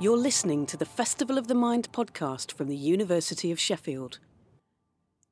You're 0.00 0.16
listening 0.16 0.64
to 0.66 0.76
the 0.76 0.84
Festival 0.84 1.38
of 1.38 1.48
the 1.48 1.56
Mind 1.56 1.90
podcast 1.90 2.52
from 2.52 2.68
the 2.68 2.76
University 2.76 3.50
of 3.50 3.58
Sheffield. 3.58 4.20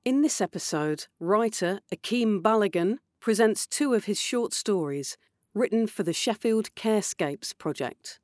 In 0.04 0.22
this 0.22 0.40
episode, 0.40 1.06
writer 1.20 1.78
Akeem 1.94 2.42
Balogun 2.42 2.98
presents 3.20 3.64
two 3.64 3.94
of 3.94 4.06
his 4.06 4.20
short 4.20 4.52
stories 4.52 5.16
written 5.54 5.86
for 5.86 6.02
the 6.02 6.12
Sheffield 6.12 6.74
Carescapes 6.74 7.52
project. 7.52 8.18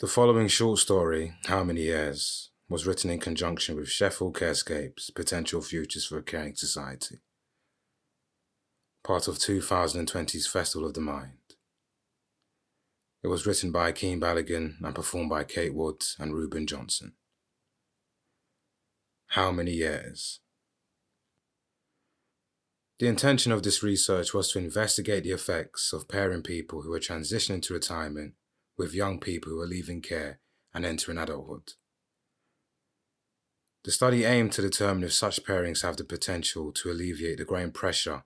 The 0.00 0.06
following 0.06 0.48
short 0.48 0.78
story, 0.78 1.34
How 1.44 1.62
Many 1.62 1.82
Years, 1.82 2.50
was 2.66 2.86
written 2.86 3.10
in 3.10 3.20
conjunction 3.20 3.76
with 3.76 3.90
Sheffield 3.90 4.34
Carescapes 4.34 5.10
Potential 5.10 5.60
Futures 5.60 6.06
for 6.06 6.16
a 6.16 6.22
Caring 6.22 6.54
Society, 6.54 7.20
part 9.02 9.28
of 9.28 9.36
2020's 9.36 10.46
Festival 10.46 10.88
of 10.88 10.94
the 10.94 11.02
Mind. 11.02 11.43
It 13.24 13.28
was 13.28 13.46
written 13.46 13.72
by 13.72 13.90
Akeem 13.90 14.20
Balogun 14.20 14.74
and 14.82 14.94
performed 14.94 15.30
by 15.30 15.44
Kate 15.44 15.74
Woods 15.74 16.14
and 16.20 16.34
Reuben 16.34 16.66
Johnson. 16.66 17.14
How 19.28 19.50
many 19.50 19.72
years? 19.72 20.40
The 22.98 23.06
intention 23.06 23.50
of 23.50 23.62
this 23.62 23.82
research 23.82 24.34
was 24.34 24.52
to 24.52 24.58
investigate 24.58 25.24
the 25.24 25.30
effects 25.30 25.94
of 25.94 26.06
pairing 26.06 26.42
people 26.42 26.82
who 26.82 26.92
are 26.92 27.00
transitioning 27.00 27.62
to 27.62 27.72
retirement 27.72 28.34
with 28.76 28.92
young 28.92 29.18
people 29.18 29.52
who 29.52 29.60
are 29.62 29.66
leaving 29.66 30.02
care 30.02 30.40
and 30.74 30.84
entering 30.84 31.16
adulthood. 31.16 31.72
The 33.84 33.90
study 33.90 34.24
aimed 34.24 34.52
to 34.52 34.62
determine 34.62 35.04
if 35.04 35.14
such 35.14 35.44
pairings 35.44 35.80
have 35.80 35.96
the 35.96 36.04
potential 36.04 36.72
to 36.72 36.90
alleviate 36.90 37.38
the 37.38 37.46
growing 37.46 37.72
pressure 37.72 38.24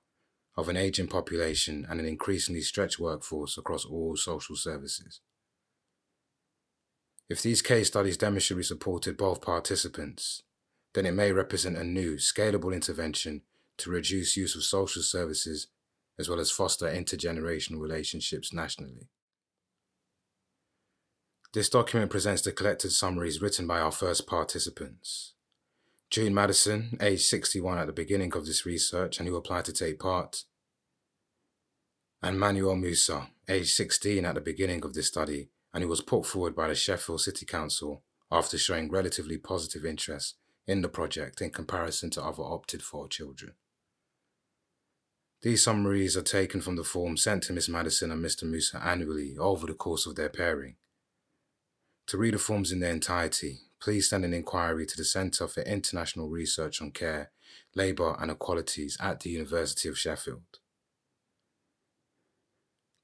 of 0.58 0.68
an 0.68 0.76
aging 0.76 1.06
population 1.06 1.86
and 1.88 2.00
an 2.00 2.06
increasingly 2.06 2.60
stretched 2.60 2.98
workforce 2.98 3.56
across 3.56 3.84
all 3.84 4.16
social 4.16 4.56
services. 4.56 5.20
If 7.28 7.40
these 7.42 7.62
case 7.62 7.86
studies 7.86 8.16
demonstrably 8.16 8.64
supported 8.64 9.16
both 9.16 9.40
participants, 9.40 10.42
then 10.94 11.06
it 11.06 11.12
may 11.12 11.30
represent 11.30 11.76
a 11.76 11.84
new, 11.84 12.16
scalable 12.16 12.74
intervention 12.74 13.42
to 13.76 13.90
reduce 13.90 14.36
use 14.36 14.56
of 14.56 14.64
social 14.64 15.02
services 15.02 15.68
as 16.18 16.28
well 16.28 16.40
as 16.40 16.50
foster 16.50 16.86
intergenerational 16.86 17.78
relationships 17.78 18.52
nationally. 18.52 19.06
This 21.54 21.68
document 21.68 22.10
presents 22.10 22.42
the 22.42 22.50
collected 22.50 22.90
summaries 22.90 23.40
written 23.40 23.68
by 23.68 23.78
our 23.78 23.92
first 23.92 24.26
participants. 24.26 25.34
June 26.10 26.32
Madison, 26.32 26.96
aged 27.02 27.22
61 27.22 27.78
at 27.78 27.86
the 27.86 27.92
beginning 27.92 28.32
of 28.34 28.46
this 28.46 28.64
research 28.64 29.18
and 29.18 29.28
who 29.28 29.36
applied 29.36 29.66
to 29.66 29.72
take 29.74 29.98
part, 29.98 30.44
and 32.22 32.38
Manuel 32.38 32.76
Musa, 32.76 33.28
aged 33.48 33.70
16 33.70 34.24
at 34.24 34.34
the 34.34 34.40
beginning 34.40 34.84
of 34.84 34.94
this 34.94 35.06
study 35.06 35.50
and 35.72 35.82
who 35.82 35.88
was 35.88 36.00
put 36.00 36.26
forward 36.26 36.56
by 36.56 36.68
the 36.68 36.74
Sheffield 36.74 37.20
City 37.20 37.46
Council 37.46 38.02
after 38.30 38.58
showing 38.58 38.90
relatively 38.90 39.38
positive 39.38 39.84
interest 39.84 40.36
in 40.66 40.82
the 40.82 40.88
project 40.88 41.40
in 41.40 41.50
comparison 41.50 42.10
to 42.10 42.22
other 42.22 42.42
opted 42.42 42.82
for 42.82 43.08
children. 43.08 43.52
These 45.40 45.62
summaries 45.62 46.16
are 46.16 46.22
taken 46.22 46.60
from 46.60 46.76
the 46.76 46.82
forms 46.82 47.22
sent 47.22 47.44
to 47.44 47.52
Miss 47.52 47.68
Madison 47.68 48.10
and 48.10 48.24
Mr. 48.24 48.42
Musa 48.42 48.82
annually 48.84 49.36
over 49.38 49.66
the 49.66 49.74
course 49.74 50.04
of 50.04 50.16
their 50.16 50.28
pairing. 50.28 50.76
To 52.08 52.18
read 52.18 52.34
the 52.34 52.38
forms 52.38 52.72
in 52.72 52.80
their 52.80 52.90
entirety, 52.90 53.60
please 53.80 54.08
send 54.08 54.24
an 54.24 54.34
inquiry 54.34 54.84
to 54.86 54.96
the 54.96 55.04
Centre 55.04 55.46
for 55.46 55.62
International 55.62 56.28
Research 56.28 56.82
on 56.82 56.90
Care, 56.90 57.30
Labour 57.76 58.16
and 58.18 58.30
Equalities 58.30 58.96
at 59.00 59.20
the 59.20 59.30
University 59.30 59.88
of 59.88 59.98
Sheffield. 59.98 60.58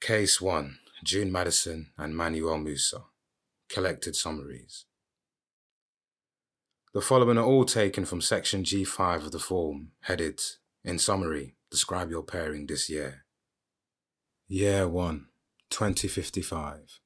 Case 0.04 0.38
1 0.38 0.80
June 1.02 1.32
Madison 1.32 1.86
and 1.96 2.14
Manuel 2.14 2.58
Musa. 2.58 3.04
Collected 3.70 4.14
summaries. 4.14 4.84
The 6.92 7.00
following 7.00 7.38
are 7.38 7.46
all 7.46 7.64
taken 7.64 8.04
from 8.04 8.20
section 8.20 8.64
G5 8.64 9.24
of 9.24 9.32
the 9.32 9.38
form, 9.38 9.92
headed, 10.02 10.42
in 10.84 10.98
summary, 10.98 11.56
describe 11.70 12.10
your 12.10 12.22
pairing 12.22 12.66
this 12.66 12.90
year. 12.90 13.24
Year 14.46 14.86
1, 14.86 15.24
2055. 15.70 17.00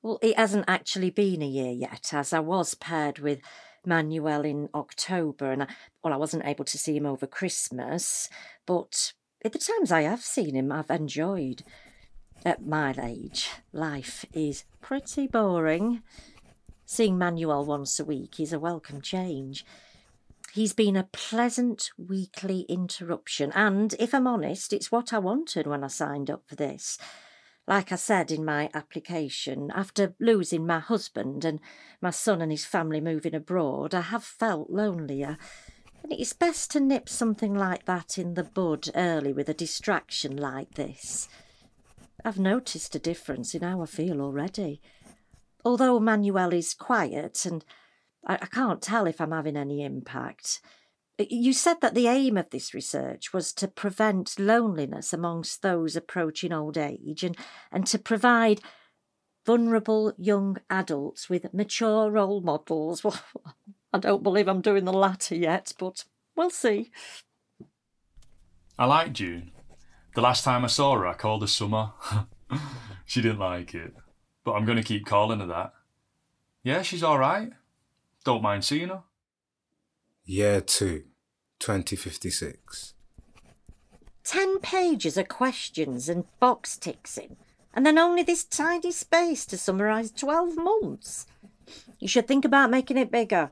Well, 0.00 0.18
it 0.22 0.38
hasn't 0.38 0.64
actually 0.66 1.10
been 1.10 1.42
a 1.42 1.46
year 1.46 1.72
yet, 1.72 2.14
as 2.14 2.32
I 2.32 2.40
was 2.40 2.74
paired 2.74 3.18
with 3.18 3.40
Manuel 3.84 4.46
in 4.46 4.70
October, 4.74 5.52
and 5.52 5.64
I, 5.64 5.66
well, 6.02 6.14
I 6.14 6.16
wasn't 6.16 6.46
able 6.46 6.64
to 6.64 6.78
see 6.78 6.96
him 6.96 7.04
over 7.04 7.26
Christmas, 7.26 8.30
but 8.66 9.12
the 9.42 9.58
times 9.58 9.90
I 9.90 10.02
have 10.02 10.22
seen 10.22 10.54
him, 10.54 10.70
I've 10.70 10.90
enjoyed. 10.90 11.62
At 12.44 12.66
my 12.66 12.94
age, 13.02 13.50
life 13.72 14.24
is 14.32 14.64
pretty 14.80 15.26
boring. 15.26 16.02
Seeing 16.86 17.18
Manuel 17.18 17.64
once 17.64 18.00
a 18.00 18.04
week 18.04 18.40
is 18.40 18.52
a 18.52 18.58
welcome 18.58 19.00
change. 19.00 19.64
He's 20.52 20.72
been 20.72 20.96
a 20.96 21.08
pleasant 21.12 21.90
weekly 21.96 22.62
interruption, 22.62 23.52
and 23.54 23.94
if 24.00 24.12
I'm 24.12 24.26
honest, 24.26 24.72
it's 24.72 24.90
what 24.90 25.12
I 25.12 25.18
wanted 25.18 25.66
when 25.66 25.84
I 25.84 25.88
signed 25.88 26.30
up 26.30 26.42
for 26.48 26.56
this. 26.56 26.98
Like 27.68 27.92
I 27.92 27.96
said 27.96 28.32
in 28.32 28.44
my 28.44 28.68
application, 28.74 29.70
after 29.72 30.14
losing 30.18 30.66
my 30.66 30.80
husband 30.80 31.44
and 31.44 31.60
my 32.00 32.10
son 32.10 32.42
and 32.42 32.50
his 32.50 32.64
family 32.64 33.00
moving 33.00 33.34
abroad, 33.34 33.94
I 33.94 34.00
have 34.00 34.24
felt 34.24 34.70
lonelier. 34.70 35.38
And 36.02 36.12
it's 36.12 36.32
best 36.32 36.70
to 36.72 36.80
nip 36.80 37.08
something 37.08 37.54
like 37.54 37.84
that 37.86 38.18
in 38.18 38.34
the 38.34 38.44
bud 38.44 38.88
early 38.94 39.32
with 39.32 39.48
a 39.48 39.54
distraction 39.54 40.36
like 40.36 40.74
this. 40.74 41.28
I've 42.24 42.38
noticed 42.38 42.94
a 42.94 42.98
difference 42.98 43.54
in 43.54 43.62
how 43.62 43.82
I 43.82 43.86
feel 43.86 44.20
already. 44.20 44.80
Although 45.64 46.00
Manuel 46.00 46.52
is 46.52 46.74
quiet 46.74 47.44
and 47.44 47.64
I, 48.26 48.34
I 48.34 48.46
can't 48.46 48.82
tell 48.82 49.06
if 49.06 49.20
I'm 49.20 49.32
having 49.32 49.56
any 49.56 49.82
impact. 49.82 50.60
You 51.18 51.52
said 51.52 51.82
that 51.82 51.94
the 51.94 52.06
aim 52.06 52.38
of 52.38 52.48
this 52.50 52.72
research 52.72 53.32
was 53.32 53.52
to 53.54 53.68
prevent 53.68 54.38
loneliness 54.38 55.12
amongst 55.12 55.60
those 55.60 55.94
approaching 55.94 56.52
old 56.52 56.78
age 56.78 57.22
and, 57.22 57.36
and 57.70 57.86
to 57.88 57.98
provide 57.98 58.60
vulnerable 59.44 60.14
young 60.16 60.58
adults 60.70 61.28
with 61.28 61.52
mature 61.52 62.10
role 62.10 62.40
models. 62.40 63.04
I 63.92 63.98
don't 63.98 64.22
believe 64.22 64.48
I'm 64.48 64.60
doing 64.60 64.84
the 64.84 64.92
latter 64.92 65.34
yet, 65.34 65.72
but 65.78 66.04
we'll 66.36 66.50
see. 66.50 66.90
I 68.78 68.86
like 68.86 69.12
June. 69.12 69.50
The 70.14 70.20
last 70.20 70.44
time 70.44 70.64
I 70.64 70.68
saw 70.68 70.94
her, 70.96 71.06
I 71.06 71.14
called 71.14 71.42
her 71.42 71.46
Summer. 71.46 71.92
she 73.04 73.20
didn't 73.20 73.38
like 73.38 73.74
it, 73.74 73.94
but 74.44 74.52
I'm 74.52 74.64
going 74.64 74.78
to 74.78 74.84
keep 74.84 75.06
calling 75.06 75.40
her 75.40 75.46
that. 75.46 75.72
Yeah, 76.62 76.82
she's 76.82 77.02
all 77.02 77.18
right. 77.18 77.50
Don't 78.24 78.42
mind 78.42 78.64
seeing 78.64 78.88
her. 78.88 79.02
Year 80.24 80.60
2, 80.60 81.04
2056. 81.58 82.94
Ten 84.22 84.60
pages 84.60 85.16
of 85.16 85.28
questions 85.28 86.08
and 86.08 86.24
box 86.38 86.76
ticks 86.76 87.18
in, 87.18 87.36
and 87.74 87.84
then 87.84 87.98
only 87.98 88.22
this 88.22 88.44
tiny 88.44 88.92
space 88.92 89.46
to 89.46 89.58
summarise 89.58 90.10
12 90.12 90.56
months. 90.56 91.26
You 91.98 92.08
should 92.08 92.28
think 92.28 92.44
about 92.44 92.70
making 92.70 92.98
it 92.98 93.10
bigger. 93.10 93.50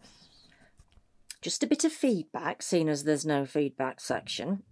Just 1.41 1.63
a 1.63 1.67
bit 1.67 1.85
of 1.85 1.93
feedback, 1.93 2.63
seeing 2.63 2.89
as 2.89 3.05
there's 3.05 3.27
no 3.27 3.47
feedback 3.47 4.01
section. 4.01 4.63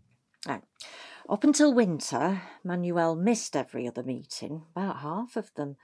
Up 1.29 1.43
until 1.43 1.75
winter, 1.75 2.43
Manuel 2.63 3.17
missed 3.17 3.57
every 3.57 3.89
other 3.89 4.03
meeting, 4.03 4.63
about 4.75 4.99
half 4.99 5.37
of 5.37 5.53
them. 5.55 5.77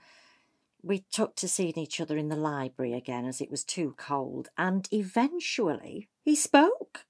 We 0.81 1.05
took 1.11 1.35
to 1.37 1.47
seeing 1.47 1.77
each 1.77 1.99
other 1.99 2.17
in 2.17 2.29
the 2.29 2.35
library 2.35 2.93
again 2.93 3.25
as 3.25 3.41
it 3.41 3.51
was 3.51 3.63
too 3.63 3.95
cold, 3.97 4.49
and 4.57 4.87
eventually 4.91 6.09
he 6.21 6.35
spoke. 6.35 7.05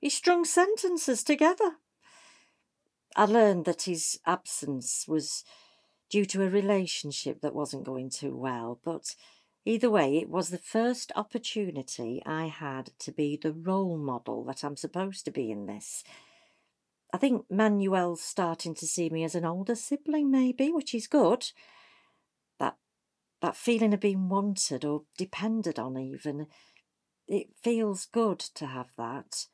He 0.00 0.10
strung 0.10 0.44
sentences 0.44 1.24
together. 1.24 1.76
I 3.16 3.24
learned 3.24 3.64
that 3.64 3.82
his 3.82 4.20
absence 4.26 5.06
was 5.08 5.44
due 6.08 6.24
to 6.26 6.42
a 6.42 6.48
relationship 6.48 7.40
that 7.40 7.54
wasn't 7.54 7.84
going 7.84 8.10
too 8.10 8.36
well, 8.36 8.80
but 8.84 9.14
Either 9.68 9.90
way, 9.90 10.16
it 10.16 10.30
was 10.30 10.48
the 10.48 10.56
first 10.56 11.12
opportunity 11.14 12.22
I 12.24 12.46
had 12.46 12.90
to 13.00 13.12
be 13.12 13.36
the 13.36 13.52
role 13.52 13.98
model 13.98 14.42
that 14.44 14.64
I'm 14.64 14.78
supposed 14.78 15.26
to 15.26 15.30
be 15.30 15.50
in 15.50 15.66
this. 15.66 16.02
I 17.12 17.18
think 17.18 17.44
Manuel's 17.50 18.22
starting 18.22 18.74
to 18.76 18.86
see 18.86 19.10
me 19.10 19.24
as 19.24 19.34
an 19.34 19.44
older 19.44 19.74
sibling, 19.74 20.30
maybe, 20.30 20.72
which 20.72 20.94
is 20.94 21.06
good. 21.06 21.52
That 22.58 22.76
that 23.42 23.56
feeling 23.56 23.92
of 23.92 24.00
being 24.00 24.30
wanted 24.30 24.86
or 24.86 25.02
depended 25.18 25.78
on, 25.78 25.98
even. 25.98 26.46
It 27.26 27.48
feels 27.62 28.06
good 28.06 28.38
to 28.38 28.68
have 28.68 28.88
that. 28.96 29.48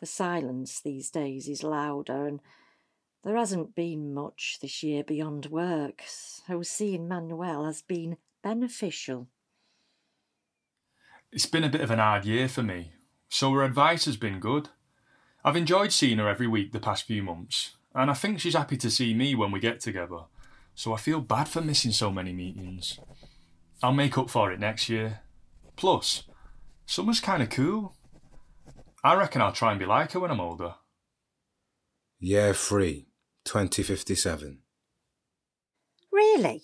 The 0.00 0.06
silence 0.06 0.82
these 0.82 1.08
days 1.08 1.48
is 1.48 1.62
louder, 1.62 2.26
and 2.26 2.40
there 3.24 3.36
hasn't 3.36 3.74
been 3.74 4.12
much 4.12 4.58
this 4.60 4.82
year 4.82 5.02
beyond 5.02 5.46
work, 5.46 6.02
so 6.06 6.60
seeing 6.60 7.08
Manuel 7.08 7.64
has 7.64 7.80
been 7.80 8.18
beneficial? 8.46 9.26
It's 11.32 11.46
been 11.46 11.64
a 11.64 11.68
bit 11.68 11.80
of 11.80 11.90
an 11.90 11.98
hard 11.98 12.24
year 12.24 12.46
for 12.48 12.62
me, 12.62 12.92
so 13.28 13.50
her 13.52 13.64
advice 13.64 14.04
has 14.04 14.16
been 14.16 14.38
good. 14.38 14.68
I've 15.44 15.56
enjoyed 15.56 15.90
seeing 15.90 16.18
her 16.18 16.28
every 16.28 16.46
week 16.46 16.70
the 16.70 16.78
past 16.78 17.08
few 17.08 17.24
months, 17.24 17.76
and 17.92 18.08
I 18.08 18.14
think 18.14 18.38
she's 18.38 18.54
happy 18.54 18.76
to 18.76 18.88
see 18.88 19.14
me 19.14 19.34
when 19.34 19.50
we 19.50 19.58
get 19.58 19.80
together. 19.80 20.26
so 20.76 20.92
I 20.92 20.98
feel 20.98 21.20
bad 21.20 21.48
for 21.48 21.60
missing 21.60 21.90
so 21.90 22.12
many 22.12 22.32
meetings. 22.32 23.00
I'll 23.82 23.92
make 23.92 24.16
up 24.16 24.30
for 24.30 24.52
it 24.52 24.60
next 24.60 24.88
year. 24.88 25.22
Plus, 25.74 26.22
summer's 26.84 27.18
kind 27.18 27.42
of 27.42 27.50
cool. 27.50 27.96
I 29.02 29.14
reckon 29.14 29.42
I'll 29.42 29.52
try 29.52 29.70
and 29.72 29.80
be 29.80 29.86
like 29.86 30.12
her 30.12 30.20
when 30.20 30.30
I'm 30.30 30.40
older. 30.40 30.74
Year 32.20 32.54
3, 32.54 33.08
2057. 33.44 34.58
Really? 36.12 36.62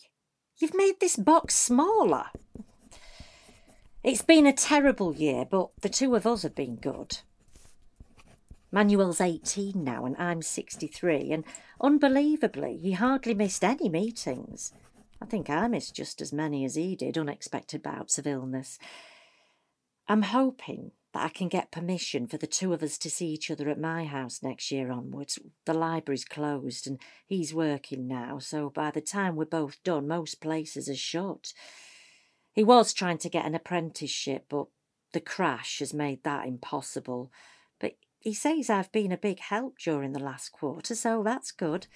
You've 0.63 0.75
made 0.75 1.01
this 1.01 1.17
box 1.17 1.57
smaller? 1.57 2.27
It's 4.05 4.23
been 4.23 4.47
a 4.47 4.53
terrible 4.53 5.13
year, 5.13 5.45
but 5.45 5.71
the 5.81 5.89
two 5.89 6.15
of 6.15 6.25
us 6.25 6.45
have 6.45 6.55
been 6.55 6.77
good. 6.77 7.19
Manuel's 8.71 9.21
18 9.21 9.83
now 9.83 10.05
and 10.07 10.17
I'm 10.19 10.41
63, 10.41 11.33
and 11.33 11.43
unbelievably, 11.81 12.77
he 12.77 12.93
hardly 12.93 13.35
missed 13.35 13.65
any 13.65 13.89
meetings. 13.89 14.73
I 15.21 15.27
think 15.27 15.51
I 15.51 15.67
missed 15.67 15.97
just 15.97 16.21
as 16.21 16.33
many 16.33 16.65
as 16.65 16.77
he 16.77 16.95
did, 16.95 17.19
unexpected 17.19 17.83
bouts 17.83 18.17
of 18.17 18.29
illness. 18.29 18.79
I'm 20.07 20.23
hoping 20.23 20.93
that 21.13 21.25
I 21.25 21.29
can 21.29 21.49
get 21.49 21.71
permission 21.71 22.27
for 22.27 22.39
the 22.39 22.47
two 22.47 22.73
of 22.73 22.83
us 22.83 22.97
to 22.99 23.11
see 23.11 23.29
each 23.29 23.51
other 23.51 23.69
at 23.69 23.79
my 23.79 24.05
house 24.05 24.43
next 24.43 24.71
year 24.71 24.91
onwards. 24.91 25.39
The 25.67 25.75
library's 25.75 26.25
closed 26.25 26.87
and 26.87 26.99
he's 27.27 27.53
working 27.53 28.07
now, 28.07 28.39
so 28.39 28.71
by 28.71 28.91
the 28.91 29.01
time 29.01 29.37
we're 29.37 29.45
both 29.45 29.83
done, 29.85 30.09
most 30.09 30.41
places 30.41 30.89
are 30.89 30.95
shut. 30.95 31.53
He 32.53 32.65
was 32.65 32.93
trying 32.93 33.19
to 33.19 33.29
get 33.29 33.45
an 33.45 33.55
apprenticeship, 33.55 34.47
but 34.49 34.67
the 35.13 35.21
crash 35.21 35.81
has 35.81 35.93
made 35.93 36.23
that 36.25 36.47
impossible. 36.47 37.31
But 37.79 37.97
he 38.19 38.33
says 38.33 38.71
I've 38.71 38.93
been 38.93 39.13
a 39.13 39.19
big 39.19 39.41
help 39.41 39.79
during 39.79 40.13
the 40.13 40.19
last 40.19 40.51
quarter, 40.51 40.95
so 40.95 41.23
that's 41.23 41.53
good. 41.53 41.87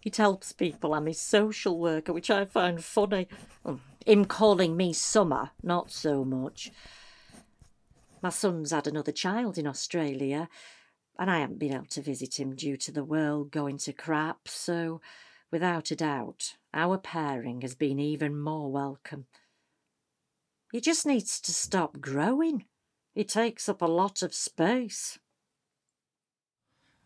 He 0.00 0.10
tells 0.10 0.52
people 0.52 0.94
I'm 0.94 1.06
his 1.06 1.20
social 1.20 1.78
worker, 1.78 2.12
which 2.12 2.30
I 2.30 2.44
find 2.44 2.82
funny. 2.82 3.26
Hmm, 3.66 3.76
him 4.06 4.24
calling 4.24 4.76
me 4.76 4.92
Summer, 4.92 5.50
not 5.62 5.90
so 5.90 6.24
much. 6.24 6.70
My 8.20 8.30
son's 8.30 8.72
had 8.72 8.86
another 8.86 9.12
child 9.12 9.58
in 9.58 9.66
Australia, 9.66 10.48
and 11.18 11.30
I 11.30 11.38
haven't 11.38 11.58
been 11.58 11.74
able 11.74 11.86
to 11.86 12.02
visit 12.02 12.38
him 12.38 12.54
due 12.54 12.76
to 12.78 12.92
the 12.92 13.04
world 13.04 13.50
going 13.50 13.78
to 13.78 13.92
crap, 13.92 14.48
so 14.48 15.00
without 15.50 15.90
a 15.90 15.96
doubt, 15.96 16.56
our 16.74 16.98
pairing 16.98 17.60
has 17.62 17.74
been 17.74 17.98
even 17.98 18.38
more 18.38 18.70
welcome. 18.70 19.26
He 20.72 20.80
just 20.80 21.06
needs 21.06 21.40
to 21.40 21.52
stop 21.52 22.00
growing. 22.00 22.64
He 23.14 23.24
takes 23.24 23.68
up 23.68 23.82
a 23.82 23.86
lot 23.86 24.22
of 24.22 24.34
space. 24.34 25.18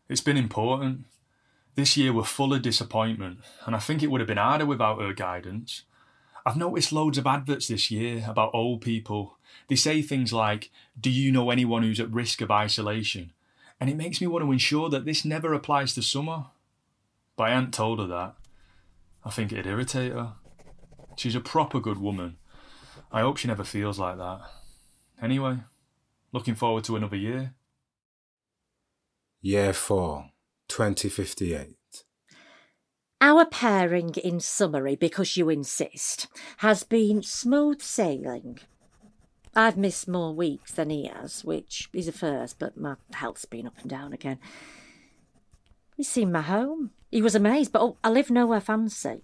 It's 0.09 0.21
been 0.21 0.37
important. 0.37 1.07
This 1.75 1.97
year 1.97 2.13
we're 2.13 2.25
full 2.25 2.53
of 2.53 2.63
disappointment, 2.63 3.39
and 3.65 3.75
I 3.75 3.79
think 3.79 4.03
it 4.03 4.11
would 4.11 4.21
have 4.21 4.29
been 4.29 4.37
harder 4.37 4.67
without 4.67 5.01
her 5.01 5.13
guidance. 5.13 5.85
I've 6.45 6.57
noticed 6.57 6.93
loads 6.93 7.19
of 7.19 7.27
adverts 7.27 7.69
this 7.69 7.91
year 7.91 8.25
about 8.27 8.51
old 8.53 8.81
people. 8.81 9.37
They 9.69 9.77
say 9.77 10.03
things 10.03 10.33
like, 10.33 10.71
Do 11.01 11.11
you 11.11 11.31
know 11.31 11.51
anyone 11.51 11.83
who's 11.83 12.01
at 12.01 12.11
risk 12.11 12.41
of 12.41 12.51
isolation? 12.51 13.33
And 13.81 13.89
it 13.89 13.97
makes 13.97 14.21
me 14.21 14.27
want 14.27 14.45
to 14.45 14.53
ensure 14.53 14.89
that 14.91 15.05
this 15.05 15.25
never 15.25 15.53
applies 15.53 15.95
to 15.95 16.03
Summer. 16.03 16.47
But 17.37 17.45
I 17.45 17.51
hadn't 17.51 17.75
told 17.75 17.99
her 17.99 18.07
that. 18.07 18.35
I 19.25 19.31
think 19.31 19.53
it'd 19.53 19.67
irritate 19.67 20.13
her. 20.13 20.35
She's 21.17 21.35
a 21.35 21.41
proper 21.41 21.81
good 21.81 21.99
woman. 21.99 22.37
I 23.11 23.21
hope 23.21 23.37
she 23.37 23.49
never 23.49 23.65
feels 23.65 23.99
like 23.99 24.19
that. 24.19 24.41
Anyway, 25.21 25.59
looking 26.33 26.55
forward 26.55 26.85
to 26.85 26.97
another 26.97 27.17
year. 27.17 27.55
Year 29.41 29.73
4, 29.73 30.31
2058. 30.69 31.77
Our 33.25 33.45
pairing, 33.45 34.17
in 34.17 34.41
summary, 34.41 34.97
because 34.97 35.37
you 35.37 35.49
insist, 35.49 36.27
has 36.57 36.83
been 36.83 37.23
smooth 37.23 37.81
sailing. 37.81 38.59
I've 39.55 39.77
missed 39.77 40.09
more 40.09 40.35
weeks 40.35 40.73
than 40.73 40.91
he 40.91 41.07
has, 41.07 41.45
which 41.45 41.89
is 41.93 42.09
a 42.09 42.13
first, 42.13 42.59
but 42.59 42.77
my 42.77 42.97
health's 43.13 43.45
been 43.45 43.69
up 43.69 43.79
and 43.81 43.89
down 43.89 44.13
again. 44.13 44.41
He's 45.97 46.09
seen 46.09 46.33
my 46.33 46.43
home. 46.43 46.91
He 47.13 47.23
was 47.23 47.37
amazed, 47.37 47.71
but 47.71 47.83
oh, 47.83 47.97
I 48.03 48.11
live 48.11 48.29
nowhere 48.29 48.61
fancy. 48.61 49.23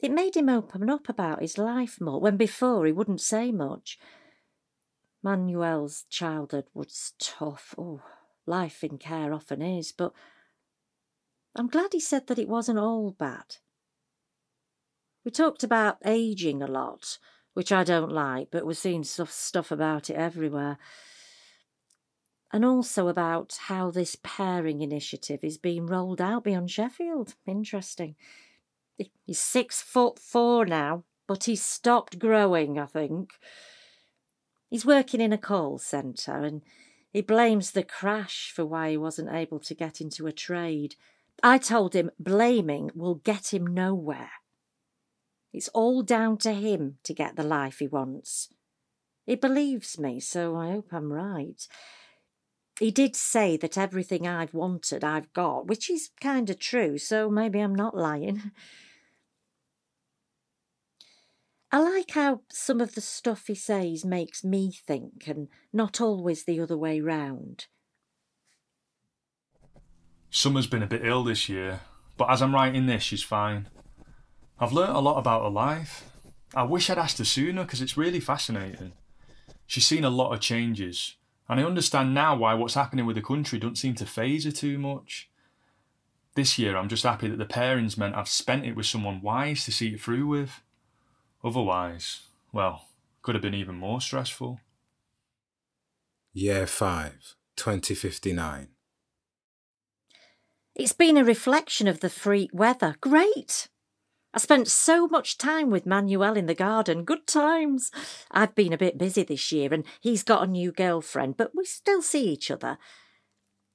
It 0.00 0.10
made 0.10 0.36
him 0.36 0.48
open 0.48 0.90
up 0.90 1.08
about 1.08 1.42
his 1.42 1.56
life 1.56 2.00
more, 2.00 2.20
when 2.20 2.36
before 2.36 2.86
he 2.86 2.92
wouldn't 2.92 3.20
say 3.20 3.52
much. 3.52 4.00
Manuel's 5.22 6.06
childhood 6.10 6.64
was 6.74 7.12
tough. 7.20 7.72
Oh, 7.78 8.02
life 8.46 8.82
in 8.82 8.98
care 8.98 9.32
often 9.32 9.62
is, 9.62 9.92
but 9.92 10.12
I'm 11.56 11.68
glad 11.68 11.92
he 11.92 12.00
said 12.00 12.26
that 12.26 12.38
it 12.38 12.48
wasn't 12.48 12.78
all 12.78 13.12
bad. 13.12 13.56
We 15.24 15.30
talked 15.30 15.62
about 15.62 15.98
ageing 16.04 16.62
a 16.62 16.66
lot, 16.66 17.18
which 17.54 17.72
I 17.72 17.84
don't 17.84 18.12
like, 18.12 18.48
but 18.50 18.66
we're 18.66 18.74
seeing 18.74 19.04
stuff, 19.04 19.30
stuff 19.30 19.70
about 19.70 20.10
it 20.10 20.14
everywhere. 20.14 20.78
And 22.52 22.64
also 22.64 23.08
about 23.08 23.58
how 23.62 23.90
this 23.90 24.16
pairing 24.22 24.80
initiative 24.82 25.40
is 25.42 25.58
being 25.58 25.86
rolled 25.86 26.20
out 26.20 26.44
beyond 26.44 26.70
Sheffield. 26.70 27.34
Interesting. 27.46 28.16
He's 29.24 29.40
six 29.40 29.82
foot 29.82 30.18
four 30.18 30.64
now, 30.64 31.04
but 31.26 31.44
he's 31.44 31.62
stopped 31.62 32.18
growing, 32.18 32.78
I 32.78 32.86
think. 32.86 33.32
He's 34.70 34.86
working 34.86 35.20
in 35.20 35.32
a 35.32 35.38
call 35.38 35.78
centre 35.78 36.44
and 36.44 36.62
he 37.12 37.22
blames 37.22 37.70
the 37.70 37.84
crash 37.84 38.52
for 38.54 38.66
why 38.66 38.90
he 38.90 38.96
wasn't 38.96 39.32
able 39.32 39.60
to 39.60 39.74
get 39.74 40.00
into 40.00 40.26
a 40.26 40.32
trade. 40.32 40.96
I 41.42 41.58
told 41.58 41.94
him 41.94 42.10
blaming 42.18 42.90
will 42.94 43.16
get 43.16 43.52
him 43.52 43.66
nowhere. 43.66 44.30
It's 45.52 45.68
all 45.68 46.02
down 46.02 46.38
to 46.38 46.52
him 46.52 46.98
to 47.04 47.14
get 47.14 47.36
the 47.36 47.42
life 47.42 47.78
he 47.78 47.86
wants. 47.86 48.48
He 49.24 49.36
believes 49.36 49.98
me, 49.98 50.20
so 50.20 50.56
I 50.56 50.72
hope 50.72 50.88
I'm 50.92 51.12
right. 51.12 51.66
He 52.78 52.90
did 52.90 53.14
say 53.14 53.56
that 53.58 53.78
everything 53.78 54.26
I've 54.26 54.52
wanted 54.52 55.04
I've 55.04 55.32
got, 55.32 55.66
which 55.66 55.88
is 55.88 56.10
kind 56.20 56.50
of 56.50 56.58
true, 56.58 56.98
so 56.98 57.30
maybe 57.30 57.60
I'm 57.60 57.74
not 57.74 57.96
lying. 57.96 58.50
I 61.70 61.78
like 61.78 62.12
how 62.12 62.42
some 62.50 62.80
of 62.80 62.94
the 62.94 63.00
stuff 63.00 63.46
he 63.46 63.54
says 63.54 64.04
makes 64.04 64.44
me 64.44 64.72
think 64.72 65.26
and 65.26 65.48
not 65.72 66.00
always 66.00 66.44
the 66.44 66.60
other 66.60 66.76
way 66.76 67.00
round. 67.00 67.66
Summer's 70.36 70.66
been 70.66 70.82
a 70.82 70.88
bit 70.88 71.04
ill 71.04 71.22
this 71.22 71.48
year, 71.48 71.78
but 72.16 72.28
as 72.28 72.42
I'm 72.42 72.52
writing 72.52 72.86
this, 72.86 73.04
she's 73.04 73.22
fine. 73.22 73.68
I've 74.58 74.72
learnt 74.72 74.96
a 74.96 74.98
lot 74.98 75.16
about 75.16 75.44
her 75.44 75.48
life. 75.48 76.10
I 76.56 76.64
wish 76.64 76.90
I'd 76.90 76.98
asked 76.98 77.18
her 77.18 77.24
sooner 77.24 77.62
because 77.62 77.80
it's 77.80 77.96
really 77.96 78.18
fascinating. 78.18 78.94
She's 79.68 79.86
seen 79.86 80.02
a 80.02 80.10
lot 80.10 80.32
of 80.32 80.40
changes, 80.40 81.14
and 81.48 81.60
I 81.60 81.62
understand 81.62 82.14
now 82.14 82.34
why 82.34 82.52
what's 82.54 82.74
happening 82.74 83.06
with 83.06 83.14
the 83.14 83.22
country 83.22 83.60
doesn't 83.60 83.76
seem 83.76 83.94
to 83.94 84.06
phase 84.06 84.44
her 84.44 84.50
too 84.50 84.76
much. 84.76 85.30
This 86.34 86.58
year, 86.58 86.76
I'm 86.76 86.88
just 86.88 87.04
happy 87.04 87.28
that 87.28 87.38
the 87.38 87.46
pairings 87.46 87.96
meant 87.96 88.16
I've 88.16 88.28
spent 88.28 88.66
it 88.66 88.74
with 88.74 88.86
someone 88.86 89.22
wise 89.22 89.64
to 89.66 89.72
see 89.72 89.90
it 89.90 90.00
through 90.00 90.26
with. 90.26 90.62
Otherwise, 91.44 92.22
well, 92.52 92.88
could 93.22 93.36
have 93.36 93.42
been 93.42 93.54
even 93.54 93.76
more 93.76 94.00
stressful. 94.00 94.58
Year 96.32 96.66
5, 96.66 97.36
2059. 97.54 98.73
It's 100.74 100.92
been 100.92 101.16
a 101.16 101.24
reflection 101.24 101.86
of 101.86 102.00
the 102.00 102.10
freak 102.10 102.50
weather. 102.52 102.96
Great! 103.00 103.68
I 104.32 104.38
spent 104.38 104.66
so 104.66 105.06
much 105.06 105.38
time 105.38 105.70
with 105.70 105.86
Manuel 105.86 106.36
in 106.36 106.46
the 106.46 106.54
garden. 106.54 107.04
Good 107.04 107.28
times. 107.28 107.92
I've 108.32 108.56
been 108.56 108.72
a 108.72 108.78
bit 108.78 108.98
busy 108.98 109.22
this 109.22 109.52
year 109.52 109.72
and 109.72 109.84
he's 110.00 110.24
got 110.24 110.42
a 110.42 110.50
new 110.50 110.72
girlfriend, 110.72 111.36
but 111.36 111.52
we 111.54 111.64
still 111.64 112.02
see 112.02 112.28
each 112.28 112.50
other. 112.50 112.78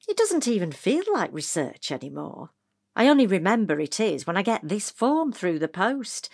It 0.09 0.17
doesn't 0.17 0.49
even 0.49 0.73
feel 0.73 1.03
like 1.13 1.31
research 1.31 1.89
anymore. 1.89 2.49
I 2.97 3.07
only 3.07 3.27
remember 3.27 3.79
it 3.79 4.01
is 4.01 4.27
when 4.27 4.35
I 4.35 4.41
get 4.41 4.67
this 4.67 4.91
form 4.91 5.31
through 5.31 5.59
the 5.59 5.69
post. 5.69 6.29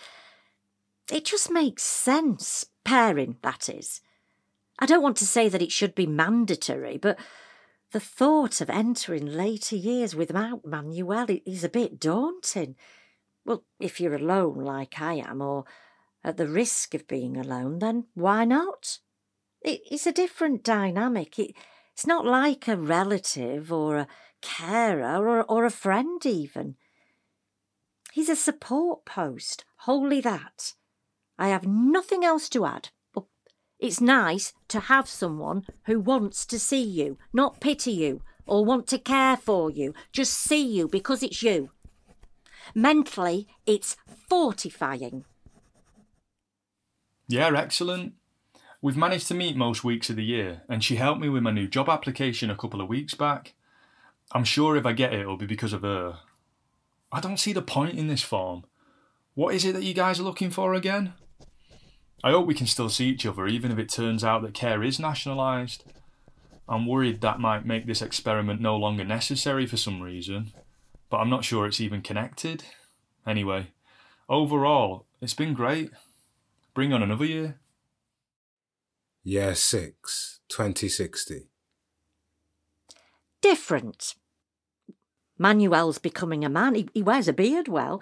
It 1.12 1.24
just 1.24 1.48
makes 1.48 1.84
sense, 1.84 2.66
pairing, 2.84 3.36
that 3.42 3.68
is. 3.68 4.00
I 4.80 4.86
don't 4.86 5.02
want 5.02 5.16
to 5.18 5.26
say 5.26 5.48
that 5.48 5.62
it 5.62 5.70
should 5.70 5.94
be 5.94 6.08
mandatory, 6.08 6.96
but 6.96 7.16
the 7.92 8.00
thought 8.00 8.60
of 8.60 8.70
entering 8.70 9.26
later 9.26 9.76
years 9.76 10.14
without 10.14 10.64
Manuel 10.64 11.26
is 11.46 11.64
a 11.64 11.68
bit 11.68 12.00
daunting. 12.00 12.76
Well, 13.44 13.64
if 13.78 14.00
you're 14.00 14.14
alone 14.14 14.58
like 14.58 15.00
I 15.00 15.14
am, 15.14 15.40
or 15.40 15.64
at 16.24 16.36
the 16.36 16.48
risk 16.48 16.94
of 16.94 17.06
being 17.06 17.36
alone, 17.36 17.78
then 17.78 18.06
why 18.14 18.44
not? 18.44 18.98
it's 19.62 20.06
a 20.06 20.12
different 20.12 20.62
dynamic. 20.62 21.38
it's 21.38 22.06
not 22.06 22.24
like 22.24 22.68
a 22.68 22.76
relative 22.76 23.72
or 23.72 23.96
a 23.96 24.08
carer 24.40 25.28
or, 25.28 25.42
or 25.44 25.64
a 25.64 25.70
friend, 25.70 26.24
even. 26.24 26.76
He's 28.12 28.28
a 28.28 28.36
support 28.36 29.04
post, 29.04 29.64
wholly 29.78 30.20
that. 30.20 30.74
I 31.38 31.48
have 31.48 31.66
nothing 31.66 32.24
else 32.24 32.48
to 32.50 32.64
add. 32.64 32.90
It's 33.78 34.00
nice 34.00 34.54
to 34.68 34.80
have 34.80 35.08
someone 35.08 35.66
who 35.84 36.00
wants 36.00 36.46
to 36.46 36.58
see 36.58 36.82
you, 36.82 37.18
not 37.32 37.60
pity 37.60 37.92
you 37.92 38.22
or 38.46 38.64
want 38.64 38.86
to 38.86 38.98
care 38.98 39.36
for 39.36 39.70
you, 39.70 39.92
just 40.12 40.32
see 40.32 40.64
you 40.64 40.88
because 40.88 41.22
it's 41.22 41.42
you. 41.42 41.70
Mentally, 42.74 43.46
it's 43.66 43.96
fortifying. 44.28 45.24
Yeah, 47.28 47.50
excellent. 47.56 48.14
We've 48.80 48.96
managed 48.96 49.28
to 49.28 49.34
meet 49.34 49.56
most 49.56 49.82
weeks 49.82 50.10
of 50.10 50.16
the 50.16 50.24
year, 50.24 50.62
and 50.68 50.82
she 50.82 50.96
helped 50.96 51.20
me 51.20 51.28
with 51.28 51.42
my 51.42 51.50
new 51.50 51.66
job 51.66 51.88
application 51.88 52.50
a 52.50 52.56
couple 52.56 52.80
of 52.80 52.88
weeks 52.88 53.14
back. 53.14 53.54
I'm 54.32 54.44
sure 54.44 54.76
if 54.76 54.86
I 54.86 54.92
get 54.92 55.12
it, 55.12 55.20
it'll 55.20 55.36
be 55.36 55.46
because 55.46 55.72
of 55.72 55.82
her. 55.82 56.18
I 57.10 57.20
don't 57.20 57.40
see 57.40 57.52
the 57.52 57.62
point 57.62 57.98
in 57.98 58.08
this 58.08 58.22
form. 58.22 58.64
What 59.34 59.54
is 59.54 59.64
it 59.64 59.74
that 59.74 59.84
you 59.84 59.94
guys 59.94 60.20
are 60.20 60.24
looking 60.24 60.50
for 60.50 60.74
again? 60.74 61.14
I 62.24 62.30
hope 62.30 62.46
we 62.46 62.54
can 62.54 62.66
still 62.66 62.88
see 62.88 63.08
each 63.08 63.26
other, 63.26 63.46
even 63.46 63.70
if 63.70 63.78
it 63.78 63.88
turns 63.88 64.24
out 64.24 64.42
that 64.42 64.54
care 64.54 64.82
is 64.82 64.98
nationalised. 64.98 65.84
I'm 66.68 66.86
worried 66.86 67.20
that 67.20 67.38
might 67.38 67.66
make 67.66 67.86
this 67.86 68.02
experiment 68.02 68.60
no 68.60 68.76
longer 68.76 69.04
necessary 69.04 69.66
for 69.66 69.76
some 69.76 70.02
reason, 70.02 70.52
but 71.10 71.18
I'm 71.18 71.30
not 71.30 71.44
sure 71.44 71.66
it's 71.66 71.80
even 71.80 72.02
connected. 72.02 72.64
Anyway, 73.26 73.68
overall, 74.28 75.06
it's 75.20 75.34
been 75.34 75.54
great. 75.54 75.90
Bring 76.74 76.92
on 76.92 77.02
another 77.02 77.24
year. 77.24 77.58
Year 79.22 79.54
6, 79.54 80.40
2060. 80.48 81.48
Different. 83.40 84.14
Manuel's 85.38 85.98
becoming 85.98 86.44
a 86.44 86.48
man. 86.48 86.74
He, 86.74 86.88
he 86.94 87.02
wears 87.02 87.28
a 87.28 87.32
beard 87.32 87.68
well. 87.68 88.00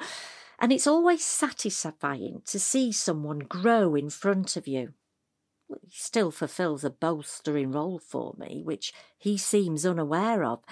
And 0.58 0.72
it's 0.72 0.86
always 0.86 1.24
satisfying 1.24 2.42
to 2.46 2.58
see 2.58 2.92
someone 2.92 3.40
grow 3.40 3.94
in 3.94 4.10
front 4.10 4.56
of 4.56 4.66
you. 4.66 4.94
He 5.82 5.90
still 5.90 6.30
fulfills 6.30 6.84
a 6.84 6.90
bolstering 6.90 7.72
role 7.72 7.98
for 7.98 8.34
me, 8.38 8.62
which 8.62 8.92
he 9.18 9.36
seems 9.36 9.84
unaware 9.84 10.44
of. 10.44 10.62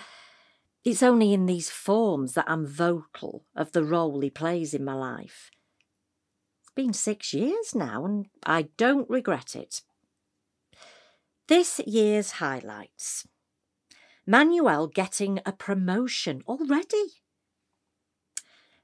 It's 0.85 1.03
only 1.03 1.33
in 1.33 1.47
these 1.47 1.71
forms 1.71 2.35
that 2.35 2.45
I'm 2.49 2.67
vocal 2.67 3.45
of 3.55 3.73
the 3.73 3.85
role 3.85 4.21
he 4.21 4.31
plays 4.31 4.75
in 4.75 4.85
my 4.85 4.95
life. 4.95 5.51
It's 6.63 6.73
been 6.75 6.93
six 6.93 7.33
years 7.33 7.75
now, 7.75 8.05
and 8.05 8.27
I 8.45 8.69
don't 8.77 9.09
regret 9.09 9.57
it. 9.57 9.83
This 11.49 11.81
year's 11.87 12.33
highlights 12.33 13.27
Manuel 14.27 14.87
getting 14.87 15.41
a 15.45 15.53
promotion 15.53 16.43
already 16.47 17.22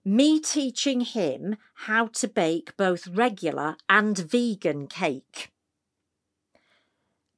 me 0.09 0.41
teaching 0.41 1.03
him 1.03 1.57
how 1.75 2.07
to 2.07 2.27
bake 2.27 2.77
both 2.77 3.07
regular 3.09 3.77
and 3.89 4.17
vegan 4.17 4.87
cake. 4.87 5.51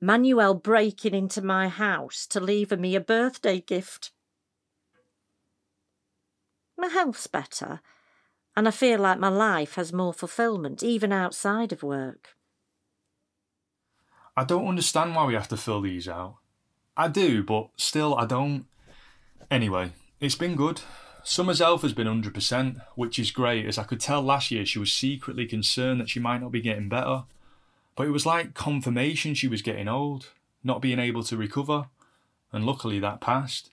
Manuel 0.00 0.54
breaking 0.54 1.14
into 1.14 1.42
my 1.42 1.68
house 1.68 2.26
to 2.28 2.40
leave 2.40 2.70
me 2.70 2.94
a 2.94 3.00
birthday 3.00 3.60
gift. 3.60 4.12
My 6.78 6.86
health's 6.86 7.26
better, 7.26 7.80
and 8.56 8.66
I 8.66 8.70
feel 8.70 9.00
like 9.00 9.18
my 9.18 9.28
life 9.28 9.74
has 9.74 9.92
more 9.92 10.14
fulfilment 10.14 10.82
even 10.82 11.12
outside 11.12 11.72
of 11.72 11.82
work. 11.82 12.36
I 14.36 14.44
don't 14.44 14.68
understand 14.68 15.14
why 15.14 15.26
we 15.26 15.34
have 15.34 15.48
to 15.48 15.56
fill 15.56 15.82
these 15.82 16.08
out. 16.08 16.36
I 16.96 17.08
do, 17.08 17.42
but 17.42 17.68
still 17.76 18.14
I 18.14 18.26
don't. 18.26 18.66
Anyway, 19.50 19.92
it's 20.20 20.36
been 20.36 20.54
good. 20.54 20.80
Summer's 21.22 21.58
health 21.58 21.82
has 21.82 21.92
been 21.92 22.06
100%, 22.06 22.82
which 22.94 23.18
is 23.18 23.30
great, 23.30 23.66
as 23.66 23.78
I 23.78 23.84
could 23.84 24.00
tell 24.00 24.22
last 24.22 24.50
year 24.50 24.64
she 24.64 24.78
was 24.78 24.92
secretly 24.92 25.46
concerned 25.46 26.00
that 26.00 26.08
she 26.08 26.20
might 26.20 26.40
not 26.40 26.52
be 26.52 26.60
getting 26.60 26.88
better. 26.88 27.24
But 27.96 28.06
it 28.06 28.10
was 28.10 28.26
like 28.26 28.54
confirmation 28.54 29.34
she 29.34 29.48
was 29.48 29.62
getting 29.62 29.88
old, 29.88 30.28
not 30.64 30.80
being 30.80 30.98
able 30.98 31.22
to 31.24 31.36
recover, 31.36 31.88
and 32.52 32.64
luckily 32.64 32.98
that 32.98 33.20
passed. 33.20 33.70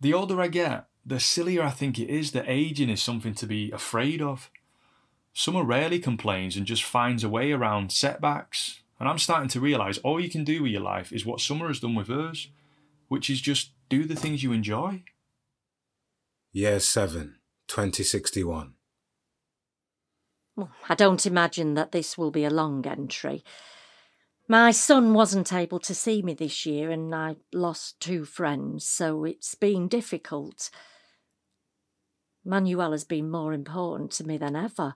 The 0.00 0.14
older 0.14 0.40
I 0.40 0.48
get, 0.48 0.86
the 1.06 1.20
sillier 1.20 1.62
I 1.62 1.70
think 1.70 1.98
it 1.98 2.10
is 2.10 2.32
that 2.32 2.48
aging 2.48 2.90
is 2.90 3.02
something 3.02 3.34
to 3.34 3.46
be 3.46 3.70
afraid 3.70 4.20
of. 4.20 4.50
Summer 5.32 5.62
rarely 5.62 5.98
complains 5.98 6.56
and 6.56 6.66
just 6.66 6.82
finds 6.82 7.24
a 7.24 7.28
way 7.28 7.52
around 7.52 7.92
setbacks, 7.92 8.82
and 8.98 9.08
I'm 9.08 9.18
starting 9.18 9.48
to 9.50 9.60
realise 9.60 9.98
all 9.98 10.20
you 10.20 10.28
can 10.28 10.44
do 10.44 10.62
with 10.62 10.72
your 10.72 10.82
life 10.82 11.12
is 11.12 11.24
what 11.24 11.40
Summer 11.40 11.68
has 11.68 11.80
done 11.80 11.94
with 11.94 12.08
hers, 12.08 12.48
which 13.08 13.30
is 13.30 13.40
just 13.40 13.70
do 13.88 14.04
the 14.04 14.16
things 14.16 14.42
you 14.42 14.52
enjoy. 14.52 15.02
Year 16.54 16.80
7, 16.80 17.36
2061. 17.66 18.74
Well, 20.54 20.70
I 20.86 20.94
don't 20.94 21.24
imagine 21.24 21.72
that 21.74 21.92
this 21.92 22.18
will 22.18 22.30
be 22.30 22.44
a 22.44 22.50
long 22.50 22.86
entry. 22.86 23.42
My 24.48 24.70
son 24.70 25.14
wasn't 25.14 25.50
able 25.50 25.78
to 25.78 25.94
see 25.94 26.20
me 26.20 26.34
this 26.34 26.66
year, 26.66 26.90
and 26.90 27.14
I 27.14 27.36
lost 27.54 28.00
two 28.00 28.26
friends, 28.26 28.84
so 28.84 29.24
it's 29.24 29.54
been 29.54 29.88
difficult. 29.88 30.68
Manuel 32.44 32.92
has 32.92 33.04
been 33.04 33.30
more 33.30 33.54
important 33.54 34.10
to 34.10 34.24
me 34.24 34.36
than 34.36 34.54
ever. 34.54 34.92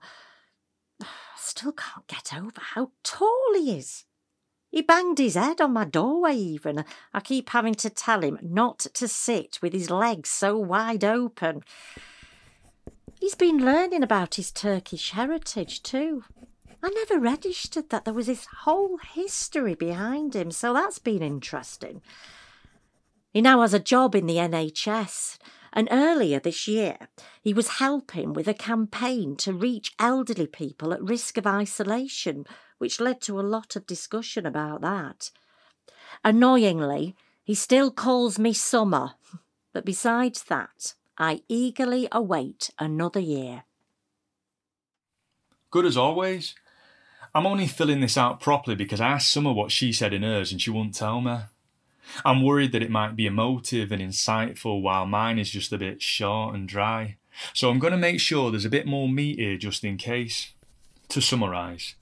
I 1.01 1.07
still 1.37 1.71
can't 1.71 2.05
get 2.05 2.35
over 2.35 2.51
how 2.61 2.91
tall 3.03 3.55
he 3.55 3.75
is. 3.79 4.03
He 4.77 4.83
banged 4.83 5.17
his 5.17 5.33
head 5.33 5.59
on 5.59 5.73
my 5.73 5.85
doorway, 5.85 6.35
even. 6.35 6.85
I 7.11 7.19
keep 7.19 7.49
having 7.49 7.73
to 7.73 7.89
tell 7.89 8.21
him 8.21 8.37
not 8.43 8.77
to 8.77 9.07
sit 9.07 9.57
with 9.59 9.73
his 9.73 9.89
legs 9.89 10.29
so 10.29 10.55
wide 10.55 11.03
open. 11.03 11.63
He's 13.19 13.33
been 13.33 13.65
learning 13.65 14.03
about 14.03 14.35
his 14.35 14.51
Turkish 14.51 15.09
heritage, 15.09 15.81
too. 15.81 16.25
I 16.83 16.89
never 16.89 17.19
registered 17.19 17.89
that 17.89 18.05
there 18.05 18.13
was 18.13 18.27
this 18.27 18.45
whole 18.65 18.99
history 19.15 19.73
behind 19.73 20.35
him, 20.35 20.51
so 20.51 20.73
that's 20.73 20.99
been 20.99 21.23
interesting. 21.23 22.03
He 23.33 23.41
now 23.41 23.61
has 23.61 23.73
a 23.73 23.79
job 23.79 24.13
in 24.13 24.27
the 24.27 24.35
NHS, 24.35 25.39
and 25.73 25.87
earlier 25.89 26.39
this 26.39 26.67
year 26.67 26.97
he 27.41 27.51
was 27.51 27.79
helping 27.79 28.31
with 28.31 28.47
a 28.47 28.53
campaign 28.53 29.37
to 29.37 29.53
reach 29.53 29.95
elderly 29.97 30.45
people 30.45 30.93
at 30.93 31.01
risk 31.01 31.35
of 31.39 31.47
isolation 31.47 32.45
which 32.77 32.99
led 32.99 33.21
to 33.21 33.39
a 33.39 33.41
lot 33.41 33.75
of 33.75 33.87
discussion 33.87 34.45
about 34.45 34.81
that. 34.81 35.31
Annoyingly, 36.23 37.15
he 37.43 37.55
still 37.55 37.91
calls 37.91 38.37
me 38.37 38.53
Summer, 38.53 39.13
but 39.73 39.85
besides 39.85 40.43
that, 40.43 40.93
I 41.17 41.41
eagerly 41.47 42.07
await 42.11 42.69
another 42.77 43.19
year. 43.19 43.63
Good 45.71 45.85
as 45.85 45.97
always. 45.97 46.55
I'm 47.33 47.45
only 47.45 47.67
filling 47.67 47.99
this 47.99 48.17
out 48.17 48.39
properly 48.39 48.75
because 48.75 49.01
I 49.01 49.09
asked 49.09 49.31
Summer 49.31 49.51
what 49.51 49.71
she 49.71 49.91
said 49.91 50.13
in 50.13 50.23
hers 50.23 50.51
and 50.51 50.61
she 50.61 50.69
wouldn't 50.69 50.95
tell 50.95 51.21
me. 51.21 51.37
I'm 52.23 52.41
worried 52.41 52.71
that 52.71 52.81
it 52.81 52.89
might 52.89 53.15
be 53.15 53.25
emotive 53.25 53.91
and 53.91 54.01
insightful 54.01 54.81
while 54.81 55.05
mine 55.05 55.37
is 55.39 55.49
just 55.49 55.73
a 55.73 55.77
bit 55.77 56.01
short 56.01 56.55
and 56.55 56.67
dry. 56.67 57.17
So 57.53 57.69
I'm 57.69 57.79
going 57.79 57.91
to 57.91 57.97
make 57.97 58.19
sure 58.19 58.49
there's 58.49 58.65
a 58.65 58.69
bit 58.69 58.87
more 58.87 59.09
meat 59.09 59.39
here 59.39 59.57
just 59.57 59.83
in 59.83 59.97
case. 59.97 60.53
To 61.09 61.21
summarise, 61.21 61.95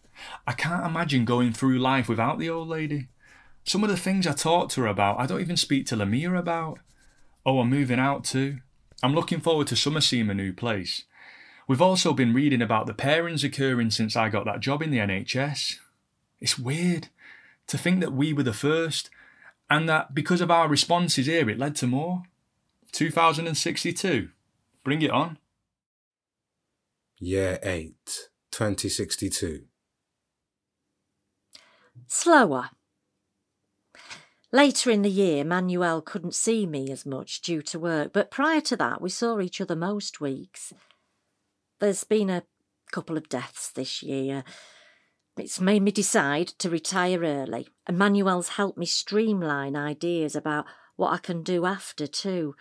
I 0.47 0.53
can't 0.53 0.85
imagine 0.85 1.25
going 1.25 1.53
through 1.53 1.79
life 1.79 2.07
without 2.07 2.39
the 2.39 2.49
old 2.49 2.67
lady. 2.67 3.09
Some 3.63 3.83
of 3.83 3.89
the 3.89 3.97
things 3.97 4.27
I 4.27 4.33
talk 4.33 4.69
to 4.69 4.81
her 4.81 4.87
about, 4.87 5.19
I 5.19 5.25
don't 5.25 5.41
even 5.41 5.57
speak 5.57 5.85
to 5.87 5.95
Lamia 5.95 6.33
about. 6.35 6.79
Oh, 7.45 7.59
I'm 7.59 7.69
moving 7.69 7.99
out 7.99 8.23
too. 8.23 8.59
I'm 9.01 9.15
looking 9.15 9.39
forward 9.39 9.67
to 9.67 9.75
summer 9.75 10.01
seeing 10.01 10.29
a 10.29 10.33
new 10.33 10.53
place. 10.53 11.03
We've 11.67 11.81
also 11.81 12.13
been 12.13 12.33
reading 12.33 12.61
about 12.61 12.85
the 12.85 12.93
pairings 12.93 13.43
occurring 13.43 13.91
since 13.91 14.15
I 14.15 14.29
got 14.29 14.45
that 14.45 14.59
job 14.59 14.81
in 14.81 14.91
the 14.91 14.99
NHS. 14.99 15.77
It's 16.39 16.59
weird 16.59 17.09
to 17.67 17.77
think 17.77 17.99
that 18.01 18.13
we 18.13 18.33
were 18.33 18.43
the 18.43 18.53
first, 18.53 19.09
and 19.69 19.89
that 19.89 20.13
because 20.13 20.41
of 20.41 20.51
our 20.51 20.67
responses 20.67 21.25
here, 21.25 21.49
it 21.49 21.57
led 21.57 21.75
to 21.77 21.87
more. 21.87 22.23
2062. 22.91 24.29
Bring 24.83 25.01
it 25.01 25.09
on. 25.09 25.39
Year 27.19 27.57
8, 27.63 27.95
2062 28.51 29.65
slower. 32.07 32.69
Later 34.51 34.89
in 34.89 35.01
the 35.01 35.09
year, 35.09 35.43
Manuel 35.43 36.01
couldn't 36.01 36.35
see 36.35 36.65
me 36.65 36.89
as 36.91 37.05
much 37.05 37.41
due 37.41 37.61
to 37.63 37.79
work, 37.79 38.13
but 38.13 38.31
prior 38.31 38.61
to 38.61 38.77
that, 38.77 39.01
we 39.01 39.09
saw 39.09 39.39
each 39.39 39.59
other 39.59 39.75
most 39.75 40.21
weeks. 40.21 40.71
There's 41.79 42.03
been 42.05 42.29
a 42.29 42.43
couple 42.91 43.17
of 43.17 43.27
deaths 43.27 43.69
this 43.71 44.01
year. 44.01 44.43
It's 45.37 45.59
made 45.59 45.81
me 45.81 45.91
decide 45.91 46.47
to 46.59 46.69
retire 46.69 47.23
early, 47.23 47.67
and 47.85 47.97
Manuel's 47.97 48.49
helped 48.49 48.77
me 48.77 48.85
streamline 48.85 49.75
ideas 49.75 50.35
about 50.35 50.65
what 50.95 51.11
I 51.11 51.17
can 51.17 51.43
do 51.43 51.65
after, 51.65 52.07
too. 52.07 52.55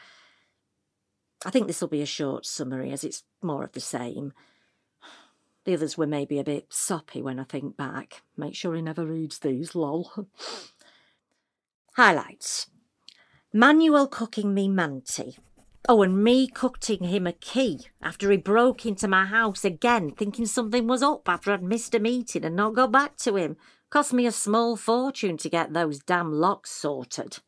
I 1.46 1.50
think 1.50 1.68
this 1.68 1.80
will 1.80 1.88
be 1.88 2.02
a 2.02 2.06
short 2.06 2.46
summary, 2.46 2.90
as 2.90 3.04
it's 3.04 3.22
more 3.40 3.62
of 3.62 3.72
the 3.72 3.80
same. 3.80 4.32
The 5.64 5.74
others 5.74 5.96
were 5.96 6.06
maybe 6.06 6.38
a 6.38 6.44
bit 6.44 6.66
soppy 6.70 7.22
when 7.22 7.38
I 7.38 7.44
think 7.44 7.76
back. 7.76 8.22
Make 8.36 8.54
sure 8.54 8.74
he 8.74 8.82
never 8.82 9.06
reads 9.06 9.38
these, 9.38 9.74
lol. 9.74 10.28
Highlights 11.94 12.66
Manuel 13.52 14.08
cooking 14.08 14.52
me 14.52 14.68
manti. 14.68 15.38
Oh, 15.88 16.02
and 16.02 16.24
me 16.24 16.48
cutting 16.48 17.04
him 17.04 17.26
a 17.26 17.32
key 17.32 17.86
after 18.02 18.30
he 18.30 18.36
broke 18.36 18.86
into 18.86 19.06
my 19.06 19.26
house 19.26 19.64
again, 19.64 20.10
thinking 20.10 20.46
something 20.46 20.86
was 20.86 21.02
up 21.02 21.28
after 21.28 21.52
I'd 21.52 21.62
missed 21.62 21.94
a 21.94 22.00
meeting 22.00 22.44
and 22.44 22.56
not 22.56 22.74
got 22.74 22.90
back 22.90 23.16
to 23.18 23.36
him. 23.36 23.56
Cost 23.90 24.12
me 24.12 24.26
a 24.26 24.32
small 24.32 24.76
fortune 24.76 25.36
to 25.36 25.48
get 25.48 25.72
those 25.72 25.98
damn 26.00 26.32
locks 26.32 26.70
sorted. 26.70 27.38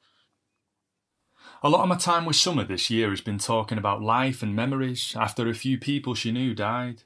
A 1.62 1.70
lot 1.70 1.82
of 1.82 1.88
my 1.88 1.96
time 1.96 2.25
with 2.25 2.37
Summer 2.37 2.64
this 2.64 2.90
year 2.90 3.11
has 3.11 3.20
been 3.20 3.38
talking 3.38 3.78
about 3.78 4.02
life 4.02 4.42
and 4.42 4.54
memories 4.54 5.16
after 5.18 5.49
a 5.49 5.54
few 5.54 5.78
people 5.78 6.14
she 6.14 6.30
knew 6.30 6.54
died. 6.54 7.02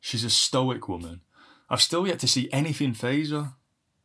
She's 0.00 0.24
a 0.24 0.30
stoic 0.30 0.88
woman. 0.88 1.20
I've 1.70 1.82
still 1.82 2.06
yet 2.06 2.18
to 2.20 2.28
see 2.28 2.48
anything 2.52 2.94
phase 2.94 3.30
her. 3.30 3.54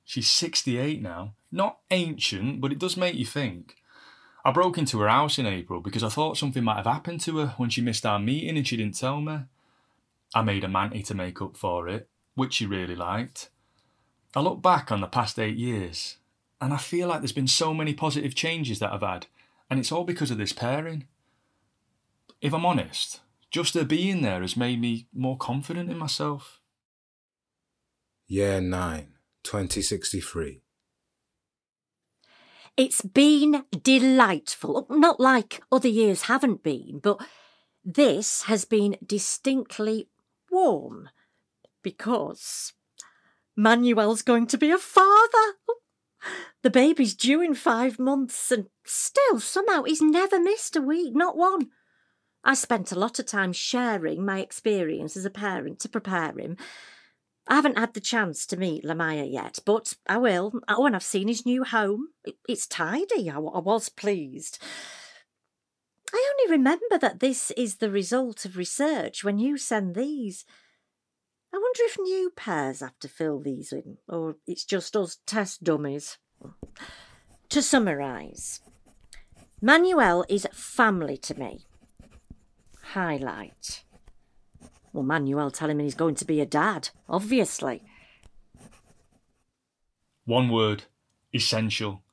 She's 0.04 0.30
68 0.30 1.02
now. 1.02 1.36
Not 1.52 1.80
ancient, 1.92 2.60
but 2.60 2.72
it 2.72 2.80
does 2.80 2.98
make 2.98 3.16
you 3.16 3.26
think. 3.26 3.76
I 4.46 4.52
broke 4.52 4.78
into 4.78 5.00
her 5.00 5.08
house 5.08 5.40
in 5.40 5.46
April 5.46 5.80
because 5.80 6.04
I 6.04 6.10
thought 6.10 6.38
something 6.38 6.64
might 6.64 6.78
have 6.78 6.86
happened 6.86 7.22
to 7.22 7.38
her 7.38 7.48
when 7.58 7.70
she 7.70 7.82
missed 7.82 8.06
our 8.06 8.20
meeting 8.20 8.58
and 8.58 8.68
she 8.68 8.76
didn't 8.76 8.98
tell 8.98 9.22
me. 9.22 9.40
I 10.36 10.42
made 10.42 10.64
a 10.64 10.68
manti 10.68 11.04
to 11.04 11.14
make 11.14 11.42
up 11.42 11.56
for 11.56 11.88
it, 11.88 12.10
which 12.36 12.56
she 12.56 12.66
really 12.66 12.96
liked. 12.96 13.50
I 14.36 14.42
look 14.42 14.62
back 14.62 14.92
on 14.92 15.00
the 15.00 15.08
past 15.08 15.40
eight 15.40 15.56
years 15.56 16.18
and 16.60 16.74
I 16.74 16.78
feel 16.78 17.10
like 17.10 17.20
there's 17.20 17.32
been 17.32 17.48
so 17.48 17.74
many 17.74 17.94
positive 17.94 18.36
changes 18.36 18.80
that 18.80 18.92
I've 18.94 19.02
had, 19.02 19.28
and 19.70 19.80
it's 19.80 19.92
all 19.92 20.06
because 20.06 20.32
of 20.32 20.38
this 20.38 20.54
pairing. 20.54 21.08
If 22.42 22.54
I'm 22.54 22.66
honest, 22.66 23.20
just 23.54 23.76
her 23.76 23.86
being 23.86 24.24
there 24.24 24.42
has 24.42 24.58
made 24.58 24.82
me 24.82 25.08
more 25.14 25.38
confident 25.38 25.90
in 25.90 25.98
myself. 25.98 26.60
Year 28.28 28.60
9, 28.60 29.14
2063. 29.44 30.64
It's 32.76 33.02
been 33.04 33.64
delightful. 33.84 34.88
Not 34.90 35.20
like 35.20 35.62
other 35.72 35.88
years 35.88 36.24
haven't 36.24 36.64
been, 36.64 37.00
but 37.04 37.22
this 37.86 38.44
has 38.44 38.66
been 38.66 38.98
distinctly 39.06 40.10
warm 40.50 41.10
because 41.84 42.74
Manuel's 43.56 44.24
going 44.24 44.48
to 44.48 44.58
be 44.58 44.72
a 44.72 44.80
father. 44.80 45.54
The 46.64 46.72
baby's 46.72 47.14
due 47.14 47.42
in 47.42 47.54
five 47.54 48.00
months, 48.00 48.52
and 48.52 48.68
still, 48.84 49.40
somehow, 49.40 49.84
he's 49.84 50.02
never 50.02 50.40
missed 50.40 50.76
a 50.76 50.82
week, 50.82 51.14
not 51.14 51.38
one. 51.38 51.70
I 52.44 52.56
spent 52.56 52.92
a 52.92 53.00
lot 53.00 53.20
of 53.20 53.26
time 53.26 53.54
sharing 53.54 54.26
my 54.26 54.40
experience 54.40 55.16
as 55.16 55.26
a 55.26 55.30
parent 55.30 55.80
to 55.80 55.90
prepare 55.90 56.38
him. 56.38 56.58
I 57.48 57.56
haven't 57.56 57.78
had 57.78 57.94
the 57.94 58.02
chance 58.02 58.46
to 58.48 58.58
meet 58.58 58.84
Lamia 58.84 59.24
yet, 59.24 59.60
but 59.66 59.94
I 60.08 60.18
will 60.18 60.54
when 60.78 60.96
I've 60.96 61.04
seen 61.04 61.28
his 61.28 61.46
new 61.46 61.64
home. 61.64 62.10
It's 62.48 62.68
tidy. 62.68 63.30
I, 63.30 63.36
I 63.36 63.60
was 63.60 63.90
pleased. 63.90 64.60
I 66.14 66.34
only 66.34 66.52
remember 66.58 66.98
that 67.00 67.20
this 67.20 67.52
is 67.52 67.78
the 67.78 67.90
result 67.90 68.46
of 68.46 68.58
research 68.58 69.24
when 69.24 69.40
you 69.40 69.58
send 69.58 69.96
these. 69.96 70.46
I 71.54 71.58
wonder 71.58 71.82
if 71.84 72.00
new 72.00 72.32
pairs 72.36 72.82
have 72.82 72.98
to 73.00 73.08
fill 73.08 73.40
these 73.40 73.72
in, 73.72 73.98
or 74.08 74.38
it's 74.48 74.66
just 74.66 74.96
us 74.96 75.18
test 75.26 75.64
dummies. 75.64 76.18
To 77.50 77.62
summarise, 77.62 78.62
Manuel 79.62 80.26
is 80.30 80.48
family 80.52 81.18
to 81.18 81.40
me 81.40 81.66
highlight. 82.94 83.84
Well, 84.92 85.04
Manuel 85.04 85.50
telling 85.50 85.78
me 85.78 85.86
he's 85.86 85.96
going 85.96 86.16
to 86.16 86.26
be 86.26 86.40
a 86.40 86.46
dad, 86.46 86.90
obviously. 87.10 87.82
One 90.26 90.50
word 90.50 90.84
essential. 91.34 92.04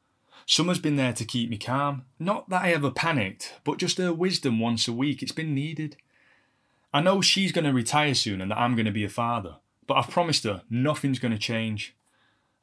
Summer's 0.47 0.79
been 0.79 0.97
there 0.97 1.13
to 1.13 1.25
keep 1.25 1.51
me 1.51 1.59
calm. 1.59 2.07
Not 2.19 2.49
that 2.49 2.63
I 2.63 2.73
ever 2.73 2.91
panicked, 2.91 3.61
but 3.63 3.79
just 3.79 3.99
her 3.99 4.13
wisdom 4.13 4.59
once 4.59 4.89
a 4.89 4.93
week. 4.93 5.23
It's 5.23 5.33
been 5.33 5.55
needed. 5.55 5.97
I 6.93 7.01
know 7.03 7.21
she's 7.21 7.53
going 7.53 7.67
to 7.67 7.73
retire 7.73 8.15
soon 8.15 8.41
and 8.41 8.51
that 8.51 8.59
I'm 8.59 8.75
going 8.75 8.87
to 8.87 8.91
be 8.91 9.05
a 9.05 9.11
father, 9.11 9.57
but 9.87 9.95
I've 9.95 10.11
promised 10.11 10.45
her 10.45 10.63
nothing's 10.71 11.19
going 11.19 11.33
to 11.33 11.39
change. 11.39 11.95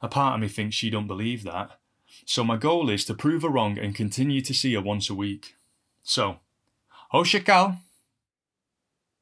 A 0.02 0.08
part 0.08 0.34
of 0.34 0.40
me 0.40 0.48
thinks 0.48 0.76
she 0.76 0.90
don't 0.90 1.06
believe 1.06 1.44
that. 1.44 1.78
So 2.26 2.42
my 2.42 2.56
goal 2.56 2.90
is 2.90 3.04
to 3.04 3.14
prove 3.14 3.42
her 3.42 3.48
wrong 3.48 3.78
and 3.78 3.94
continue 3.94 4.40
to 4.42 4.52
see 4.52 4.74
her 4.74 4.82
once 4.82 5.08
a 5.08 5.14
week. 5.14 5.54
So, 6.02 6.40
Hoşçakal. 7.12 7.78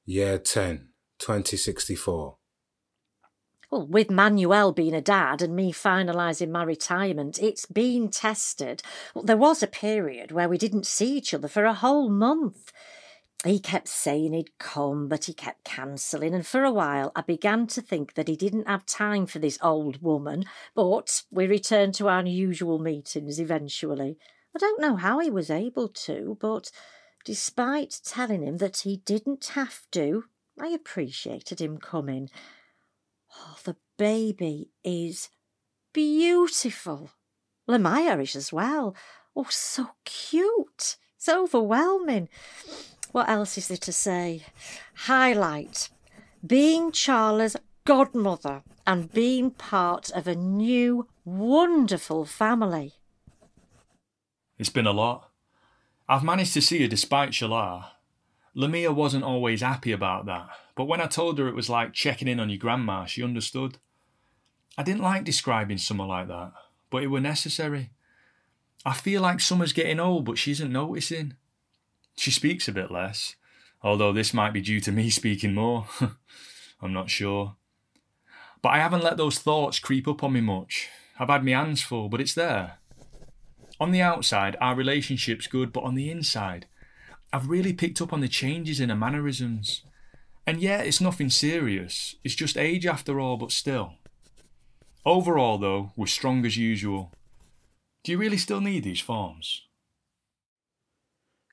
Year 0.08 0.38
10, 0.38 0.90
2064. 1.18 2.36
Well, 3.72 3.86
with 3.88 4.08
Manuel 4.08 4.70
being 4.70 4.94
a 4.94 5.00
dad 5.00 5.42
and 5.42 5.56
me 5.56 5.72
finalising 5.72 6.50
my 6.50 6.62
retirement, 6.62 7.40
it's 7.42 7.66
been 7.66 8.10
tested. 8.10 8.84
There 9.20 9.36
was 9.36 9.64
a 9.64 9.66
period 9.66 10.30
where 10.30 10.48
we 10.48 10.58
didn't 10.58 10.86
see 10.86 11.16
each 11.16 11.34
other 11.34 11.48
for 11.48 11.64
a 11.64 11.74
whole 11.74 12.08
month. 12.08 12.72
He 13.44 13.58
kept 13.58 13.88
saying 13.88 14.32
he'd 14.32 14.56
come, 14.60 15.08
but 15.08 15.24
he 15.24 15.34
kept 15.34 15.64
cancelling, 15.64 16.34
and 16.34 16.46
for 16.46 16.62
a 16.62 16.70
while 16.70 17.10
I 17.16 17.22
began 17.22 17.66
to 17.66 17.82
think 17.82 18.14
that 18.14 18.28
he 18.28 18.36
didn't 18.36 18.68
have 18.68 18.86
time 18.86 19.26
for 19.26 19.40
this 19.40 19.58
old 19.60 20.00
woman, 20.02 20.44
but 20.76 21.24
we 21.32 21.48
returned 21.48 21.94
to 21.94 22.08
our 22.08 22.24
usual 22.24 22.78
meetings 22.78 23.40
eventually. 23.40 24.18
I 24.54 24.60
don't 24.60 24.80
know 24.80 24.94
how 24.94 25.18
he 25.18 25.30
was 25.30 25.50
able 25.50 25.88
to, 25.88 26.38
but 26.40 26.70
Despite 27.26 28.02
telling 28.04 28.42
him 28.44 28.58
that 28.58 28.78
he 28.78 28.98
didn't 28.98 29.46
have 29.54 29.80
to, 29.90 30.26
I 30.60 30.68
appreciated 30.68 31.60
him 31.60 31.76
coming. 31.78 32.30
Oh, 33.36 33.56
the 33.64 33.74
baby 33.98 34.70
is 34.84 35.28
beautiful. 35.92 37.10
Lamia 37.66 38.20
is 38.20 38.36
as 38.36 38.52
well. 38.52 38.94
Oh, 39.34 39.48
so 39.50 39.88
cute. 40.04 40.96
It's 41.16 41.28
overwhelming. 41.28 42.28
What 43.10 43.28
else 43.28 43.58
is 43.58 43.66
there 43.66 43.76
to 43.78 43.92
say? 43.92 44.44
Highlight 44.94 45.88
being 46.46 46.92
Charla's 46.92 47.56
godmother 47.84 48.62
and 48.86 49.12
being 49.12 49.50
part 49.50 50.12
of 50.12 50.28
a 50.28 50.36
new, 50.36 51.08
wonderful 51.24 52.24
family. 52.24 52.92
It's 54.58 54.70
been 54.70 54.86
a 54.86 54.92
lot. 54.92 55.32
I've 56.08 56.24
managed 56.24 56.54
to 56.54 56.62
see 56.62 56.82
her 56.82 56.88
despite 56.88 57.30
Shala. 57.30 57.86
Lamia 58.54 58.92
wasn't 58.92 59.24
always 59.24 59.60
happy 59.60 59.92
about 59.92 60.26
that, 60.26 60.48
but 60.74 60.84
when 60.84 61.00
I 61.00 61.06
told 61.06 61.38
her 61.38 61.48
it 61.48 61.54
was 61.54 61.68
like 61.68 61.92
checking 61.92 62.28
in 62.28 62.40
on 62.40 62.48
your 62.48 62.58
grandma, 62.58 63.04
she 63.04 63.22
understood. 63.22 63.78
I 64.78 64.82
didn't 64.82 65.02
like 65.02 65.24
describing 65.24 65.78
Summer 65.78 66.06
like 66.06 66.28
that, 66.28 66.52
but 66.90 67.02
it 67.02 67.08
were 67.08 67.20
necessary. 67.20 67.90
I 68.84 68.92
feel 68.92 69.20
like 69.20 69.40
Summer's 69.40 69.72
getting 69.72 69.98
old, 69.98 70.24
but 70.24 70.38
she 70.38 70.52
isn't 70.52 70.72
noticing. 70.72 71.34
She 72.16 72.30
speaks 72.30 72.68
a 72.68 72.72
bit 72.72 72.90
less, 72.90 73.34
although 73.82 74.12
this 74.12 74.32
might 74.32 74.52
be 74.52 74.60
due 74.60 74.80
to 74.80 74.92
me 74.92 75.10
speaking 75.10 75.54
more. 75.54 75.88
I'm 76.80 76.92
not 76.92 77.10
sure. 77.10 77.56
But 78.62 78.70
I 78.70 78.78
haven't 78.78 79.04
let 79.04 79.16
those 79.16 79.38
thoughts 79.38 79.78
creep 79.78 80.06
up 80.06 80.22
on 80.22 80.32
me 80.32 80.40
much. 80.40 80.88
I've 81.18 81.28
had 81.28 81.44
my 81.44 81.52
hands 81.52 81.82
full, 81.82 82.08
but 82.08 82.20
it's 82.20 82.34
there. 82.34 82.78
On 83.78 83.90
the 83.90 84.02
outside, 84.02 84.56
our 84.60 84.74
relationship's 84.74 85.46
good, 85.46 85.72
but 85.72 85.84
on 85.84 85.94
the 85.94 86.10
inside, 86.10 86.66
I've 87.32 87.48
really 87.48 87.72
picked 87.72 88.00
up 88.00 88.12
on 88.12 88.20
the 88.20 88.28
changes 88.28 88.80
in 88.80 88.88
her 88.88 88.96
mannerisms. 88.96 89.82
And 90.46 90.60
yeah, 90.60 90.78
it's 90.78 91.00
nothing 91.00 91.28
serious. 91.28 92.16
It's 92.24 92.34
just 92.34 92.56
age 92.56 92.86
after 92.86 93.20
all, 93.20 93.36
but 93.36 93.52
still. 93.52 93.94
Overall, 95.04 95.58
though, 95.58 95.92
we're 95.96 96.06
strong 96.06 96.44
as 96.46 96.56
usual. 96.56 97.12
Do 98.02 98.12
you 98.12 98.18
really 98.18 98.38
still 98.38 98.60
need 98.60 98.84
these 98.84 99.00
forms? 99.00 99.66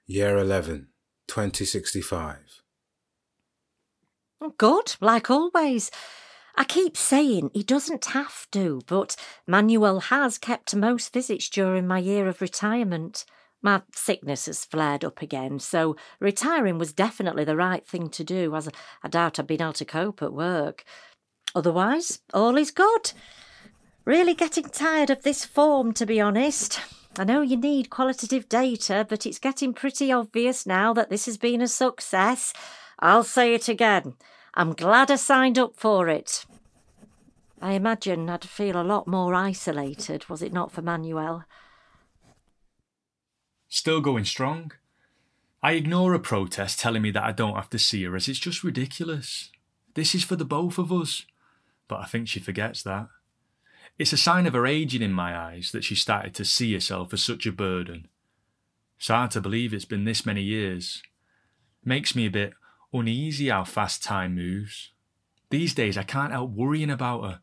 Year 0.05 0.37
11, 0.37 0.87
2065. 1.27 2.61
Good, 4.57 4.95
like 5.01 5.29
always. 5.29 5.89
I 6.55 6.63
keep 6.63 6.95
saying 6.95 7.51
he 7.53 7.63
doesn't 7.63 8.05
have 8.05 8.47
to, 8.51 8.81
but 8.85 9.15
Manuel 9.47 9.99
has 9.99 10.37
kept 10.37 10.75
most 10.75 11.11
visits 11.11 11.49
during 11.49 11.87
my 11.87 11.97
year 11.97 12.27
of 12.27 12.41
retirement. 12.41 13.25
My 13.61 13.81
sickness 13.95 14.45
has 14.45 14.65
flared 14.65 15.03
up 15.03 15.21
again, 15.21 15.59
so 15.59 15.95
retiring 16.19 16.77
was 16.77 16.93
definitely 16.93 17.43
the 17.43 17.55
right 17.55 17.87
thing 17.87 18.09
to 18.09 18.23
do, 18.23 18.55
as 18.55 18.69
I 19.03 19.07
doubt 19.07 19.39
I'd 19.39 19.47
been 19.47 19.61
able 19.61 19.73
to 19.73 19.85
cope 19.85 20.21
at 20.21 20.33
work. 20.33 20.83
Otherwise, 21.55 22.19
all 22.33 22.57
is 22.57 22.71
good. 22.71 23.13
Really 24.05 24.33
getting 24.33 24.65
tired 24.65 25.09
of 25.09 25.23
this 25.23 25.45
form, 25.45 25.93
to 25.93 26.05
be 26.05 26.19
honest. 26.19 26.79
I 27.17 27.23
know 27.23 27.41
you 27.41 27.57
need 27.57 27.89
qualitative 27.89 28.49
data, 28.49 29.05
but 29.07 29.25
it's 29.25 29.39
getting 29.39 29.73
pretty 29.73 30.11
obvious 30.11 30.65
now 30.65 30.93
that 30.93 31.09
this 31.09 31.25
has 31.25 31.37
been 31.37 31.61
a 31.61 31.67
success. 31.67 32.53
I'll 32.99 33.23
say 33.23 33.53
it 33.53 33.69
again. 33.69 34.15
I'm 34.55 34.73
glad 34.73 35.09
I 35.09 35.15
signed 35.15 35.57
up 35.57 35.75
for 35.75 36.09
it. 36.09 36.45
I 37.61 37.73
imagine 37.73 38.29
I'd 38.29 38.45
feel 38.45 38.79
a 38.79 38.83
lot 38.83 39.07
more 39.07 39.33
isolated, 39.33 40.27
was 40.29 40.41
it 40.41 40.53
not 40.53 40.71
for 40.71 40.81
Manuel? 40.81 41.45
Still 43.69 44.01
going 44.01 44.25
strong. 44.25 44.71
I 45.63 45.71
ignore 45.73 46.13
a 46.13 46.19
protest 46.19 46.79
telling 46.79 47.01
me 47.01 47.11
that 47.11 47.23
I 47.23 47.31
don't 47.31 47.55
have 47.55 47.69
to 47.71 47.79
see 47.79 48.03
her 48.03 48.15
as 48.15 48.27
it's 48.27 48.37
just 48.37 48.63
ridiculous. 48.63 49.49
This 49.93 50.13
is 50.13 50.23
for 50.23 50.35
the 50.35 50.45
both 50.45 50.77
of 50.77 50.91
us. 50.91 51.25
But 51.87 52.01
I 52.01 52.05
think 52.05 52.27
she 52.27 52.39
forgets 52.39 52.83
that. 52.83 53.07
It's 53.97 54.13
a 54.13 54.17
sign 54.17 54.45
of 54.45 54.53
her 54.53 54.67
aging 54.67 55.01
in 55.01 55.13
my 55.13 55.37
eyes 55.37 55.71
that 55.71 55.83
she 55.83 55.95
started 55.95 56.33
to 56.35 56.45
see 56.45 56.73
herself 56.73 57.13
as 57.13 57.23
such 57.23 57.45
a 57.45 57.51
burden. 57.51 58.07
It's 58.97 59.07
hard 59.07 59.31
to 59.31 59.41
believe 59.41 59.73
it's 59.73 59.85
been 59.85 60.05
this 60.05 60.25
many 60.25 60.41
years. 60.41 61.01
Makes 61.85 62.15
me 62.15 62.25
a 62.25 62.31
bit 62.31 62.53
uneasy 62.93 63.49
how 63.49 63.63
fast 63.63 64.03
time 64.03 64.35
moves. 64.35 64.91
These 65.49 65.73
days 65.73 65.97
I 65.97 66.03
can't 66.03 66.31
help 66.31 66.51
worrying 66.51 66.89
about 66.89 67.23
her, 67.23 67.39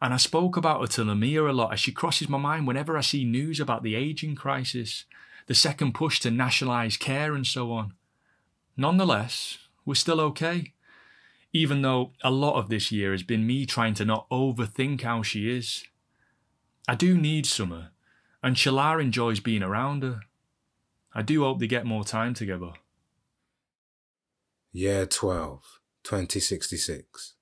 and 0.00 0.12
I 0.12 0.18
spoke 0.18 0.56
about 0.56 0.80
her 0.80 0.86
to 0.88 1.04
Lamia 1.04 1.44
a 1.44 1.52
lot 1.52 1.72
as 1.72 1.80
she 1.80 1.92
crosses 1.92 2.28
my 2.28 2.38
mind 2.38 2.66
whenever 2.66 2.96
I 2.96 3.00
see 3.00 3.24
news 3.24 3.60
about 3.60 3.82
the 3.82 3.94
ageing 3.94 4.34
crisis. 4.34 5.04
the 5.46 5.54
second 5.54 5.94
push 5.94 6.20
to 6.20 6.30
nationalise 6.30 6.96
care 6.96 7.34
and 7.34 7.46
so 7.46 7.72
on. 7.72 7.94
Nonetheless, 8.76 9.58
we're 9.84 9.94
still 9.94 10.20
okay. 10.20 10.72
Even 11.52 11.82
though 11.82 12.12
a 12.22 12.30
lot 12.30 12.58
of 12.58 12.68
this 12.68 12.90
year 12.90 13.12
has 13.12 13.22
been 13.22 13.46
me 13.46 13.66
trying 13.66 13.94
to 13.94 14.04
not 14.04 14.28
overthink 14.30 15.02
how 15.02 15.22
she 15.22 15.50
is. 15.50 15.84
I 16.88 16.94
do 16.94 17.16
need 17.16 17.46
Summer, 17.46 17.90
and 18.42 18.56
Shalar 18.56 19.00
enjoys 19.00 19.40
being 19.40 19.62
around 19.62 20.02
her. 20.02 20.20
I 21.14 21.22
do 21.22 21.44
hope 21.44 21.60
they 21.60 21.66
get 21.66 21.86
more 21.86 22.04
time 22.04 22.34
together. 22.34 22.72
Year 24.76 25.06
12, 25.06 25.78
2066. 26.02 27.34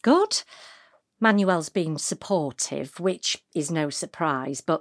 Good. 0.00 0.42
Manuel's 1.18 1.70
been 1.70 1.98
supportive, 1.98 3.00
which 3.00 3.42
is 3.52 3.68
no 3.68 3.90
surprise, 3.90 4.60
but 4.60 4.80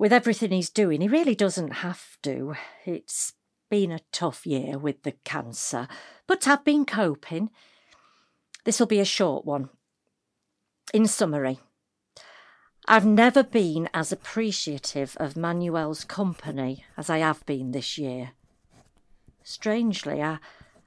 with 0.00 0.12
everything 0.12 0.50
he's 0.50 0.68
doing, 0.68 1.00
he 1.00 1.06
really 1.06 1.36
doesn't 1.36 1.74
have 1.74 2.16
to. 2.24 2.56
It's 2.84 3.34
been 3.70 3.92
a 3.92 4.00
tough 4.10 4.44
year 4.44 4.78
with 4.78 5.04
the 5.04 5.12
cancer, 5.24 5.86
but 6.26 6.48
I've 6.48 6.64
been 6.64 6.84
coping. 6.84 7.50
This 8.64 8.80
will 8.80 8.88
be 8.88 8.98
a 8.98 9.04
short 9.04 9.44
one. 9.44 9.68
In 10.92 11.06
summary, 11.06 11.60
I've 12.88 13.06
never 13.06 13.44
been 13.44 13.88
as 13.94 14.10
appreciative 14.10 15.16
of 15.20 15.36
Manuel's 15.36 16.02
company 16.02 16.84
as 16.96 17.08
I 17.08 17.18
have 17.18 17.46
been 17.46 17.70
this 17.70 17.96
year. 17.96 18.32
Strangely, 19.44 20.22
I, 20.22 20.38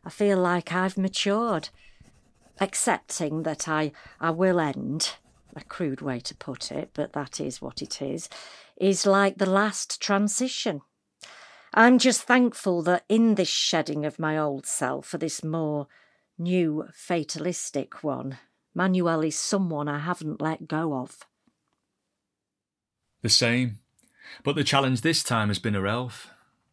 I 0.04 0.10
feel 0.10 0.38
like 0.38 0.74
I've 0.74 0.98
matured, 0.98 1.70
accepting 2.60 3.44
that 3.44 3.68
I, 3.68 3.92
I 4.20 4.32
will 4.32 4.60
end, 4.60 5.16
a 5.56 5.64
crude 5.64 6.02
way 6.02 6.20
to 6.22 6.36
put 6.36 6.72
it, 6.72 6.92
but 6.94 7.14
that 7.14 7.40
is 7.40 7.62
what 7.62 7.82
it 7.82 8.02
is, 8.02 8.30
is 8.78 9.06
like 9.06 9.38
the 9.38 9.50
last 9.50 10.02
transition. 10.02 10.82
I'm 11.74 12.00
just 12.00 12.24
thankful 12.24 12.82
that 12.84 13.04
in 13.10 13.36
this 13.36 13.50
shedding 13.50 14.06
of 14.06 14.20
my 14.20 14.38
old 14.38 14.66
self 14.66 15.08
for 15.08 15.18
this 15.18 15.44
more 15.44 15.88
new 16.38 16.88
fatalistic 16.94 18.04
one, 18.04 18.38
Manuel 18.74 19.22
is 19.22 19.38
someone 19.38 19.88
I 19.88 20.00
haven't 20.00 20.42
let 20.42 20.68
go 20.68 20.94
of. 20.96 21.20
The 23.22 23.30
same. 23.30 23.80
But 24.44 24.56
the 24.56 24.64
challenge 24.64 25.02
this 25.02 25.24
time 25.24 25.48
has 25.48 25.60
been 25.60 25.74
her 25.74 25.88
health. 25.88 26.30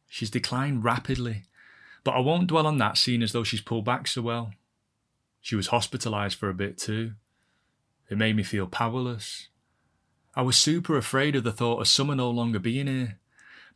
She's 0.09 0.31
declined 0.31 0.85
rapidly. 0.85 1.45
But 2.05 2.13
I 2.13 2.21
won't 2.21 2.49
dwell 2.49 2.67
on 2.67 2.79
that, 2.79 2.99
seeing 2.99 3.23
as 3.23 3.33
though 3.33 3.45
she's 3.45 3.61
pulled 3.61 3.85
back 3.85 4.07
so 4.09 4.23
well. 4.23 4.53
She 5.41 5.57
was 5.57 5.69
hospitalised 5.69 6.37
for 6.37 6.49
a 6.49 6.55
bit 6.55 6.79
too. 6.79 7.13
It 8.09 8.19
made 8.19 8.37
me 8.37 8.43
feel 8.43 8.67
powerless. 8.67 9.49
I 10.35 10.43
was 10.43 10.57
super 10.57 10.97
afraid 10.97 11.37
of 11.37 11.45
the 11.45 11.53
thought 11.53 11.81
of 11.81 11.89
summer 11.89 12.15
no 12.15 12.31
longer 12.31 12.59
being 12.59 12.87
here, 12.87 13.19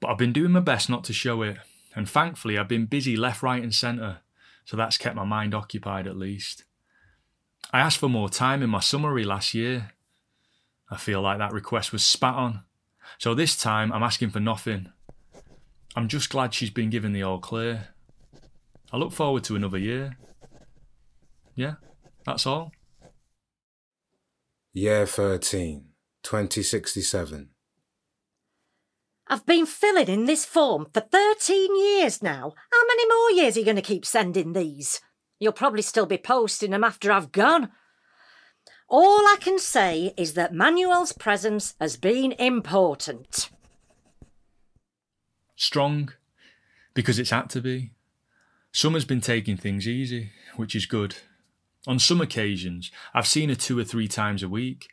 but 0.01 0.09
I've 0.09 0.19
been 0.19 0.33
doing 0.33 0.53
my 0.53 0.61
best 0.61 0.89
not 0.89 1.05
to 1.05 1.13
show 1.13 1.43
it, 1.43 1.59
and 1.95 2.09
thankfully 2.09 2.57
I've 2.57 2.69
been 2.69 2.87
busy 2.87 3.17
left, 3.17 3.43
right, 3.43 3.63
and 3.63 3.75
centre, 3.75 4.19
so 4.65 4.77
that's 4.77 4.99
kept 4.99 5.17
my 5.17 5.25
mind 5.25 5.55
occupied 5.55 6.07
at 6.07 6.17
least. 6.17 6.65
I 7.73 7.81
asked 7.81 7.99
for 7.99 8.09
more 8.09 8.29
time 8.29 8.63
in 8.63 8.71
my 8.71 8.81
summary 8.81 9.25
last 9.25 9.55
year. 9.55 9.93
I 10.91 10.97
feel 10.97 11.21
like 11.21 11.39
that 11.39 11.53
request 11.53 11.93
was 11.93 12.05
spat 12.05 12.35
on, 12.35 12.63
so 13.19 13.35
this 13.35 13.57
time 13.57 13.93
I'm 13.93 14.03
asking 14.03 14.31
for 14.31 14.41
nothing. 14.41 14.93
I'm 15.95 16.09
just 16.09 16.31
glad 16.31 16.55
she's 16.55 16.71
been 16.71 16.91
given 16.91 17.13
the 17.13 17.23
all 17.23 17.39
clear. 17.39 17.89
I 18.93 18.97
look 18.97 19.13
forward 19.13 19.45
to 19.45 19.57
another 19.57 19.79
year. 19.79 20.17
Yeah, 21.55 21.75
that's 22.25 22.47
all. 22.47 22.73
Year 24.73 25.07
13, 25.07 25.87
2067. 26.23 27.51
I've 29.29 29.45
been 29.45 29.67
filling 29.67 30.07
in 30.07 30.27
this 30.27 30.45
form 30.45 30.87
for 30.95 31.01
13 31.01 31.77
years 31.77 32.23
now. 32.23 32.55
How 32.71 32.87
many 32.87 33.09
more 33.09 33.31
years 33.33 33.57
are 33.57 33.61
you 33.61 33.65
going 33.65 33.77
to 33.77 33.83
keep 33.83 34.07
sending 34.07 34.53
these? 34.53 35.01
You'll 35.41 35.53
probably 35.53 35.83
still 35.83 36.07
be 36.07 36.19
posting 36.19 36.71
them 36.71 36.85
after 36.85 37.11
I've 37.11 37.33
gone. 37.33 37.71
All 38.89 39.27
I 39.27 39.37
can 39.41 39.59
say 39.59 40.15
is 40.17 40.35
that 40.35 40.55
Manuel's 40.55 41.13
presence 41.13 41.75
has 41.81 41.97
been 41.97 42.33
important. 42.33 43.51
Strong, 45.57 46.13
because 46.95 47.19
it's 47.19 47.31
had 47.31 47.51
to 47.51 47.61
be. 47.61 47.96
Summer's 48.77 49.07
been 49.07 49.23
taking 49.23 49.57
things 49.57 49.89
easy, 49.89 50.33
which 50.57 50.77
is 50.77 50.85
good. 50.85 51.17
On 51.87 51.99
some 51.99 52.21
occasions, 52.21 52.91
I've 53.15 53.27
seen 53.27 53.49
her 53.49 53.55
two 53.55 53.79
or 53.79 53.85
three 53.85 54.07
times 54.07 54.43
a 54.43 54.51
week. 54.51 54.89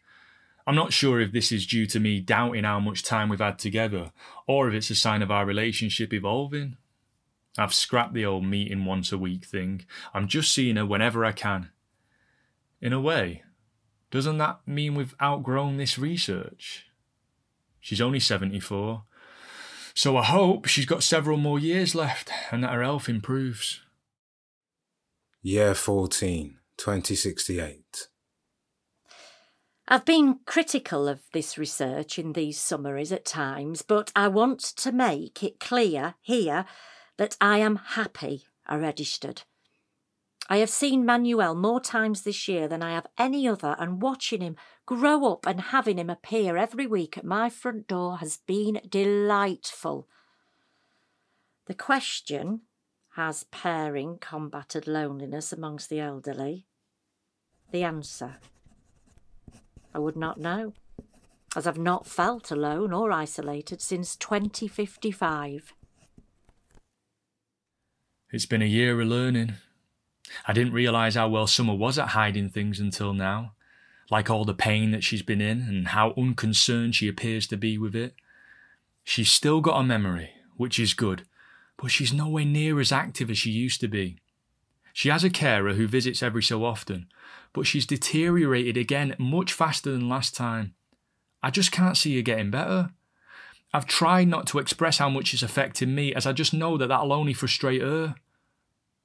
I'm 0.66 0.74
not 0.74 0.94
sure 0.94 1.20
if 1.20 1.34
this 1.34 1.52
is 1.52 1.68
due 1.68 1.86
to 1.88 2.00
me 2.00 2.22
doubting 2.22 2.64
how 2.64 2.80
much 2.80 3.04
time 3.04 3.28
we've 3.28 3.42
had 3.42 3.60
together, 3.60 4.14
or 4.48 4.70
if 4.70 4.74
it's 4.74 4.90
a 4.90 4.96
sign 4.96 5.22
of 5.22 5.32
our 5.32 5.46
relationship 5.46 6.14
evolving. 6.14 6.78
I've 7.58 7.74
scrapped 7.74 8.14
the 8.14 8.24
old 8.24 8.46
meeting 8.46 8.86
once 8.86 9.12
a 9.12 9.18
week 9.18 9.44
thing. 9.44 9.84
I'm 10.14 10.30
just 10.30 10.54
seeing 10.54 10.78
her 10.78 10.86
whenever 10.86 11.26
I 11.26 11.34
can. 11.34 11.70
In 12.80 12.94
a 12.94 13.02
way, 13.02 13.44
doesn't 14.12 14.38
that 14.38 14.62
mean 14.66 14.96
we've 14.96 15.14
outgrown 15.22 15.76
this 15.76 16.00
research? 16.00 16.86
She's 17.82 18.00
only 18.00 18.22
74. 18.22 19.04
So 19.94 20.18
I 20.18 20.24
hope 20.24 20.66
she's 20.66 20.86
got 20.86 21.04
several 21.04 21.38
more 21.38 21.60
years 21.60 21.94
left 21.94 22.32
and 22.52 22.64
that 22.64 22.74
her 22.74 22.82
health 22.82 23.08
improves. 23.08 23.82
Year 25.42 25.76
14, 25.76 26.58
2068. 26.78 28.08
I've 29.88 30.06
been 30.06 30.40
critical 30.46 31.08
of 31.08 31.22
this 31.34 31.58
research 31.58 32.18
in 32.18 32.34
these 32.34 32.58
summaries 32.58 33.12
at 33.12 33.26
times, 33.26 33.82
but 33.82 34.12
I 34.16 34.30
want 34.30 34.62
to 34.62 34.92
make 34.92 35.44
it 35.44 35.60
clear 35.60 36.16
here 36.22 36.66
that 37.18 37.36
I 37.42 37.60
am 37.60 37.76
happy 37.76 38.46
I 38.66 38.78
registered. 38.78 39.44
I 40.50 40.58
have 40.58 40.70
seen 40.70 41.06
Manuel 41.06 41.56
more 41.56 41.80
times 41.80 42.24
this 42.24 42.48
year 42.48 42.68
than 42.68 42.84
I 42.84 42.92
have 42.92 43.08
any 43.18 43.48
other, 43.48 43.76
and 43.80 44.02
watching 44.02 44.42
him 44.42 44.58
grow 44.86 45.26
up 45.32 45.46
and 45.46 45.60
having 45.62 45.98
him 45.98 46.10
appear 46.10 46.58
every 46.58 46.86
week 46.86 47.18
at 47.18 47.24
my 47.24 47.50
front 47.50 47.88
door 47.88 48.18
has 48.18 48.38
been 48.46 48.82
delightful. 48.90 50.08
The 51.68 51.74
question 51.74 52.62
has 53.16 53.46
pairing 53.52 54.18
combated 54.20 54.86
loneliness 54.86 55.54
amongst 55.54 55.90
the 55.90 56.02
elderly? 56.02 56.66
The 57.72 57.84
answer 57.84 58.38
I 59.96 60.00
would 60.00 60.18
not 60.18 60.40
know, 60.40 60.74
as 61.56 61.68
I've 61.68 61.78
not 61.78 62.08
felt 62.08 62.52
alone 62.52 62.92
or 62.92 63.12
isolated 63.12 63.82
since 63.82 64.16
2055. 64.16 65.74
It's 68.32 68.48
been 68.48 68.64
a 68.64 68.66
year 68.66 69.00
of 69.00 69.08
learning. 69.08 69.54
I 70.48 70.54
didn't 70.54 70.74
realise 70.74 71.16
how 71.16 71.28
well 71.30 71.48
Summer 71.48 71.74
was 71.74 71.98
at 72.00 72.10
hiding 72.10 72.50
things 72.50 72.80
until 72.80 73.14
now, 73.14 73.54
like 74.10 74.30
all 74.30 74.46
the 74.46 74.54
pain 74.54 74.92
that 74.92 75.04
she's 75.04 75.22
been 75.22 75.42
in 75.42 75.62
and 75.62 75.90
how 75.90 76.14
unconcerned 76.18 76.96
she 76.96 77.08
appears 77.08 77.48
to 77.48 77.58
be 77.58 77.78
with 77.78 77.96
it. 77.96 78.16
She's 79.04 79.32
still 79.32 79.62
got 79.62 79.80
a 79.80 79.84
memory, 79.84 80.32
which 80.56 80.80
is 80.80 80.94
good, 80.94 81.24
but 81.78 81.92
she's 81.92 82.14
nowhere 82.14 82.46
near 82.46 82.80
as 82.80 82.92
active 82.92 83.30
as 83.30 83.38
she 83.38 83.52
used 83.52 83.82
to 83.82 83.88
be. 83.88 84.18
She 84.94 85.10
has 85.10 85.24
a 85.24 85.30
carer 85.30 85.74
who 85.74 85.88
visits 85.88 86.22
every 86.22 86.44
so 86.44 86.64
often, 86.64 87.08
but 87.52 87.66
she's 87.66 87.86
deteriorated 87.86 88.78
again 88.78 89.16
much 89.18 89.52
faster 89.52 89.92
than 89.92 90.08
last 90.08 90.36
time. 90.36 90.76
I 91.42 91.50
just 91.50 91.72
can't 91.72 91.98
see 91.98 92.16
her 92.16 92.22
getting 92.22 92.52
better. 92.52 92.92
I've 93.74 93.88
tried 93.88 94.28
not 94.28 94.46
to 94.48 94.60
express 94.60 95.00
how 95.00 95.10
much 95.10 95.34
it's 95.34 95.44
affecting 95.44 95.96
me, 95.96 96.14
as 96.14 96.28
I 96.28 96.32
just 96.32 96.54
know 96.54 96.78
that 96.78 96.88
that'll 96.88 97.12
only 97.12 97.34
frustrate 97.34 97.82
her 97.82 98.16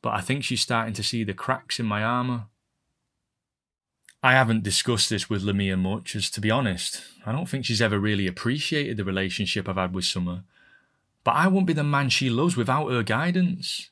but 0.03 0.11
I 0.11 0.21
think 0.21 0.45
she's 0.45 0.61
starting 0.61 0.95
to 0.95 1.03
see 1.03 1.25
the 1.25 1.35
cracks 1.35 1.81
in 1.81 1.87
my 1.87 2.03
armour. 2.03 2.47
I 4.23 4.33
haven't 4.33 4.65
discussed 4.65 5.11
this 5.11 5.31
with 5.31 5.43
Lamia 5.43 5.77
much, 5.77 6.17
as 6.17 6.31
to 6.31 6.41
be 6.41 6.51
honest, 6.51 7.03
I 7.25 7.33
don't 7.33 7.49
think 7.49 7.65
she's 7.65 7.83
ever 7.83 7.99
really 7.99 8.27
appreciated 8.27 8.97
the 8.97 9.05
relationship 9.05 9.69
I've 9.69 9.77
had 9.77 9.95
with 9.95 10.05
Summer. 10.05 10.43
But 11.23 11.37
I 11.37 11.47
won't 11.47 11.67
be 11.67 11.73
the 11.73 11.85
man 11.85 12.09
she 12.09 12.31
loves 12.31 12.57
without 12.57 12.91
her 12.91 13.03
guidance. 13.03 13.91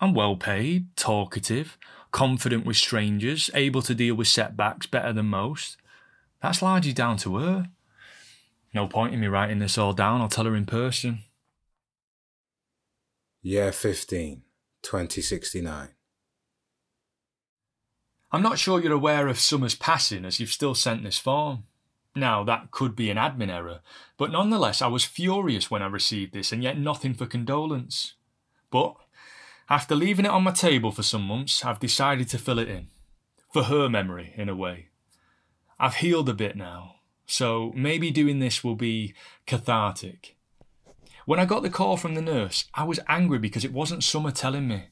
I'm 0.00 0.14
well 0.14 0.36
paid, 0.36 0.94
talkative, 0.96 1.76
confident 2.12 2.64
with 2.64 2.76
strangers, 2.76 3.50
able 3.52 3.82
to 3.82 3.94
deal 3.94 4.14
with 4.14 4.28
setbacks 4.28 4.86
better 4.86 5.12
than 5.12 5.26
most. 5.26 5.76
That's 6.40 6.62
largely 6.62 6.92
down 6.92 7.16
to 7.18 7.36
her. 7.36 7.68
No 8.72 8.86
point 8.86 9.12
in 9.12 9.20
me 9.20 9.26
writing 9.26 9.58
this 9.58 9.76
all 9.76 9.92
down, 9.92 10.20
I'll 10.20 10.28
tell 10.28 10.44
her 10.44 10.54
in 10.54 10.66
person. 10.66 11.20
Year 13.42 13.72
15. 13.72 14.42
2069. 14.82 15.88
I'm 18.30 18.42
not 18.42 18.58
sure 18.58 18.80
you're 18.80 18.92
aware 18.92 19.28
of 19.28 19.38
Summer's 19.38 19.74
passing 19.74 20.24
as 20.24 20.38
you've 20.38 20.50
still 20.50 20.74
sent 20.74 21.02
this 21.02 21.18
form. 21.18 21.64
Now, 22.14 22.44
that 22.44 22.70
could 22.70 22.96
be 22.96 23.10
an 23.10 23.16
admin 23.16 23.50
error, 23.50 23.80
but 24.16 24.32
nonetheless, 24.32 24.82
I 24.82 24.88
was 24.88 25.04
furious 25.04 25.70
when 25.70 25.82
I 25.82 25.86
received 25.86 26.32
this 26.34 26.52
and 26.52 26.62
yet 26.62 26.78
nothing 26.78 27.14
for 27.14 27.26
condolence. 27.26 28.14
But 28.70 28.96
after 29.70 29.94
leaving 29.94 30.24
it 30.24 30.30
on 30.30 30.42
my 30.42 30.52
table 30.52 30.90
for 30.90 31.02
some 31.02 31.22
months, 31.22 31.64
I've 31.64 31.78
decided 31.78 32.28
to 32.30 32.38
fill 32.38 32.58
it 32.58 32.68
in. 32.68 32.88
For 33.52 33.64
her 33.64 33.88
memory, 33.88 34.34
in 34.36 34.48
a 34.48 34.56
way. 34.56 34.88
I've 35.78 35.96
healed 35.96 36.28
a 36.28 36.34
bit 36.34 36.56
now, 36.56 36.96
so 37.26 37.72
maybe 37.74 38.10
doing 38.10 38.40
this 38.40 38.64
will 38.64 38.74
be 38.74 39.14
cathartic. 39.46 40.37
When 41.28 41.38
I 41.38 41.44
got 41.44 41.62
the 41.62 41.68
call 41.68 41.98
from 41.98 42.14
the 42.14 42.22
nurse, 42.22 42.64
I 42.72 42.84
was 42.84 43.00
angry 43.06 43.38
because 43.38 43.62
it 43.62 43.70
wasn't 43.70 44.02
Summer 44.02 44.30
telling 44.30 44.66
me. 44.66 44.84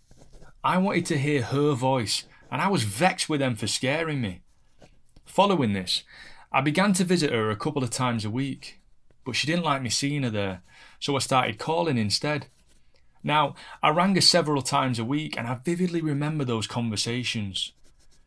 I 0.63 0.77
wanted 0.77 1.07
to 1.07 1.17
hear 1.17 1.41
her 1.41 1.73
voice, 1.73 2.25
and 2.53 2.61
I 2.61 2.69
was 2.69 2.83
vexed 2.83 3.31
with 3.31 3.41
them 3.41 3.57
for 3.57 3.67
scaring 3.67 4.21
me. 4.21 4.43
Following 5.25 5.73
this, 5.73 6.03
I 6.53 6.61
began 6.61 6.93
to 6.93 7.05
visit 7.05 7.33
her 7.33 7.51
a 7.51 7.57
couple 7.57 7.83
of 7.83 7.89
times 7.89 8.27
a 8.27 8.29
week, 8.29 8.83
but 9.25 9.35
she 9.35 9.47
didn't 9.47 9.65
like 9.65 9.81
me 9.81 9.89
seeing 9.89 10.25
her 10.25 10.29
there, 10.29 10.61
so 11.01 11.17
I 11.17 11.21
started 11.21 11.59
calling 11.59 11.97
instead. 11.97 12.49
Now, 13.23 13.55
I 13.83 13.89
rang 13.89 14.15
her 14.15 14.21
several 14.21 14.61
times 14.61 14.99
a 14.99 15.07
week, 15.07 15.39
and 15.39 15.47
I 15.49 15.55
vividly 15.65 16.03
remember 16.03 16.45
those 16.45 16.67
conversations. 16.67 17.73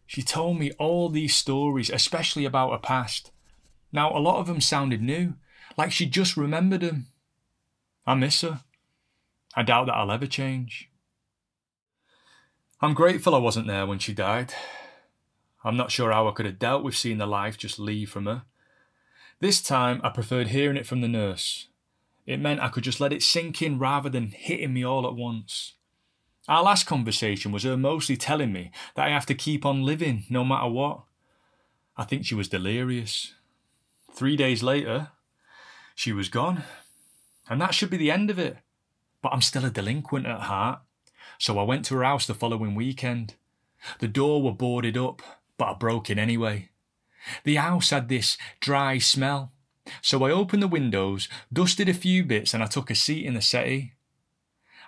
She 0.08 0.24
told 0.24 0.58
me 0.58 0.72
all 0.80 1.10
these 1.10 1.36
stories, 1.36 1.91
especially 1.91 2.45
about 2.45 2.72
her 2.72 2.80
past. 2.80 3.30
Now, 3.91 4.12
a 4.12 4.17
lot 4.17 4.39
of 4.39 4.48
them 4.48 4.62
sounded 4.62 5.00
new, 5.00 5.36
like 5.78 5.91
she 5.91 6.08
just 6.08 6.36
remembered 6.36 6.82
them. 6.82 7.06
I 8.10 8.15
miss 8.15 8.41
her. 8.41 8.62
I 9.56 9.62
doubt 9.62 9.86
that 9.86 9.93
I'll 9.93 10.12
ever 10.12 10.26
change. 10.26 10.89
I'm 12.82 12.95
grateful 12.95 13.36
I 13.36 13.38
wasn't 13.38 13.67
there 13.67 13.86
when 13.86 14.00
she 14.00 14.15
died. 14.15 14.52
I'm 15.63 15.78
not 15.78 15.91
sure 15.91 16.12
how 16.12 16.28
I 16.28 16.32
could 16.32 16.48
have 16.48 16.58
dealt 16.58 16.84
with 16.84 16.98
seeing 16.98 17.19
the 17.19 17.28
life 17.28 17.56
just 17.56 17.78
leave 17.78 18.10
from 18.10 18.26
her. 18.26 18.45
This 19.41 19.62
time 19.62 20.02
I 20.04 20.10
preferred 20.10 20.48
hearing 20.48 20.76
it 20.76 20.88
from 20.88 21.02
the 21.02 21.08
nurse. 21.08 21.67
It 22.26 22.39
meant 22.39 22.62
I 22.62 22.69
could 22.69 22.84
just 22.84 23.00
let 23.00 23.13
it 23.13 23.22
sink 23.22 23.62
in 23.62 23.78
rather 23.78 24.10
than 24.10 24.32
hitting 24.32 24.74
me 24.74 24.84
all 24.84 25.06
at 25.06 25.13
once. 25.13 25.76
Our 26.48 26.63
last 26.63 26.88
conversation 26.88 27.52
was 27.52 27.62
her 27.62 27.78
mostly 27.78 28.17
telling 28.17 28.52
me 28.52 28.72
that 28.95 29.06
I 29.06 29.12
have 29.12 29.28
to 29.28 29.36
keep 29.36 29.67
on 29.67 29.84
living 29.84 30.24
no 30.32 30.43
matter 30.43 30.67
what. 30.67 31.04
I 31.95 32.06
think 32.06 32.26
she 32.26 32.34
was 32.34 32.50
delirious. 32.50 33.36
Three 34.12 34.36
days 34.36 34.63
later, 34.63 35.10
she 35.93 36.12
was 36.12 36.28
gone. 36.28 36.63
And 37.50 37.60
that 37.60 37.74
should 37.74 37.90
be 37.90 37.98
the 37.98 38.12
end 38.12 38.30
of 38.30 38.40
it. 38.40 38.58
But 39.22 39.34
I'm 39.34 39.42
still 39.42 39.66
a 39.66 39.70
delinquent 39.70 40.28
at 40.28 40.42
heart. 40.42 40.82
So 41.40 41.58
I 41.58 41.64
went 41.64 41.86
to 41.86 41.96
her 41.96 42.04
house 42.04 42.28
the 42.28 42.34
following 42.34 42.76
weekend. 42.76 43.36
The 44.00 44.08
door 44.08 44.42
were 44.42 44.54
boarded 44.54 44.98
up, 44.98 45.22
but 45.58 45.70
I 45.70 45.74
broke 45.74 46.10
in 46.10 46.20
anyway. 46.20 46.70
The 47.44 47.56
house 47.56 47.90
had 47.90 48.08
this 48.08 48.38
dry 48.60 48.98
smell. 48.98 49.52
So 50.02 50.24
I 50.24 50.32
opened 50.32 50.62
the 50.62 50.68
windows, 50.68 51.28
dusted 51.52 51.90
a 51.90 51.94
few 51.94 52.24
bits, 52.24 52.54
and 52.54 52.62
I 52.62 52.68
took 52.68 52.92
a 52.92 52.96
seat 52.96 53.26
in 53.26 53.34
the 53.34 53.42
settee. 53.42 53.94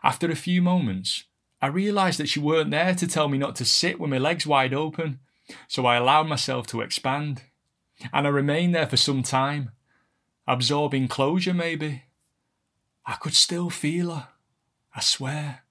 After 0.03 0.29
a 0.29 0.35
few 0.35 0.61
moments, 0.61 1.25
I 1.61 1.67
realised 1.67 2.19
that 2.19 2.29
she 2.29 2.39
weren't 2.39 2.71
there 2.71 2.95
to 2.95 3.07
tell 3.07 3.27
me 3.27 3.37
not 3.37 3.55
to 3.57 3.65
sit 3.65 3.99
with 3.99 4.09
my 4.09 4.17
legs 4.17 4.47
wide 4.47 4.73
open, 4.73 5.19
so 5.67 5.85
I 5.85 5.95
allowed 5.95 6.27
myself 6.27 6.67
to 6.67 6.81
expand. 6.81 7.43
And 8.11 8.25
I 8.25 8.29
remained 8.29 8.73
there 8.73 8.87
for 8.87 8.97
some 8.97 9.23
time, 9.23 9.71
absorbing 10.47 11.07
closure 11.07 11.53
maybe. 11.53 12.03
I 13.05 13.15
could 13.15 13.33
still 13.33 13.69
feel 13.69 14.13
her, 14.13 14.27
I 14.95 15.01
swear. 15.01 15.63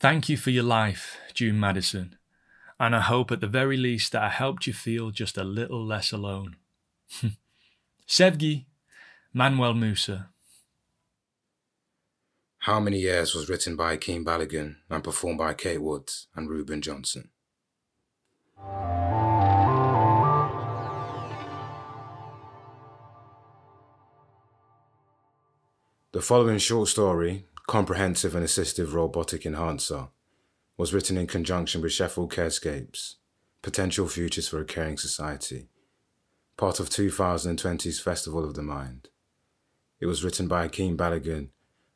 Thank 0.00 0.28
you 0.28 0.36
for 0.36 0.50
your 0.50 0.64
life, 0.64 1.18
June 1.32 1.60
Madison, 1.60 2.16
and 2.80 2.96
I 2.96 3.00
hope 3.00 3.30
at 3.30 3.40
the 3.40 3.46
very 3.46 3.76
least 3.76 4.12
that 4.12 4.22
I 4.22 4.30
helped 4.30 4.66
you 4.66 4.72
feel 4.72 5.10
just 5.10 5.36
a 5.36 5.44
little 5.44 5.84
less 5.84 6.10
alone. 6.10 6.56
Sevgi, 8.08 8.66
Manuel 9.32 9.74
Musa. 9.74 10.30
How 12.58 12.78
Many 12.80 12.98
Years 13.00 13.34
was 13.34 13.48
written 13.48 13.76
by 13.76 13.96
Akeem 13.96 14.24
Balogun 14.24 14.76
and 14.90 15.02
performed 15.02 15.38
by 15.38 15.54
Kate 15.54 15.82
Woods 15.82 16.28
and 16.36 16.48
Reuben 16.48 16.80
Johnson. 16.80 17.30
The 26.12 26.20
following 26.20 26.58
short 26.58 26.88
story, 26.88 27.46
Comprehensive 27.66 28.34
and 28.34 28.44
Assistive 28.44 28.92
Robotic 28.92 29.46
Enhancer, 29.46 30.08
was 30.76 30.92
written 30.92 31.16
in 31.16 31.26
conjunction 31.26 31.80
with 31.80 31.92
Sheffield 31.92 32.30
Carescapes, 32.30 33.14
Potential 33.62 34.06
Futures 34.06 34.46
for 34.46 34.60
a 34.60 34.66
Caring 34.66 34.98
Society, 34.98 35.68
part 36.58 36.80
of 36.80 36.90
2020's 36.90 37.98
Festival 37.98 38.44
of 38.44 38.52
the 38.52 38.62
Mind. 38.62 39.08
It 40.00 40.04
was 40.04 40.22
written 40.22 40.48
by 40.48 40.68
Akeem 40.68 40.98
Balogun 40.98 41.48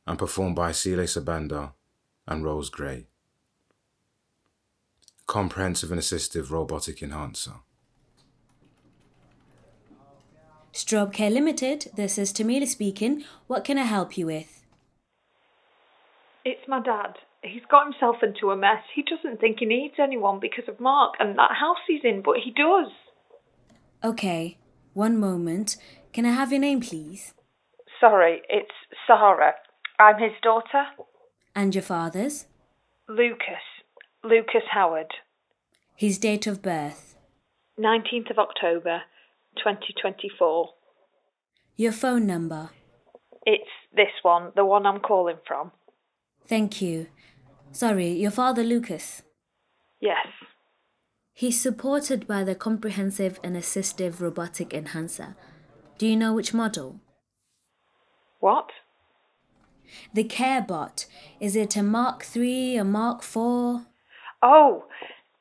and 0.07 0.19
performed 0.19 0.57
by 0.57 0.73
Sile 0.73 1.05
Sabanda 1.07 1.75
and 2.27 2.43
Rose 2.43 2.71
Gray. 2.71 3.09
Comprehensive 5.27 5.93
and 5.93 6.01
Assistive 6.01 6.51
Robotic 6.51 7.03
Enhancer. 7.03 7.57
Strobe 10.77 11.11
Care 11.11 11.31
Limited, 11.31 11.91
this 11.97 12.19
is 12.19 12.35
Tamila 12.35 12.67
speaking. 12.67 13.25
What 13.47 13.65
can 13.65 13.79
I 13.79 13.85
help 13.85 14.19
you 14.19 14.27
with? 14.27 14.63
It's 16.45 16.69
my 16.69 16.83
dad. 16.83 17.15
He's 17.43 17.63
got 17.71 17.85
himself 17.85 18.17
into 18.23 18.51
a 18.51 18.57
mess. 18.59 18.83
He 18.95 19.03
doesn't 19.03 19.41
think 19.41 19.61
he 19.61 19.65
needs 19.65 19.95
anyone 19.99 20.39
because 20.39 20.69
of 20.69 20.79
Mark 20.79 21.15
and 21.19 21.39
that 21.39 21.53
house 21.59 21.79
he's 21.89 22.03
in, 22.05 22.21
but 22.21 22.37
he 22.45 22.51
does. 22.51 22.93
Okay, 24.05 24.59
one 24.93 25.19
moment. 25.19 25.79
Can 26.13 26.27
I 26.27 26.33
have 26.33 26.53
your 26.53 26.61
name, 26.61 26.81
please? 26.81 27.33
Sorry, 27.99 28.43
it's 28.51 28.69
Sarah. 29.07 29.55
I'm 29.99 30.21
his 30.21 30.39
daughter. 30.43 30.85
And 31.55 31.75
your 31.75 31.81
father's? 31.81 32.49
Lucas. 33.09 33.65
Lucas 34.23 34.65
Howard. 34.73 35.11
His 35.95 36.19
date 36.19 36.47
of 36.47 36.61
birth? 36.61 37.17
19th 37.81 38.31
of 38.31 38.39
October, 38.39 39.05
2024. 39.57 40.69
Your 41.77 41.93
phone 41.93 42.27
number? 42.27 42.71
It's 43.45 43.71
this 43.95 44.13
one, 44.23 44.53
the 44.57 44.65
one 44.65 44.87
I'm 44.87 45.01
calling 45.01 45.39
from. 45.47 45.73
Thank 46.47 46.81
you. 46.81 47.09
Sorry, 47.73 48.09
your 48.09 48.31
father 48.31 48.63
Lucas? 48.63 49.23
Yes. 50.01 50.27
He's 51.33 51.61
supported 51.61 52.27
by 52.27 52.45
the 52.45 52.55
Comprehensive 52.55 53.39
and 53.45 53.57
Assistive 53.57 54.21
Robotic 54.21 54.73
Enhancer. 54.73 55.37
Do 55.99 56.07
you 56.07 56.17
know 56.17 56.33
which 56.33 56.55
model? 56.55 57.01
What? 58.41 58.71
The 60.15 60.25
CareBot. 60.25 61.07
Is 61.41 61.57
it 61.57 61.77
a 61.77 61.83
Mark 61.83 62.27
III, 62.35 62.77
a 62.79 62.85
Mark 62.85 63.23
IV? 63.23 63.87
Oh, 64.43 64.85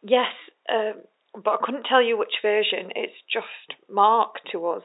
yes, 0.02 0.32
um, 0.70 1.02
but 1.44 1.52
I 1.52 1.58
couldn't 1.64 1.84
tell 1.84 2.02
you 2.02 2.18
which 2.18 2.36
version. 2.42 2.92
It's 2.96 3.14
just 3.32 3.80
Mark 3.90 4.36
to 4.52 4.68
us. 4.68 4.84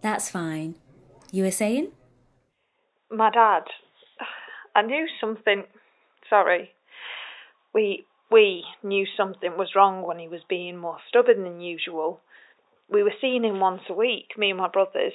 That's 0.00 0.30
fine. 0.30 0.76
You 1.30 1.44
were 1.44 1.50
saying? 1.50 1.92
My 3.10 3.30
dad. 3.30 3.64
I 4.74 4.82
knew 4.82 5.06
something. 5.20 5.64
Sorry. 6.28 6.70
We 7.74 8.04
we 8.30 8.64
knew 8.82 9.06
something 9.16 9.56
was 9.56 9.74
wrong 9.74 10.02
when 10.02 10.18
he 10.18 10.28
was 10.28 10.42
being 10.48 10.76
more 10.76 10.98
stubborn 11.08 11.42
than 11.42 11.60
usual. 11.60 12.20
We 12.88 13.02
were 13.02 13.12
seeing 13.20 13.44
him 13.44 13.60
once 13.60 13.82
a 13.88 13.94
week, 13.94 14.38
me 14.38 14.50
and 14.50 14.58
my 14.58 14.68
brothers. 14.68 15.12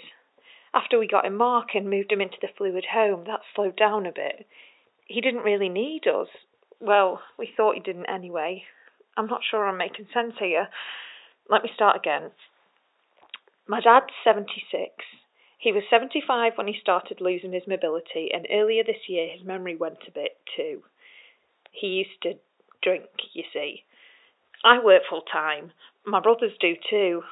After 0.73 0.99
we 0.99 1.07
got 1.07 1.25
him 1.25 1.37
Mark 1.37 1.69
and 1.73 1.89
moved 1.89 2.11
him 2.11 2.19
into 2.19 2.37
the 2.41 2.49
fluid 2.57 2.85
home, 2.93 3.23
that 3.27 3.39
slowed 3.55 3.77
down 3.77 4.05
a 4.05 4.11
bit. 4.11 4.45
He 5.07 5.21
didn't 5.21 5.43
really 5.43 5.69
need 5.69 6.07
us. 6.07 6.27
Well, 6.81 7.21
we 7.39 7.49
thought 7.55 7.75
he 7.75 7.81
didn't 7.81 8.09
anyway. 8.09 8.63
I'm 9.17 9.27
not 9.27 9.41
sure 9.49 9.65
I'm 9.65 9.77
making 9.77 10.07
sense 10.13 10.33
here. 10.39 10.67
Let 11.49 11.63
me 11.63 11.69
start 11.73 11.95
again. 11.95 12.31
My 13.67 13.79
dad's 13.79 14.13
76. 14.23 14.91
He 15.57 15.71
was 15.71 15.83
75 15.89 16.53
when 16.55 16.67
he 16.67 16.77
started 16.79 17.21
losing 17.21 17.53
his 17.53 17.67
mobility, 17.67 18.29
and 18.33 18.47
earlier 18.51 18.83
this 18.83 19.09
year 19.09 19.27
his 19.29 19.45
memory 19.45 19.75
went 19.75 19.99
a 20.07 20.11
bit 20.11 20.37
too. 20.55 20.83
He 21.71 21.87
used 21.87 22.21
to 22.23 22.33
drink, 22.83 23.05
you 23.33 23.43
see. 23.51 23.83
I 24.63 24.83
work 24.83 25.03
full 25.09 25.23
time. 25.23 25.71
My 26.05 26.19
brothers 26.19 26.53
do 26.59 26.75
too. 26.89 27.23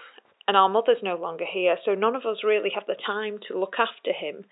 And 0.47 0.57
our 0.57 0.67
mother's 0.67 1.01
no 1.01 1.15
longer 1.15 1.45
here, 1.45 1.77
so 1.85 1.93
none 1.95 2.15
of 2.15 2.25
us 2.25 2.43
really 2.43 2.71
have 2.75 2.85
the 2.85 2.97
time 3.05 3.39
to 3.47 3.59
look 3.59 3.75
after 3.79 4.11
him. 4.11 4.43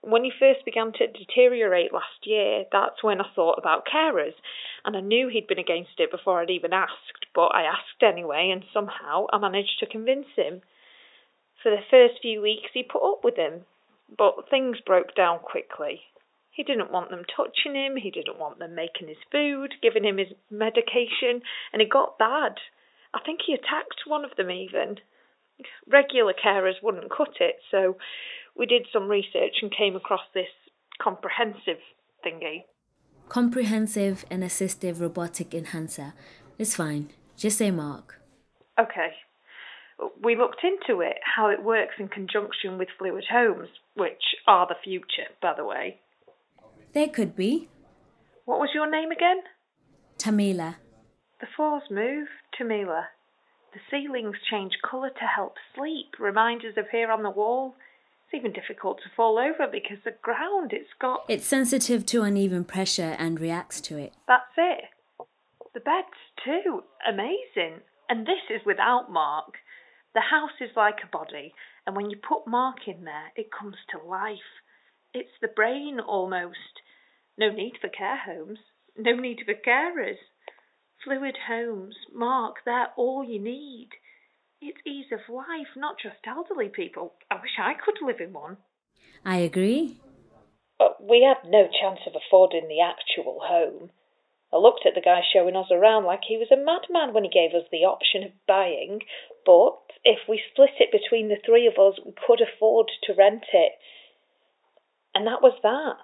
When 0.00 0.24
he 0.24 0.30
first 0.30 0.64
began 0.64 0.92
to 0.92 1.06
deteriorate 1.06 1.92
last 1.92 2.24
year, 2.24 2.64
that's 2.70 3.02
when 3.02 3.20
I 3.20 3.28
thought 3.34 3.58
about 3.58 3.86
carers, 3.86 4.34
and 4.84 4.96
I 4.96 5.00
knew 5.00 5.28
he'd 5.28 5.48
been 5.48 5.58
against 5.58 5.98
it 5.98 6.10
before 6.10 6.40
I'd 6.40 6.50
even 6.50 6.72
asked, 6.72 7.26
but 7.34 7.48
I 7.48 7.64
asked 7.64 8.02
anyway, 8.02 8.50
and 8.50 8.64
somehow 8.72 9.26
I 9.32 9.38
managed 9.38 9.78
to 9.80 9.86
convince 9.86 10.28
him. 10.36 10.62
For 11.62 11.70
the 11.70 11.82
first 11.90 12.22
few 12.22 12.40
weeks, 12.40 12.70
he 12.72 12.84
put 12.84 13.02
up 13.02 13.24
with 13.24 13.36
him, 13.36 13.66
but 14.16 14.48
things 14.48 14.80
broke 14.80 15.14
down 15.14 15.40
quickly. 15.40 16.02
He 16.52 16.62
didn't 16.62 16.92
want 16.92 17.10
them 17.10 17.24
touching 17.24 17.74
him, 17.74 17.96
he 17.96 18.10
didn't 18.10 18.38
want 18.38 18.58
them 18.58 18.74
making 18.74 19.08
his 19.08 19.22
food, 19.30 19.74
giving 19.82 20.04
him 20.04 20.18
his 20.18 20.32
medication, 20.50 21.42
and 21.72 21.82
it 21.82 21.88
got 21.88 22.18
bad. 22.18 22.60
I 23.12 23.20
think 23.20 23.40
he 23.46 23.54
attacked 23.54 24.06
one 24.06 24.24
of 24.24 24.36
them 24.36 24.50
even. 24.50 25.00
Regular 25.86 26.34
carers 26.34 26.82
wouldn't 26.82 27.10
cut 27.10 27.40
it, 27.40 27.56
so 27.70 27.96
we 28.58 28.66
did 28.66 28.86
some 28.92 29.08
research 29.08 29.56
and 29.62 29.74
came 29.74 29.96
across 29.96 30.20
this 30.34 30.48
comprehensive 31.00 31.80
thingy. 32.26 32.64
Comprehensive 33.28 34.24
and 34.30 34.42
Assistive 34.42 35.00
Robotic 35.00 35.54
Enhancer. 35.54 36.12
It's 36.58 36.74
fine. 36.74 37.10
Just 37.36 37.58
say 37.58 37.70
Mark. 37.70 38.20
Okay. 38.78 39.10
we 40.22 40.36
looked 40.36 40.62
into 40.62 41.00
it, 41.00 41.16
how 41.36 41.48
it 41.48 41.62
works 41.62 41.94
in 41.98 42.08
conjunction 42.08 42.78
with 42.78 42.88
fluid 42.98 43.24
homes, 43.30 43.68
which 43.94 44.22
are 44.46 44.66
the 44.66 44.76
future, 44.82 45.30
by 45.40 45.54
the 45.56 45.64
way. 45.64 45.98
They 46.92 47.08
could 47.08 47.36
be. 47.36 47.68
What 48.44 48.60
was 48.60 48.70
your 48.74 48.90
name 48.90 49.10
again? 49.10 49.42
Tamila. 50.18 50.76
The 51.40 51.46
floors 51.54 51.82
move, 51.90 52.28
Tamila. 52.58 53.04
The 53.72 53.80
ceilings 53.90 54.36
change 54.50 54.72
colour 54.88 55.10
to 55.10 55.26
help 55.26 55.54
sleep. 55.76 56.18
Reminders 56.18 56.74
appear 56.76 57.12
on 57.12 57.22
the 57.22 57.30
wall. 57.30 57.74
It's 58.30 58.38
even 58.38 58.52
difficult 58.52 58.98
to 58.98 59.10
fall 59.16 59.38
over 59.38 59.70
because 59.70 59.98
the 60.04 60.14
ground 60.20 60.72
it's 60.74 60.92
got. 61.00 61.24
It's 61.28 61.46
sensitive 61.46 62.04
to 62.06 62.22
uneven 62.22 62.64
pressure 62.64 63.16
and 63.18 63.40
reacts 63.40 63.80
to 63.82 63.96
it. 63.96 64.12
That's 64.26 64.52
it. 64.58 64.84
The 65.72 65.80
beds, 65.80 66.06
too. 66.44 66.84
Amazing. 67.08 67.80
And 68.10 68.26
this 68.26 68.44
is 68.50 68.60
without 68.66 69.10
Mark. 69.10 69.54
The 70.14 70.20
house 70.20 70.60
is 70.60 70.70
like 70.76 70.98
a 71.04 71.16
body, 71.16 71.54
and 71.86 71.94
when 71.94 72.10
you 72.10 72.16
put 72.16 72.46
Mark 72.46 72.86
in 72.86 73.04
there, 73.04 73.30
it 73.36 73.52
comes 73.52 73.76
to 73.90 74.08
life. 74.08 74.38
It's 75.14 75.38
the 75.40 75.48
brain 75.48 76.00
almost. 76.00 76.82
No 77.38 77.50
need 77.50 77.74
for 77.80 77.88
care 77.88 78.18
homes, 78.18 78.58
no 78.96 79.14
need 79.14 79.40
for 79.44 79.54
carers. 79.54 80.18
Fluid 81.04 81.36
homes, 81.46 81.94
Mark, 82.12 82.56
they're 82.64 82.88
all 82.96 83.22
you 83.22 83.38
need. 83.38 83.90
It's 84.60 84.78
ease 84.84 85.12
of 85.12 85.32
life, 85.32 85.76
not 85.76 85.96
just 86.02 86.26
elderly 86.26 86.68
people. 86.68 87.14
I 87.30 87.36
wish 87.36 87.58
I 87.58 87.74
could 87.74 88.04
live 88.04 88.20
in 88.20 88.32
one. 88.32 88.56
I 89.24 89.38
agree. 89.38 90.00
But 90.78 91.02
we 91.02 91.22
had 91.22 91.48
no 91.48 91.68
chance 91.68 92.00
of 92.06 92.14
affording 92.14 92.68
the 92.68 92.80
actual 92.80 93.40
home. 93.42 93.90
I 94.52 94.56
looked 94.56 94.86
at 94.86 94.94
the 94.94 95.00
guy 95.00 95.20
showing 95.32 95.56
us 95.56 95.70
around 95.70 96.04
like 96.04 96.22
he 96.26 96.38
was 96.38 96.50
a 96.50 96.56
madman 96.56 97.12
when 97.12 97.24
he 97.24 97.30
gave 97.30 97.54
us 97.54 97.68
the 97.70 97.84
option 97.84 98.22
of 98.22 98.46
buying, 98.46 99.00
but 99.44 99.78
if 100.04 100.20
we 100.28 100.42
split 100.50 100.80
it 100.80 100.90
between 100.90 101.28
the 101.28 101.36
three 101.44 101.66
of 101.66 101.78
us, 101.78 101.98
we 102.04 102.12
could 102.26 102.40
afford 102.40 102.90
to 103.04 103.14
rent 103.14 103.44
it. 103.52 103.72
And 105.14 105.26
that 105.26 105.42
was 105.42 105.58
that. 105.62 105.98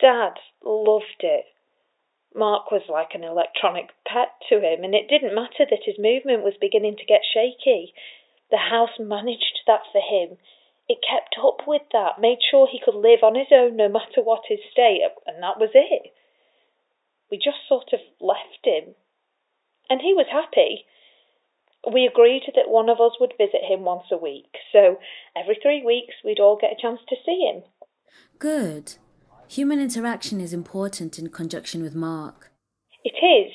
Dad 0.00 0.38
loved 0.62 1.20
it. 1.20 1.46
Mark 2.34 2.70
was 2.70 2.82
like 2.88 3.14
an 3.14 3.24
electronic 3.24 3.90
pet 4.06 4.36
to 4.48 4.60
him, 4.60 4.84
and 4.84 4.94
it 4.94 5.08
didn't 5.08 5.34
matter 5.34 5.64
that 5.68 5.84
his 5.84 5.98
movement 5.98 6.44
was 6.44 6.54
beginning 6.60 6.96
to 6.96 7.08
get 7.08 7.22
shaky. 7.24 7.94
The 8.50 8.70
house 8.70 8.98
managed 8.98 9.64
that 9.66 9.82
for 9.92 10.00
him. 10.00 10.38
It 10.88 11.04
kept 11.04 11.36
up 11.36 11.66
with 11.66 11.82
that, 11.92 12.20
made 12.20 12.38
sure 12.40 12.66
he 12.66 12.80
could 12.80 12.94
live 12.94 13.22
on 13.22 13.34
his 13.34 13.52
own 13.52 13.76
no 13.76 13.88
matter 13.88 14.22
what 14.22 14.48
his 14.48 14.60
state, 14.72 15.02
and 15.26 15.42
that 15.42 15.58
was 15.60 15.70
it 15.74 16.12
we 17.30 17.36
just 17.36 17.68
sort 17.68 17.92
of 17.92 18.00
left 18.20 18.64
him. 18.64 18.94
And 19.90 20.00
he 20.00 20.14
was 20.14 20.26
happy. 20.30 20.84
We 21.90 22.06
agreed 22.06 22.42
that 22.54 22.68
one 22.68 22.88
of 22.88 23.00
us 23.00 23.12
would 23.20 23.34
visit 23.38 23.62
him 23.62 23.84
once 23.84 24.06
a 24.10 24.16
week, 24.16 24.52
so 24.72 24.98
every 25.36 25.58
three 25.62 25.82
weeks 25.84 26.14
we'd 26.24 26.40
all 26.40 26.58
get 26.60 26.72
a 26.72 26.80
chance 26.80 27.00
to 27.08 27.16
see 27.24 27.48
him. 27.48 27.62
Good. 28.38 28.96
Human 29.50 29.80
interaction 29.80 30.42
is 30.42 30.52
important 30.52 31.18
in 31.18 31.30
conjunction 31.30 31.82
with 31.82 31.94
Mark. 31.94 32.50
It 33.02 33.16
is. 33.24 33.52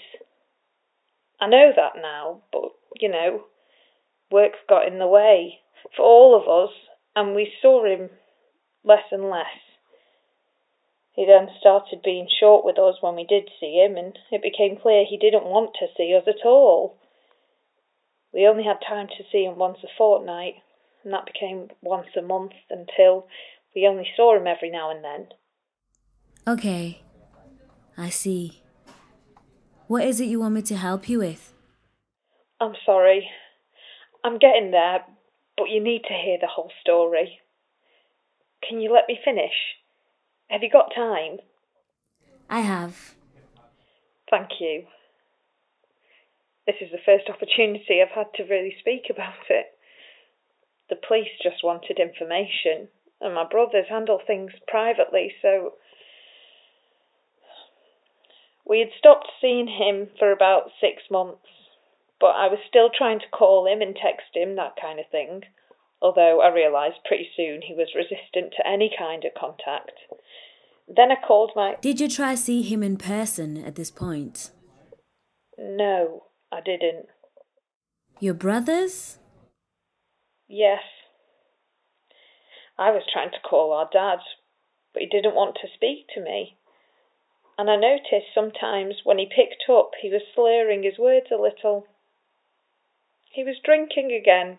I 1.40 1.48
know 1.48 1.72
that 1.76 2.02
now, 2.02 2.42
but, 2.52 2.72
you 3.00 3.10
know, 3.10 3.44
work's 4.32 4.58
got 4.68 4.88
in 4.88 4.98
the 4.98 5.08
way 5.08 5.60
for 5.96 6.04
all 6.04 6.36
of 6.36 6.50
us, 6.50 6.74
and 7.16 7.36
we 7.36 7.54
saw 7.62 7.86
him 7.86 8.10
less 8.84 9.04
and 9.12 9.30
less. 9.30 9.62
He 11.12 11.28
then 11.28 11.50
started 11.60 12.02
being 12.04 12.28
short 12.40 12.66
with 12.66 12.80
us 12.80 12.96
when 13.02 13.16
we 13.16 13.24
did 13.24 13.52
see 13.60 13.76
him, 13.86 13.96
and 13.96 14.18
it 14.32 14.42
became 14.42 14.82
clear 14.82 15.06
he 15.06 15.18
didn't 15.18 15.46
want 15.46 15.76
to 15.80 15.94
see 15.96 16.16
us 16.18 16.28
at 16.28 16.44
all. 16.44 16.98
We 18.34 18.48
only 18.48 18.64
had 18.64 18.82
time 18.82 19.10
to 19.10 19.24
see 19.32 19.44
him 19.44 19.60
once 19.60 19.78
a 19.84 19.88
fortnight, 19.96 20.56
and 21.04 21.14
that 21.14 21.28
became 21.32 21.70
once 21.84 22.08
a 22.18 22.24
month 22.24 22.54
until 22.72 23.28
we 23.76 23.86
only 23.86 24.08
saw 24.16 24.36
him 24.36 24.48
every 24.48 24.72
now 24.72 24.90
and 24.90 25.04
then. 25.04 25.28
Okay, 26.46 27.02
I 27.98 28.10
see. 28.10 28.62
What 29.88 30.04
is 30.04 30.20
it 30.20 30.26
you 30.26 30.42
want 30.42 30.56
me 30.56 30.62
to 30.64 30.76
help 30.76 31.08
you 31.08 31.20
with? 31.20 31.54
I'm 32.60 32.74
sorry. 32.86 33.30
I'm 34.26 34.40
getting 34.40 34.72
there, 34.72 35.06
but 35.56 35.70
you 35.70 35.82
need 35.82 36.02
to 36.10 36.14
hear 36.14 36.38
the 36.42 36.48
whole 36.48 36.72
story. 36.82 37.40
Can 38.68 38.82
you 38.82 38.92
let 38.92 39.08
me 39.08 39.18
finish? 39.24 39.54
Have 40.50 40.64
you 40.64 40.70
got 40.70 40.94
time? 40.94 41.38
I 42.50 42.60
have. 42.60 43.16
Thank 44.30 44.50
you. 44.60 44.84
This 46.68 46.76
is 46.82 46.92
the 46.92 47.06
first 47.06 47.30
opportunity 47.30 48.02
I've 48.02 48.16
had 48.16 48.34
to 48.36 48.44
really 48.44 48.76
speak 48.80 49.04
about 49.10 49.48
it. 49.50 49.68
The 50.90 50.98
police 51.08 51.30
just 51.42 51.64
wanted 51.64 52.00
information, 52.00 52.90
and 53.22 53.34
my 53.34 53.46
brothers 53.50 53.86
handle 53.90 54.20
things 54.28 54.52
privately, 54.68 55.32
so. 55.42 55.76
We 58.66 58.80
had 58.80 58.90
stopped 58.98 59.28
seeing 59.42 59.68
him 59.68 60.10
for 60.18 60.32
about 60.32 60.72
six 60.80 61.04
months, 61.12 61.48
but 62.20 62.36
I 62.36 62.48
was 62.48 62.60
still 62.68 62.90
trying 62.96 63.20
to 63.20 63.30
call 63.38 63.68
him 63.68 63.82
and 63.82 63.96
text 63.96 64.36
him, 64.36 64.56
that 64.56 64.76
kind 64.82 65.00
of 65.00 65.06
thing, 65.12 65.42
although 66.02 66.42
I 66.42 66.54
realised 66.54 67.04
pretty 67.06 67.28
soon 67.36 67.62
he 67.62 67.74
was 67.74 67.96
resistant 67.96 68.54
to 68.56 68.68
any 68.68 68.92
kind 68.98 69.26
of 69.26 69.34
contact. 69.38 69.92
Then 70.88 71.12
I 71.12 71.16
called 71.16 71.52
my. 71.56 71.76
Did 71.82 72.00
you 72.00 72.10
try 72.10 72.36
to 72.36 72.42
see 72.42 72.62
him 72.62 72.84
in 72.84 72.98
person 72.98 73.58
at 73.58 73.76
this 73.76 73.92
point? 73.92 74.52
No, 75.58 76.24
I 76.52 76.62
didn't. 76.62 77.08
Your 78.20 78.34
brothers? 78.34 79.18
Yes. 80.48 80.82
I 82.78 82.92
was 82.92 83.04
trying 83.12 83.32
to 83.32 83.48
call 83.48 83.74
our 83.74 83.90
dad, 83.92 84.20
but 84.94 85.02
he 85.02 85.08
didn't 85.08 85.36
want 85.36 85.56
to 85.62 85.68
speak 85.76 86.08
to 86.16 86.22
me. 86.22 86.58
And 87.58 87.70
I 87.70 87.76
noticed 87.76 88.34
sometimes 88.34 89.02
when 89.04 89.20
he 89.20 89.26
picked 89.26 89.70
up, 89.70 89.92
he 90.02 90.10
was 90.10 90.22
slurring 90.34 90.84
his 90.84 90.98
words 90.98 91.28
a 91.32 91.36
little. 91.36 91.88
He 93.30 93.44
was 93.44 93.60
drinking 93.64 94.12
again. 94.12 94.58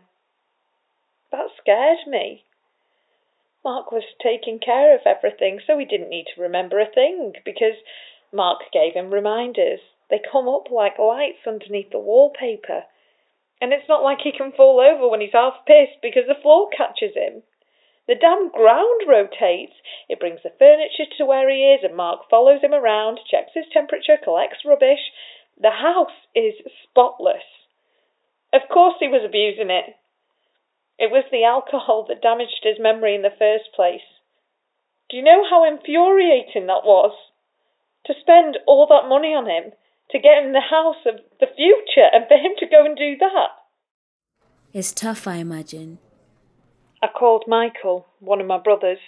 That 1.32 1.50
scared 1.58 2.06
me. 2.06 2.44
Mark 3.64 3.90
was 3.90 4.04
taking 4.22 4.58
care 4.58 4.94
of 4.94 5.06
everything, 5.06 5.60
so 5.66 5.78
he 5.78 5.84
didn't 5.84 6.10
need 6.10 6.26
to 6.34 6.42
remember 6.42 6.78
a 6.78 6.86
thing 6.86 7.34
because 7.44 7.76
Mark 8.30 8.70
gave 8.72 8.94
him 8.94 9.12
reminders. 9.12 9.80
They 10.10 10.18
come 10.20 10.48
up 10.48 10.70
like 10.70 10.98
lights 10.98 11.46
underneath 11.46 11.90
the 11.90 11.98
wallpaper. 11.98 12.84
And 13.60 13.72
it's 13.72 13.88
not 13.88 14.02
like 14.02 14.20
he 14.20 14.32
can 14.32 14.52
fall 14.52 14.80
over 14.80 15.08
when 15.08 15.20
he's 15.20 15.32
half 15.32 15.64
pissed 15.66 16.02
because 16.02 16.26
the 16.26 16.40
floor 16.40 16.68
catches 16.76 17.14
him. 17.14 17.42
The 18.06 18.14
damn 18.14 18.50
ground 18.50 19.02
rotates. 19.08 19.72
It 20.08 20.20
brings 20.20 20.40
the 20.42 20.52
furniture 20.58 21.08
to 21.16 21.24
where 21.24 21.48
he 21.48 21.72
is, 21.72 21.80
and 21.82 21.96
Mark 21.96 22.28
follows 22.28 22.60
him 22.62 22.74
around, 22.74 23.20
checks 23.30 23.52
his 23.54 23.64
temperature, 23.72 24.18
collects 24.22 24.64
rubbish. 24.64 25.00
The 25.60 25.70
house 25.70 26.16
is 26.34 26.54
spotless. 26.84 27.44
Of 28.52 28.62
course 28.72 28.96
he 29.00 29.08
was 29.08 29.24
abusing 29.24 29.70
it. 29.70 29.96
It 30.98 31.10
was 31.10 31.24
the 31.30 31.44
alcohol 31.44 32.04
that 32.08 32.22
damaged 32.22 32.60
his 32.62 32.78
memory 32.78 33.14
in 33.14 33.22
the 33.22 33.34
first 33.38 33.72
place. 33.74 34.06
Do 35.08 35.16
you 35.16 35.22
know 35.22 35.44
how 35.48 35.64
infuriating 35.64 36.66
that 36.66 36.84
was? 36.84 37.12
To 38.06 38.14
spend 38.20 38.58
all 38.66 38.86
that 38.86 39.08
money 39.08 39.34
on 39.34 39.46
him, 39.46 39.72
to 40.10 40.18
get 40.18 40.44
him 40.44 40.52
the 40.52 40.60
house 40.60 41.02
of 41.06 41.20
the 41.40 41.46
future, 41.56 42.08
and 42.12 42.28
for 42.28 42.36
him 42.36 42.52
to 42.58 42.66
go 42.66 42.84
and 42.84 42.96
do 42.96 43.16
that. 43.16 43.56
It's 44.72 44.92
tough, 44.92 45.26
I 45.26 45.36
imagine. 45.36 45.98
I 47.04 47.18
called 47.18 47.44
Michael, 47.46 48.06
one 48.20 48.40
of 48.40 48.46
my 48.46 48.58
brothers, 48.58 48.98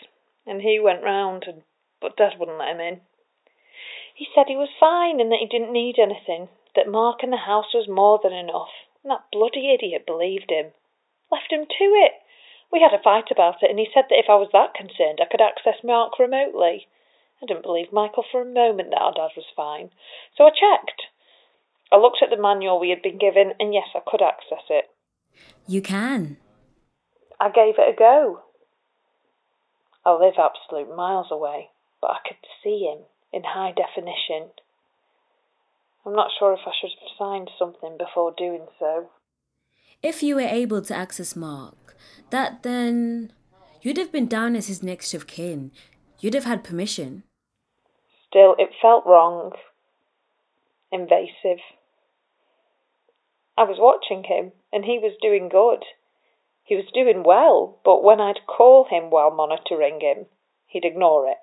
and 0.46 0.60
he 0.60 0.78
went 0.78 1.02
round, 1.02 1.44
and, 1.46 1.62
but 2.00 2.16
Dad 2.16 2.38
wouldn't 2.38 2.58
let 2.58 2.74
him 2.74 2.80
in. 2.80 3.00
He 4.14 4.26
said 4.34 4.46
he 4.48 4.56
was 4.56 4.68
fine 4.78 5.20
and 5.20 5.32
that 5.32 5.40
he 5.40 5.46
didn't 5.46 5.72
need 5.72 5.96
anything, 5.98 6.48
that 6.74 6.88
Mark 6.88 7.22
and 7.22 7.32
the 7.32 7.48
house 7.48 7.72
was 7.72 7.88
more 7.88 8.20
than 8.22 8.32
enough, 8.32 8.72
and 9.02 9.10
that 9.10 9.32
bloody 9.32 9.72
idiot 9.72 10.04
believed 10.06 10.50
him 10.50 10.72
left 11.30 11.50
him 11.52 11.66
to 11.66 11.84
it. 12.06 12.12
We 12.72 12.80
had 12.80 12.92
a 12.92 13.02
fight 13.02 13.30
about 13.30 13.62
it, 13.62 13.70
and 13.70 13.78
he 13.78 13.88
said 13.94 14.04
that 14.10 14.18
if 14.18 14.26
I 14.28 14.36
was 14.36 14.50
that 14.52 14.74
concerned, 14.74 15.20
I 15.22 15.30
could 15.30 15.40
access 15.40 15.82
Mark 15.84 16.18
remotely. 16.18 16.88
I 17.42 17.46
didn't 17.46 17.62
believe 17.62 17.92
Michael 17.92 18.24
for 18.30 18.40
a 18.40 18.44
moment 18.44 18.90
that 18.90 19.00
our 19.02 19.12
dad 19.12 19.30
was 19.36 19.46
fine, 19.54 19.90
so 20.36 20.44
I 20.44 20.50
checked. 20.50 21.02
I 21.92 21.96
looked 21.96 22.22
at 22.22 22.30
the 22.30 22.40
manual 22.40 22.80
we 22.80 22.90
had 22.90 23.02
been 23.02 23.18
given, 23.18 23.52
and 23.60 23.72
yes, 23.72 23.86
I 23.94 24.00
could 24.04 24.22
access 24.22 24.66
it. 24.68 24.90
You 25.68 25.80
can. 25.80 26.38
I 27.40 27.50
gave 27.50 27.74
it 27.78 27.94
a 27.94 27.96
go. 27.96 28.42
I 30.04 30.12
live 30.12 30.34
absolute 30.38 30.94
miles 30.94 31.28
away, 31.30 31.70
but 32.00 32.10
I 32.10 32.18
could 32.26 32.36
see 32.62 32.88
him 32.90 33.04
in 33.32 33.42
high 33.44 33.72
definition. 33.72 34.50
I'm 36.04 36.14
not 36.14 36.30
sure 36.38 36.52
if 36.52 36.60
I 36.66 36.72
should 36.80 36.90
have 37.00 37.18
signed 37.18 37.50
something 37.58 37.96
before 37.98 38.32
doing 38.36 38.66
so 38.78 39.08
if 40.02 40.22
you 40.22 40.36
were 40.36 40.40
able 40.42 40.82
to 40.82 40.94
access 40.94 41.36
Mark, 41.36 41.96
that 42.30 42.62
then 42.62 43.32
you'd 43.82 43.96
have 43.96 44.12
been 44.12 44.26
down 44.26 44.56
as 44.56 44.66
his 44.68 44.82
next 44.82 45.14
of 45.14 45.26
kin. 45.26 45.72
You'd 46.20 46.34
have 46.34 46.44
had 46.44 46.64
permission. 46.64 47.24
Still, 48.28 48.54
it 48.58 48.70
felt 48.80 49.06
wrong. 49.06 49.52
Invasive. 50.92 51.60
I 53.58 53.64
was 53.64 53.78
watching 53.78 54.24
him, 54.24 54.52
and 54.72 54.84
he 54.84 54.98
was 54.98 55.16
doing 55.20 55.48
good. 55.48 55.84
He 56.66 56.74
was 56.74 56.84
doing 56.92 57.22
well, 57.22 57.78
but 57.84 58.02
when 58.02 58.20
I'd 58.20 58.44
call 58.46 58.86
him 58.90 59.08
while 59.08 59.30
monitoring 59.30 60.00
him, 60.00 60.26
he'd 60.66 60.84
ignore 60.84 61.28
it. 61.28 61.38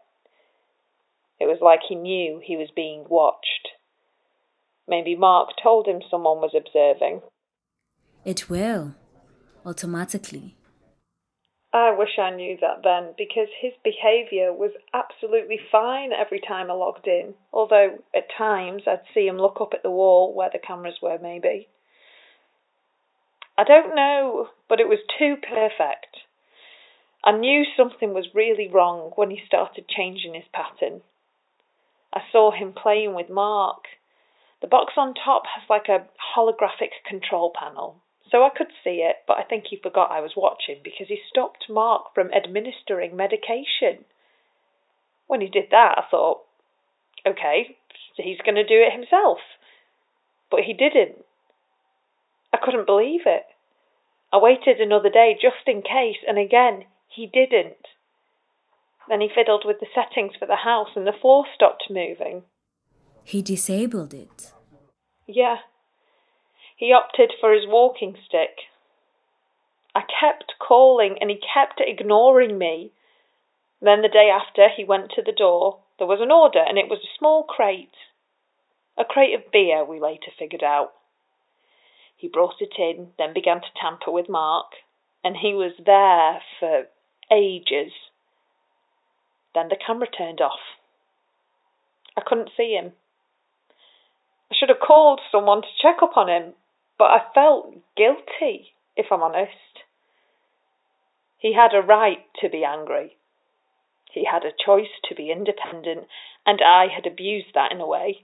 It 1.39 1.45
was 1.45 1.59
like 1.61 1.79
he 1.87 1.95
knew 1.95 2.41
he 2.43 2.57
was 2.57 2.69
being 2.75 3.05
watched. 3.09 3.69
Maybe 4.85 5.15
Mark 5.15 5.51
told 5.61 5.87
him 5.87 6.01
someone 6.11 6.39
was 6.39 6.53
observing. 6.53 7.21
It 8.25 8.49
will, 8.49 8.95
automatically. 9.65 10.57
I 11.71 11.91
wish 11.91 12.19
I 12.19 12.29
knew 12.29 12.57
that 12.59 12.83
then, 12.83 13.13
because 13.17 13.47
his 13.61 13.73
behaviour 13.81 14.51
was 14.51 14.71
absolutely 14.93 15.59
fine 15.71 16.11
every 16.11 16.41
time 16.45 16.69
I 16.69 16.73
logged 16.73 17.07
in, 17.07 17.33
although 17.53 17.99
at 18.13 18.27
times 18.37 18.83
I'd 18.85 19.07
see 19.13 19.25
him 19.25 19.37
look 19.37 19.61
up 19.61 19.73
at 19.73 19.83
the 19.83 19.89
wall 19.89 20.33
where 20.35 20.49
the 20.51 20.59
cameras 20.59 20.99
were, 21.01 21.17
maybe. 21.21 21.69
I 23.57 23.63
don't 23.63 23.95
know, 23.95 24.49
but 24.67 24.79
it 24.79 24.87
was 24.87 24.99
too 25.19 25.35
perfect. 25.37 26.17
I 27.23 27.31
knew 27.31 27.63
something 27.77 28.13
was 28.13 28.33
really 28.33 28.67
wrong 28.67 29.11
when 29.15 29.29
he 29.29 29.41
started 29.45 29.87
changing 29.87 30.33
his 30.33 30.47
pattern. 30.51 31.01
I 32.11 32.21
saw 32.31 32.51
him 32.51 32.73
playing 32.73 33.15
with 33.15 33.29
Mark. 33.29 33.85
The 34.61 34.67
box 34.67 34.93
on 34.97 35.13
top 35.13 35.43
has 35.55 35.63
like 35.69 35.87
a 35.87 36.07
holographic 36.35 36.91
control 37.07 37.51
panel, 37.57 38.01
so 38.29 38.43
I 38.43 38.49
could 38.49 38.71
see 38.83 39.05
it, 39.05 39.17
but 39.27 39.37
I 39.37 39.43
think 39.43 39.65
he 39.69 39.77
forgot 39.77 40.11
I 40.11 40.21
was 40.21 40.35
watching 40.35 40.77
because 40.83 41.07
he 41.07 41.19
stopped 41.29 41.69
Mark 41.69 42.13
from 42.15 42.31
administering 42.33 43.15
medication. 43.15 44.05
When 45.27 45.41
he 45.41 45.47
did 45.47 45.65
that, 45.71 45.95
I 45.97 46.03
thought, 46.09 46.41
okay, 47.25 47.77
he's 48.17 48.41
going 48.43 48.55
to 48.55 48.63
do 48.63 48.81
it 48.81 48.91
himself. 48.91 49.37
But 50.49 50.61
he 50.61 50.73
didn't. 50.73 51.25
I 52.53 52.57
couldn't 52.63 52.85
believe 52.85 53.21
it. 53.25 53.43
I 54.31 54.37
waited 54.37 54.79
another 54.79 55.09
day 55.09 55.37
just 55.39 55.67
in 55.67 55.81
case, 55.81 56.17
and 56.27 56.37
again, 56.37 56.85
he 57.07 57.27
didn't. 57.27 57.87
Then 59.09 59.21
he 59.21 59.29
fiddled 59.33 59.63
with 59.65 59.79
the 59.79 59.87
settings 59.93 60.33
for 60.37 60.45
the 60.45 60.63
house 60.63 60.89
and 60.95 61.05
the 61.05 61.13
floor 61.19 61.45
stopped 61.53 61.85
moving. 61.89 62.43
He 63.23 63.41
disabled 63.41 64.13
it. 64.13 64.53
Yeah. 65.27 65.57
He 66.77 66.93
opted 66.93 67.33
for 67.39 67.53
his 67.53 67.67
walking 67.67 68.15
stick. 68.25 68.69
I 69.95 70.01
kept 70.01 70.53
calling 70.59 71.17
and 71.19 71.29
he 71.29 71.37
kept 71.37 71.81
ignoring 71.85 72.57
me. 72.57 72.91
Then 73.81 74.01
the 74.01 74.07
day 74.07 74.29
after, 74.33 74.67
he 74.75 74.83
went 74.83 75.11
to 75.15 75.21
the 75.21 75.31
door. 75.31 75.79
There 75.99 76.07
was 76.07 76.21
an 76.21 76.31
order 76.31 76.63
and 76.65 76.77
it 76.77 76.89
was 76.89 76.99
a 76.99 77.17
small 77.17 77.43
crate. 77.43 77.95
A 78.97 79.05
crate 79.05 79.35
of 79.35 79.51
beer, 79.51 79.83
we 79.83 79.99
later 79.99 80.31
figured 80.37 80.63
out. 80.63 80.93
He 82.23 82.29
brought 82.29 82.61
it 82.61 82.75
in, 82.77 83.09
then 83.17 83.33
began 83.33 83.59
to 83.59 83.67
tamper 83.75 84.09
with 84.09 84.29
Mark, 84.29 84.67
and 85.25 85.35
he 85.35 85.53
was 85.53 85.73
there 85.85 86.41
for 86.57 86.87
ages. 87.29 87.91
Then 89.53 89.67
the 89.67 89.75
camera 89.75 90.07
turned 90.07 90.39
off. 90.39 90.61
I 92.15 92.21
couldn't 92.25 92.51
see 92.55 92.79
him. 92.79 92.93
I 94.49 94.55
should 94.57 94.69
have 94.69 94.79
called 94.79 95.19
someone 95.33 95.63
to 95.63 95.67
check 95.81 95.97
up 96.01 96.15
on 96.15 96.29
him, 96.29 96.53
but 96.97 97.11
I 97.11 97.25
felt 97.35 97.75
guilty, 97.97 98.71
if 98.95 99.07
I'm 99.11 99.21
honest. 99.21 99.83
He 101.37 101.53
had 101.53 101.73
a 101.75 101.85
right 101.85 102.23
to 102.39 102.47
be 102.47 102.63
angry. 102.63 103.17
He 104.13 104.23
had 104.23 104.45
a 104.45 104.55
choice 104.65 104.95
to 105.09 105.15
be 105.15 105.29
independent, 105.29 106.07
and 106.45 106.61
I 106.65 106.87
had 106.87 107.05
abused 107.05 107.53
that 107.53 107.73
in 107.73 107.81
a 107.81 107.85
way. 107.85 108.23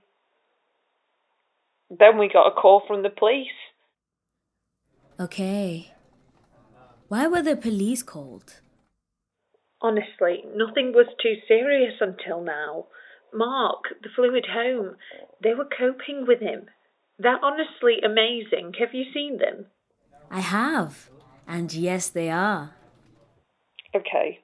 Then 1.90 2.18
we 2.18 2.30
got 2.30 2.48
a 2.48 2.52
call 2.56 2.82
from 2.88 3.04
the 3.04 3.10
police. 3.10 3.48
Okay. 5.20 5.92
Why 7.10 7.28
were 7.28 7.42
the 7.42 7.58
police 7.58 8.04
called? 8.04 8.62
Honestly, 9.82 10.44
nothing 10.56 10.94
was 10.94 11.08
too 11.22 11.36
serious 11.48 11.96
until 12.00 12.42
now. 12.42 12.86
Mark, 13.34 13.84
the 14.02 14.10
fluid 14.16 14.48
home, 14.54 14.96
they 15.44 15.54
were 15.54 15.68
coping 15.78 16.26
with 16.28 16.40
him. 16.40 16.68
They're 17.18 17.44
honestly 17.44 17.98
amazing. 18.04 18.74
Have 18.80 18.94
you 18.94 19.06
seen 19.14 19.38
them? 19.38 19.66
I 20.32 20.40
have. 20.40 21.10
And 21.48 21.74
yes, 21.74 22.10
they 22.10 22.30
are. 22.30 22.76
Okay. 23.96 24.40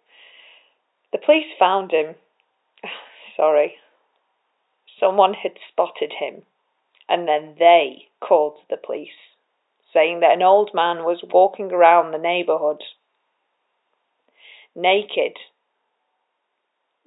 The 1.11 1.19
police 1.25 1.45
found 1.57 1.91
him. 1.91 2.15
Sorry. 3.37 3.75
Someone 4.99 5.33
had 5.33 5.53
spotted 5.71 6.13
him, 6.19 6.43
and 7.07 7.27
then 7.27 7.55
they 7.59 8.07
called 8.21 8.55
the 8.69 8.77
police, 8.77 9.09
saying 9.95 10.19
that 10.19 10.33
an 10.33 10.43
old 10.43 10.69
man 10.75 10.97
was 10.97 11.23
walking 11.33 11.71
around 11.71 12.11
the 12.11 12.19
neighbourhood 12.19 12.83
naked, 14.75 15.37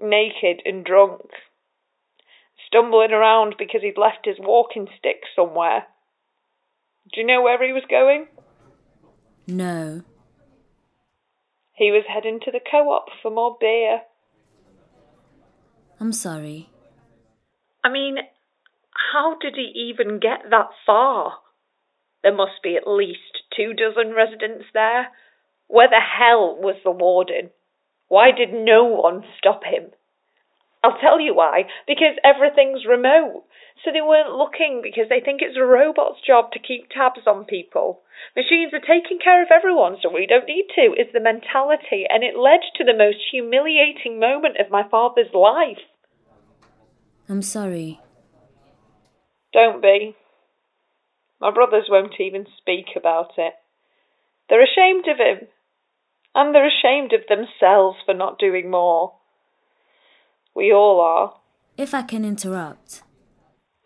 naked 0.01 0.63
and 0.65 0.85
drunk, 0.85 1.21
stumbling 2.67 3.13
around 3.13 3.55
because 3.59 3.83
he'd 3.83 3.99
left 3.99 4.25
his 4.25 4.37
walking 4.39 4.89
stick 4.99 5.23
somewhere. 5.37 5.87
Do 7.13 7.21
you 7.21 7.27
know 7.27 7.43
where 7.43 7.65
he 7.65 7.73
was 7.73 7.85
going? 7.89 8.27
No. 9.47 10.03
He 11.75 11.91
was 11.91 12.05
heading 12.13 12.41
to 12.45 12.51
the 12.51 12.61
co 12.61 12.91
op 12.91 13.07
for 13.23 13.31
more 13.31 13.57
beer. 13.61 14.01
I'm 16.01 16.13
sorry. 16.13 16.69
I 17.85 17.91
mean, 17.91 18.17
how 19.13 19.37
did 19.41 19.55
he 19.55 19.91
even 19.91 20.19
get 20.19 20.51
that 20.51 20.69
far? 20.85 21.39
There 22.23 22.35
must 22.35 22.63
be 22.63 22.77
at 22.77 22.87
least 22.87 23.45
two 23.55 23.75
dozen 23.75 24.15
residents 24.15 24.65
there. 24.75 25.09
Where 25.69 25.89
the 25.89 26.01
hell 26.01 26.57
was 26.57 26.77
the 26.83 26.91
warden? 26.91 27.51
Why 28.09 28.31
did 28.33 28.53
no 28.53 28.85
one 28.85 29.25
stop 29.39 29.65
him? 29.65 29.93
I'll 30.83 30.99
tell 30.99 31.21
you 31.21 31.35
why. 31.35 31.65
Because 31.87 32.17
everything's 32.25 32.87
remote. 32.87 33.45
So 33.85 33.93
they 33.93 34.01
weren't 34.01 34.35
looking 34.35 34.81
because 34.83 35.09
they 35.09 35.21
think 35.21 35.41
it's 35.43 35.57
a 35.57 35.63
robot's 35.63 36.19
job 36.27 36.51
to 36.53 36.59
keep 36.59 36.89
tabs 36.91 37.27
on 37.27 37.45
people. 37.45 38.01
Machines 38.35 38.73
are 38.73 38.81
taking 38.81 39.19
care 39.23 39.43
of 39.43 39.49
everyone, 39.55 39.99
so 40.03 40.11
we 40.13 40.27
don't 40.27 40.47
need 40.47 40.67
to, 40.75 40.99
is 40.99 41.13
the 41.13 41.21
mentality. 41.21 42.05
And 42.09 42.25
it 42.25 42.37
led 42.37 42.61
to 42.77 42.85
the 42.85 42.97
most 42.97 43.19
humiliating 43.31 44.19
moment 44.19 44.57
of 44.59 44.71
my 44.71 44.83
father's 44.89 45.33
life. 45.33 45.85
I'm 47.29 47.43
sorry. 47.43 48.01
Don't 49.53 49.83
be. 49.83 50.17
My 51.41 51.51
brothers 51.53 51.87
won't 51.89 52.15
even 52.21 52.47
speak 52.59 52.87
about 52.97 53.33
it. 53.39 53.55
They're 54.49 54.65
ashamed 54.65 55.07
of 55.09 55.19
him 55.19 55.49
and 56.35 56.55
they're 56.55 56.69
ashamed 56.69 57.13
of 57.13 57.21
themselves 57.29 57.99
for 58.05 58.15
not 58.15 58.39
doing 58.39 58.71
more. 58.71 59.15
We 60.55 60.73
all 60.73 61.01
are. 61.01 61.35
If 61.77 61.95
I 61.95 62.03
can 62.03 62.25
interrupt. 62.25 63.03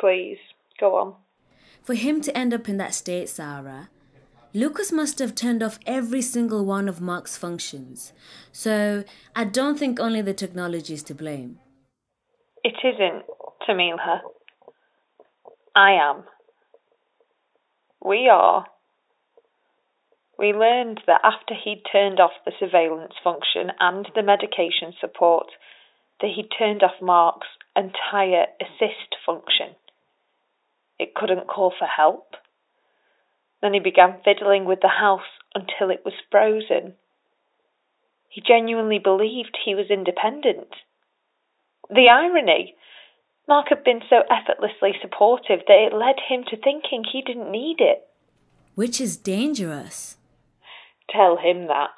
Please, 0.00 0.38
go 0.80 0.96
on. 0.96 1.14
For 1.82 1.94
him 1.94 2.20
to 2.22 2.36
end 2.36 2.54
up 2.54 2.68
in 2.68 2.76
that 2.78 2.94
state, 2.94 3.28
Sarah, 3.28 3.90
Lucas 4.54 4.92
must 4.92 5.18
have 5.18 5.34
turned 5.34 5.62
off 5.62 5.78
every 5.86 6.22
single 6.22 6.64
one 6.64 6.88
of 6.88 7.00
Mark's 7.00 7.36
functions. 7.36 8.12
So 8.52 9.04
I 9.34 9.44
don't 9.44 9.78
think 9.78 9.98
only 9.98 10.20
the 10.20 10.34
technology 10.34 10.94
is 10.94 11.02
to 11.04 11.14
blame. 11.14 11.58
It 12.62 12.74
isn't, 12.84 13.24
Tamila. 13.66 14.20
I 15.74 15.92
am. 15.92 16.24
We 18.04 18.28
are 18.28 18.66
we 20.38 20.52
learned 20.52 21.00
that 21.06 21.20
after 21.22 21.54
he'd 21.54 21.84
turned 21.92 22.18
off 22.18 22.32
the 22.44 22.52
surveillance 22.58 23.12
function 23.22 23.70
and 23.78 24.08
the 24.16 24.24
medication 24.24 24.92
support, 25.00 25.46
that 26.20 26.32
he'd 26.34 26.48
turned 26.58 26.82
off 26.82 27.00
Mark's 27.00 27.46
entire 27.76 28.46
assist 28.60 29.14
function. 29.24 29.76
It 30.98 31.14
couldn't 31.14 31.46
call 31.46 31.72
for 31.78 31.86
help. 31.86 32.34
Then 33.60 33.74
he 33.74 33.78
began 33.78 34.20
fiddling 34.24 34.64
with 34.64 34.80
the 34.80 34.88
house 34.88 35.20
until 35.54 35.90
it 35.90 36.02
was 36.04 36.14
frozen. 36.30 36.94
He 38.28 38.40
genuinely 38.40 38.98
believed 38.98 39.56
he 39.64 39.76
was 39.76 39.90
independent. 39.90 40.74
The 41.88 42.08
irony! 42.08 42.74
Mark 43.52 43.66
had 43.68 43.84
been 43.84 44.00
so 44.08 44.22
effortlessly 44.30 44.92
supportive 45.02 45.60
that 45.68 45.86
it 45.86 45.94
led 45.94 46.16
him 46.26 46.42
to 46.48 46.56
thinking 46.56 47.04
he 47.04 47.20
didn't 47.20 47.52
need 47.52 47.80
it. 47.80 48.08
Which 48.76 48.98
is 48.98 49.18
dangerous. 49.18 50.16
Tell 51.10 51.36
him 51.36 51.66
that. 51.66 51.90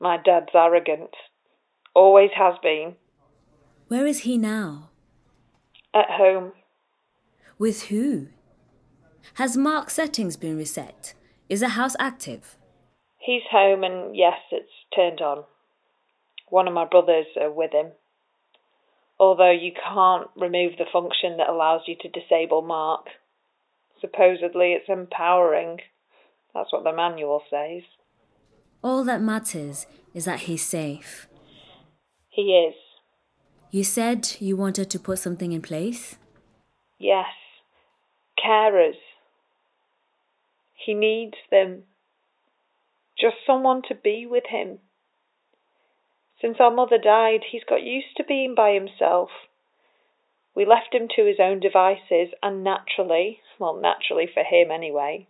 My 0.00 0.16
dad's 0.16 0.54
arrogant. 0.54 1.10
Always 1.94 2.30
has 2.34 2.54
been. 2.62 2.94
Where 3.88 4.06
is 4.06 4.20
he 4.20 4.38
now? 4.38 4.88
At 5.92 6.12
home. 6.12 6.52
With 7.58 7.88
who? 7.88 8.28
Has 9.34 9.54
Mark's 9.54 9.92
settings 9.92 10.38
been 10.38 10.56
reset? 10.56 11.12
Is 11.50 11.60
the 11.60 11.76
house 11.80 11.94
active? 11.98 12.56
He's 13.18 13.42
home 13.50 13.84
and 13.84 14.16
yes, 14.16 14.38
it's 14.50 14.72
turned 14.96 15.20
on. 15.20 15.44
One 16.48 16.66
of 16.66 16.72
my 16.72 16.86
brothers 16.86 17.26
are 17.38 17.52
with 17.52 17.72
him. 17.74 17.92
Although 19.20 19.50
you 19.50 19.72
can't 19.72 20.28
remove 20.36 20.72
the 20.78 20.86
function 20.92 21.38
that 21.38 21.48
allows 21.48 21.82
you 21.86 21.96
to 22.02 22.08
disable 22.08 22.62
Mark. 22.62 23.06
Supposedly 24.00 24.72
it's 24.72 24.88
empowering. 24.88 25.78
That's 26.54 26.72
what 26.72 26.84
the 26.84 26.92
manual 26.92 27.42
says. 27.50 27.82
All 28.82 29.02
that 29.04 29.20
matters 29.20 29.86
is 30.14 30.24
that 30.24 30.40
he's 30.40 30.64
safe. 30.64 31.28
He 32.28 32.52
is. 32.52 32.74
You 33.70 33.84
said 33.84 34.36
you 34.38 34.56
wanted 34.56 34.88
to 34.90 34.98
put 35.00 35.18
something 35.18 35.52
in 35.52 35.62
place? 35.62 36.16
Yes. 36.98 37.26
Carers. 38.42 38.96
He 40.74 40.94
needs 40.94 41.34
them. 41.50 41.82
Just 43.20 43.36
someone 43.44 43.82
to 43.88 43.94
be 43.94 44.26
with 44.30 44.44
him. 44.48 44.78
Since 46.40 46.60
our 46.60 46.70
mother 46.70 46.98
died, 46.98 47.44
he's 47.50 47.64
got 47.64 47.82
used 47.82 48.16
to 48.16 48.24
being 48.24 48.54
by 48.54 48.72
himself. 48.72 49.30
We 50.54 50.64
left 50.64 50.94
him 50.94 51.08
to 51.16 51.24
his 51.24 51.40
own 51.40 51.60
devices, 51.60 52.32
and 52.42 52.62
naturally, 52.62 53.40
well, 53.58 53.74
naturally 53.74 54.26
for 54.26 54.42
him 54.42 54.70
anyway, 54.70 55.26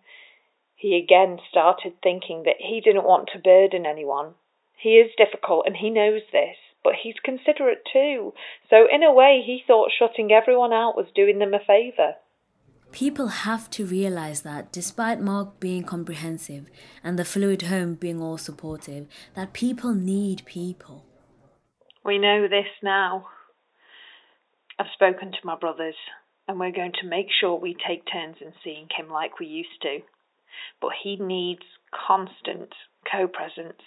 he 0.77 0.97
again 0.97 1.41
started 1.49 2.01
thinking 2.03 2.45
that 2.45 2.61
he 2.61 2.81
didn't 2.81 3.05
want 3.05 3.29
to 3.33 3.39
burden 3.39 3.85
anyone. 3.85 4.35
He 4.77 4.99
is 4.99 5.15
difficult, 5.17 5.67
and 5.67 5.77
he 5.77 5.91
knows 5.91 6.23
this, 6.31 6.57
but 6.85 6.95
he's 6.95 7.19
considerate 7.21 7.85
too. 7.93 8.33
So, 8.71 8.87
in 8.87 9.03
a 9.03 9.13
way, 9.13 9.43
he 9.45 9.65
thought 9.67 9.91
shutting 9.91 10.31
everyone 10.31 10.73
out 10.73 10.97
was 10.97 11.11
doing 11.15 11.39
them 11.39 11.53
a 11.53 11.59
favour. 11.59 12.17
People 12.93 13.29
have 13.29 13.69
to 13.71 13.85
realize 13.85 14.43
that 14.43 14.73
despite 14.73 15.21
Mark 15.21 15.61
being 15.61 15.85
comprehensive 15.85 16.71
and 17.05 17.19
the 17.19 17.25
fluid 17.25 17.63
home 17.63 17.95
being 17.95 18.23
all 18.23 18.39
supportive, 18.39 19.07
that 19.35 19.53
people 19.53 19.95
need 19.95 20.43
people. 20.47 21.05
We 22.05 22.19
know 22.19 22.49
this 22.49 22.67
now. 22.83 23.27
I've 24.79 24.87
spoken 24.95 25.33
to 25.33 25.39
my 25.45 25.57
brothers, 25.57 25.97
and 26.47 26.59
we're 26.59 26.73
going 26.73 26.95
to 27.01 27.07
make 27.09 27.27
sure 27.41 27.57
we 27.57 27.77
take 27.87 28.05
turns 28.11 28.37
in 28.41 28.53
seeing 28.65 28.89
him 28.97 29.11
like 29.11 29.39
we 29.39 29.47
used 29.47 29.83
to. 29.83 29.99
But 30.81 30.93
he 31.03 31.17
needs 31.17 31.63
constant 32.07 32.73
co 33.11 33.29
presence. 33.29 33.83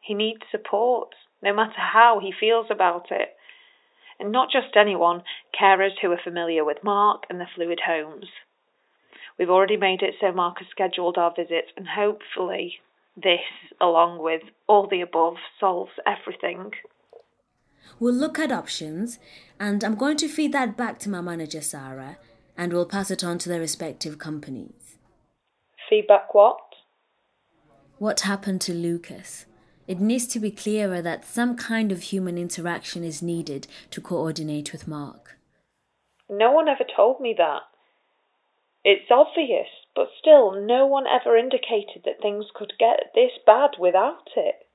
He 0.00 0.14
needs 0.14 0.42
support, 0.50 1.08
no 1.42 1.54
matter 1.54 1.72
how 1.76 2.20
he 2.22 2.32
feels 2.38 2.66
about 2.70 3.06
it. 3.10 3.34
And 4.18 4.30
not 4.32 4.50
just 4.50 4.76
anyone, 4.76 5.22
carers 5.58 5.98
who 6.00 6.10
are 6.12 6.20
familiar 6.22 6.64
with 6.64 6.84
Mark 6.84 7.24
and 7.28 7.40
the 7.40 7.46
fluid 7.54 7.80
homes. 7.86 8.26
We've 9.38 9.50
already 9.50 9.76
made 9.76 10.02
it 10.02 10.14
so 10.20 10.32
Mark 10.32 10.58
has 10.58 10.68
scheduled 10.70 11.16
our 11.16 11.32
visits, 11.34 11.68
and 11.76 11.86
hopefully, 11.88 12.74
this, 13.16 13.40
along 13.80 14.22
with 14.22 14.42
all 14.68 14.86
the 14.86 15.00
above, 15.00 15.36
solves 15.58 15.92
everything. 16.06 16.72
We'll 17.98 18.14
look 18.14 18.38
at 18.38 18.52
options, 18.52 19.18
and 19.58 19.82
I'm 19.82 19.94
going 19.94 20.16
to 20.18 20.28
feed 20.28 20.52
that 20.52 20.76
back 20.76 20.98
to 21.00 21.10
my 21.10 21.20
manager, 21.20 21.60
Sarah, 21.60 22.18
and 22.56 22.72
we'll 22.72 22.86
pass 22.86 23.10
it 23.10 23.24
on 23.24 23.38
to 23.38 23.48
their 23.48 23.60
respective 23.60 24.18
companies. 24.18 24.98
Feedback 25.88 26.34
what? 26.34 26.58
What 27.98 28.20
happened 28.20 28.60
to 28.62 28.74
Lucas? 28.74 29.46
It 29.86 30.00
needs 30.00 30.26
to 30.28 30.40
be 30.40 30.50
clearer 30.50 31.02
that 31.02 31.24
some 31.24 31.56
kind 31.56 31.90
of 31.90 32.02
human 32.02 32.38
interaction 32.38 33.02
is 33.02 33.22
needed 33.22 33.66
to 33.90 34.00
coordinate 34.00 34.72
with 34.72 34.86
Mark. 34.86 35.38
No 36.30 36.52
one 36.52 36.68
ever 36.68 36.84
told 36.96 37.20
me 37.20 37.34
that. 37.36 37.62
It's 38.84 39.10
obvious, 39.10 39.68
but 39.94 40.08
still, 40.18 40.52
no 40.52 40.86
one 40.86 41.04
ever 41.06 41.36
indicated 41.36 42.02
that 42.04 42.20
things 42.20 42.46
could 42.54 42.72
get 42.78 43.12
this 43.14 43.32
bad 43.46 43.70
without 43.78 44.30
it. 44.36 44.66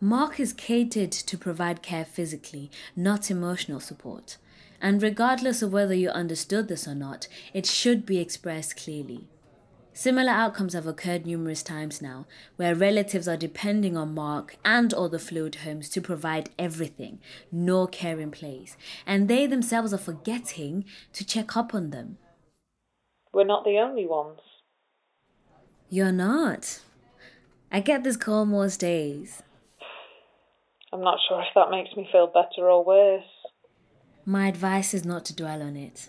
Mark 0.00 0.40
is 0.40 0.52
catered 0.52 1.12
to 1.12 1.38
provide 1.38 1.82
care 1.82 2.04
physically, 2.04 2.70
not 2.96 3.30
emotional 3.30 3.80
support. 3.80 4.36
And 4.80 5.00
regardless 5.00 5.62
of 5.62 5.72
whether 5.72 5.94
you 5.94 6.08
understood 6.10 6.66
this 6.66 6.88
or 6.88 6.94
not, 6.94 7.28
it 7.54 7.66
should 7.66 8.04
be 8.04 8.18
expressed 8.18 8.76
clearly. 8.76 9.28
Similar 9.94 10.32
outcomes 10.32 10.72
have 10.72 10.86
occurred 10.86 11.26
numerous 11.26 11.62
times 11.62 12.00
now, 12.00 12.26
where 12.56 12.74
relatives 12.74 13.28
are 13.28 13.36
depending 13.36 13.94
on 13.94 14.14
Mark 14.14 14.56
and 14.64 14.92
other 14.94 15.18
fluid 15.18 15.56
homes 15.56 15.90
to 15.90 16.00
provide 16.00 16.48
everything, 16.58 17.20
no 17.50 17.86
care 17.86 18.18
in 18.18 18.30
place, 18.30 18.76
and 19.06 19.28
they 19.28 19.46
themselves 19.46 19.92
are 19.92 19.98
forgetting 19.98 20.86
to 21.12 21.26
check 21.26 21.56
up 21.56 21.74
on 21.74 21.90
them. 21.90 22.16
We're 23.34 23.44
not 23.44 23.64
the 23.64 23.78
only 23.78 24.06
ones. 24.06 24.40
You're 25.90 26.12
not. 26.12 26.80
I 27.70 27.80
get 27.80 28.02
this 28.02 28.16
call 28.16 28.46
most 28.46 28.80
days. 28.80 29.42
I'm 30.90 31.02
not 31.02 31.18
sure 31.28 31.40
if 31.40 31.48
that 31.54 31.70
makes 31.70 31.94
me 31.96 32.08
feel 32.10 32.26
better 32.28 32.68
or 32.68 32.82
worse. 32.82 33.24
My 34.24 34.48
advice 34.48 34.94
is 34.94 35.04
not 35.04 35.26
to 35.26 35.36
dwell 35.36 35.62
on 35.62 35.76
it. 35.76 36.08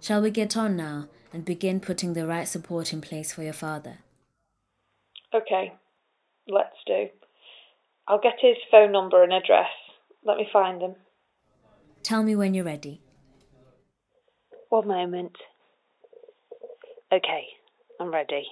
Shall 0.00 0.22
we 0.22 0.30
get 0.30 0.56
on 0.56 0.76
now 0.76 1.08
and 1.34 1.44
begin 1.44 1.80
putting 1.80 2.14
the 2.14 2.26
right 2.26 2.46
support 2.46 2.92
in 2.92 3.00
place 3.00 3.32
for 3.32 3.42
your 3.42 3.52
father? 3.52 3.98
Okay, 5.34 5.72
let's 6.46 6.76
do. 6.86 7.08
I'll 8.06 8.20
get 8.20 8.34
his 8.40 8.56
phone 8.70 8.92
number 8.92 9.24
and 9.24 9.32
address. 9.32 9.66
Let 10.24 10.36
me 10.36 10.46
find 10.52 10.80
them. 10.80 10.94
Tell 12.04 12.22
me 12.22 12.36
when 12.36 12.54
you're 12.54 12.64
ready. 12.64 13.00
One 14.68 14.86
moment. 14.86 15.36
Okay, 17.12 17.46
I'm 17.98 18.12
ready. 18.12 18.46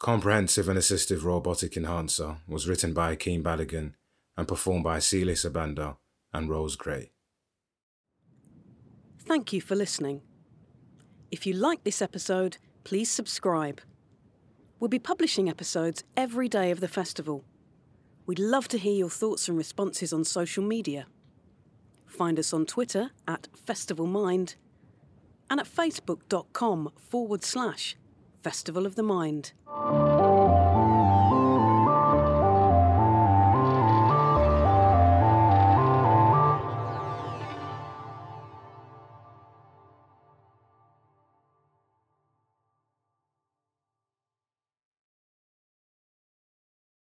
Comprehensive 0.00 0.68
and 0.68 0.78
Assistive 0.78 1.22
Robotic 1.22 1.76
Enhancer 1.76 2.38
was 2.48 2.66
written 2.66 2.92
by 2.92 3.14
Akeem 3.14 3.42
Balogun 3.42 3.92
and 4.36 4.48
performed 4.48 4.82
by 4.82 4.98
Celia 4.98 5.34
Sabanda 5.34 5.96
and 6.32 6.50
Rose 6.50 6.74
Gray. 6.74 7.12
Thank 9.24 9.52
you 9.52 9.60
for 9.60 9.76
listening. 9.76 10.22
If 11.30 11.46
you 11.46 11.54
like 11.54 11.84
this 11.84 12.02
episode, 12.02 12.58
please 12.84 13.10
subscribe. 13.10 13.80
We'll 14.78 14.88
be 14.88 14.98
publishing 14.98 15.48
episodes 15.48 16.02
every 16.16 16.48
day 16.48 16.70
of 16.70 16.80
the 16.80 16.88
festival. 16.88 17.44
We'd 18.26 18.38
love 18.38 18.68
to 18.68 18.78
hear 18.78 18.94
your 18.94 19.10
thoughts 19.10 19.48
and 19.48 19.56
responses 19.56 20.12
on 20.12 20.24
social 20.24 20.64
media. 20.64 21.06
Find 22.04 22.38
us 22.38 22.52
on 22.52 22.66
Twitter 22.66 23.10
at 23.26 23.48
Festival 23.64 24.06
Mind 24.06 24.56
and 25.48 25.60
at 25.60 25.66
facebook.com 25.66 26.92
forward 26.96 27.44
slash 27.44 27.96
Festival 28.42 28.86
of 28.86 28.96
the 28.96 29.02
Mind. 29.02 29.52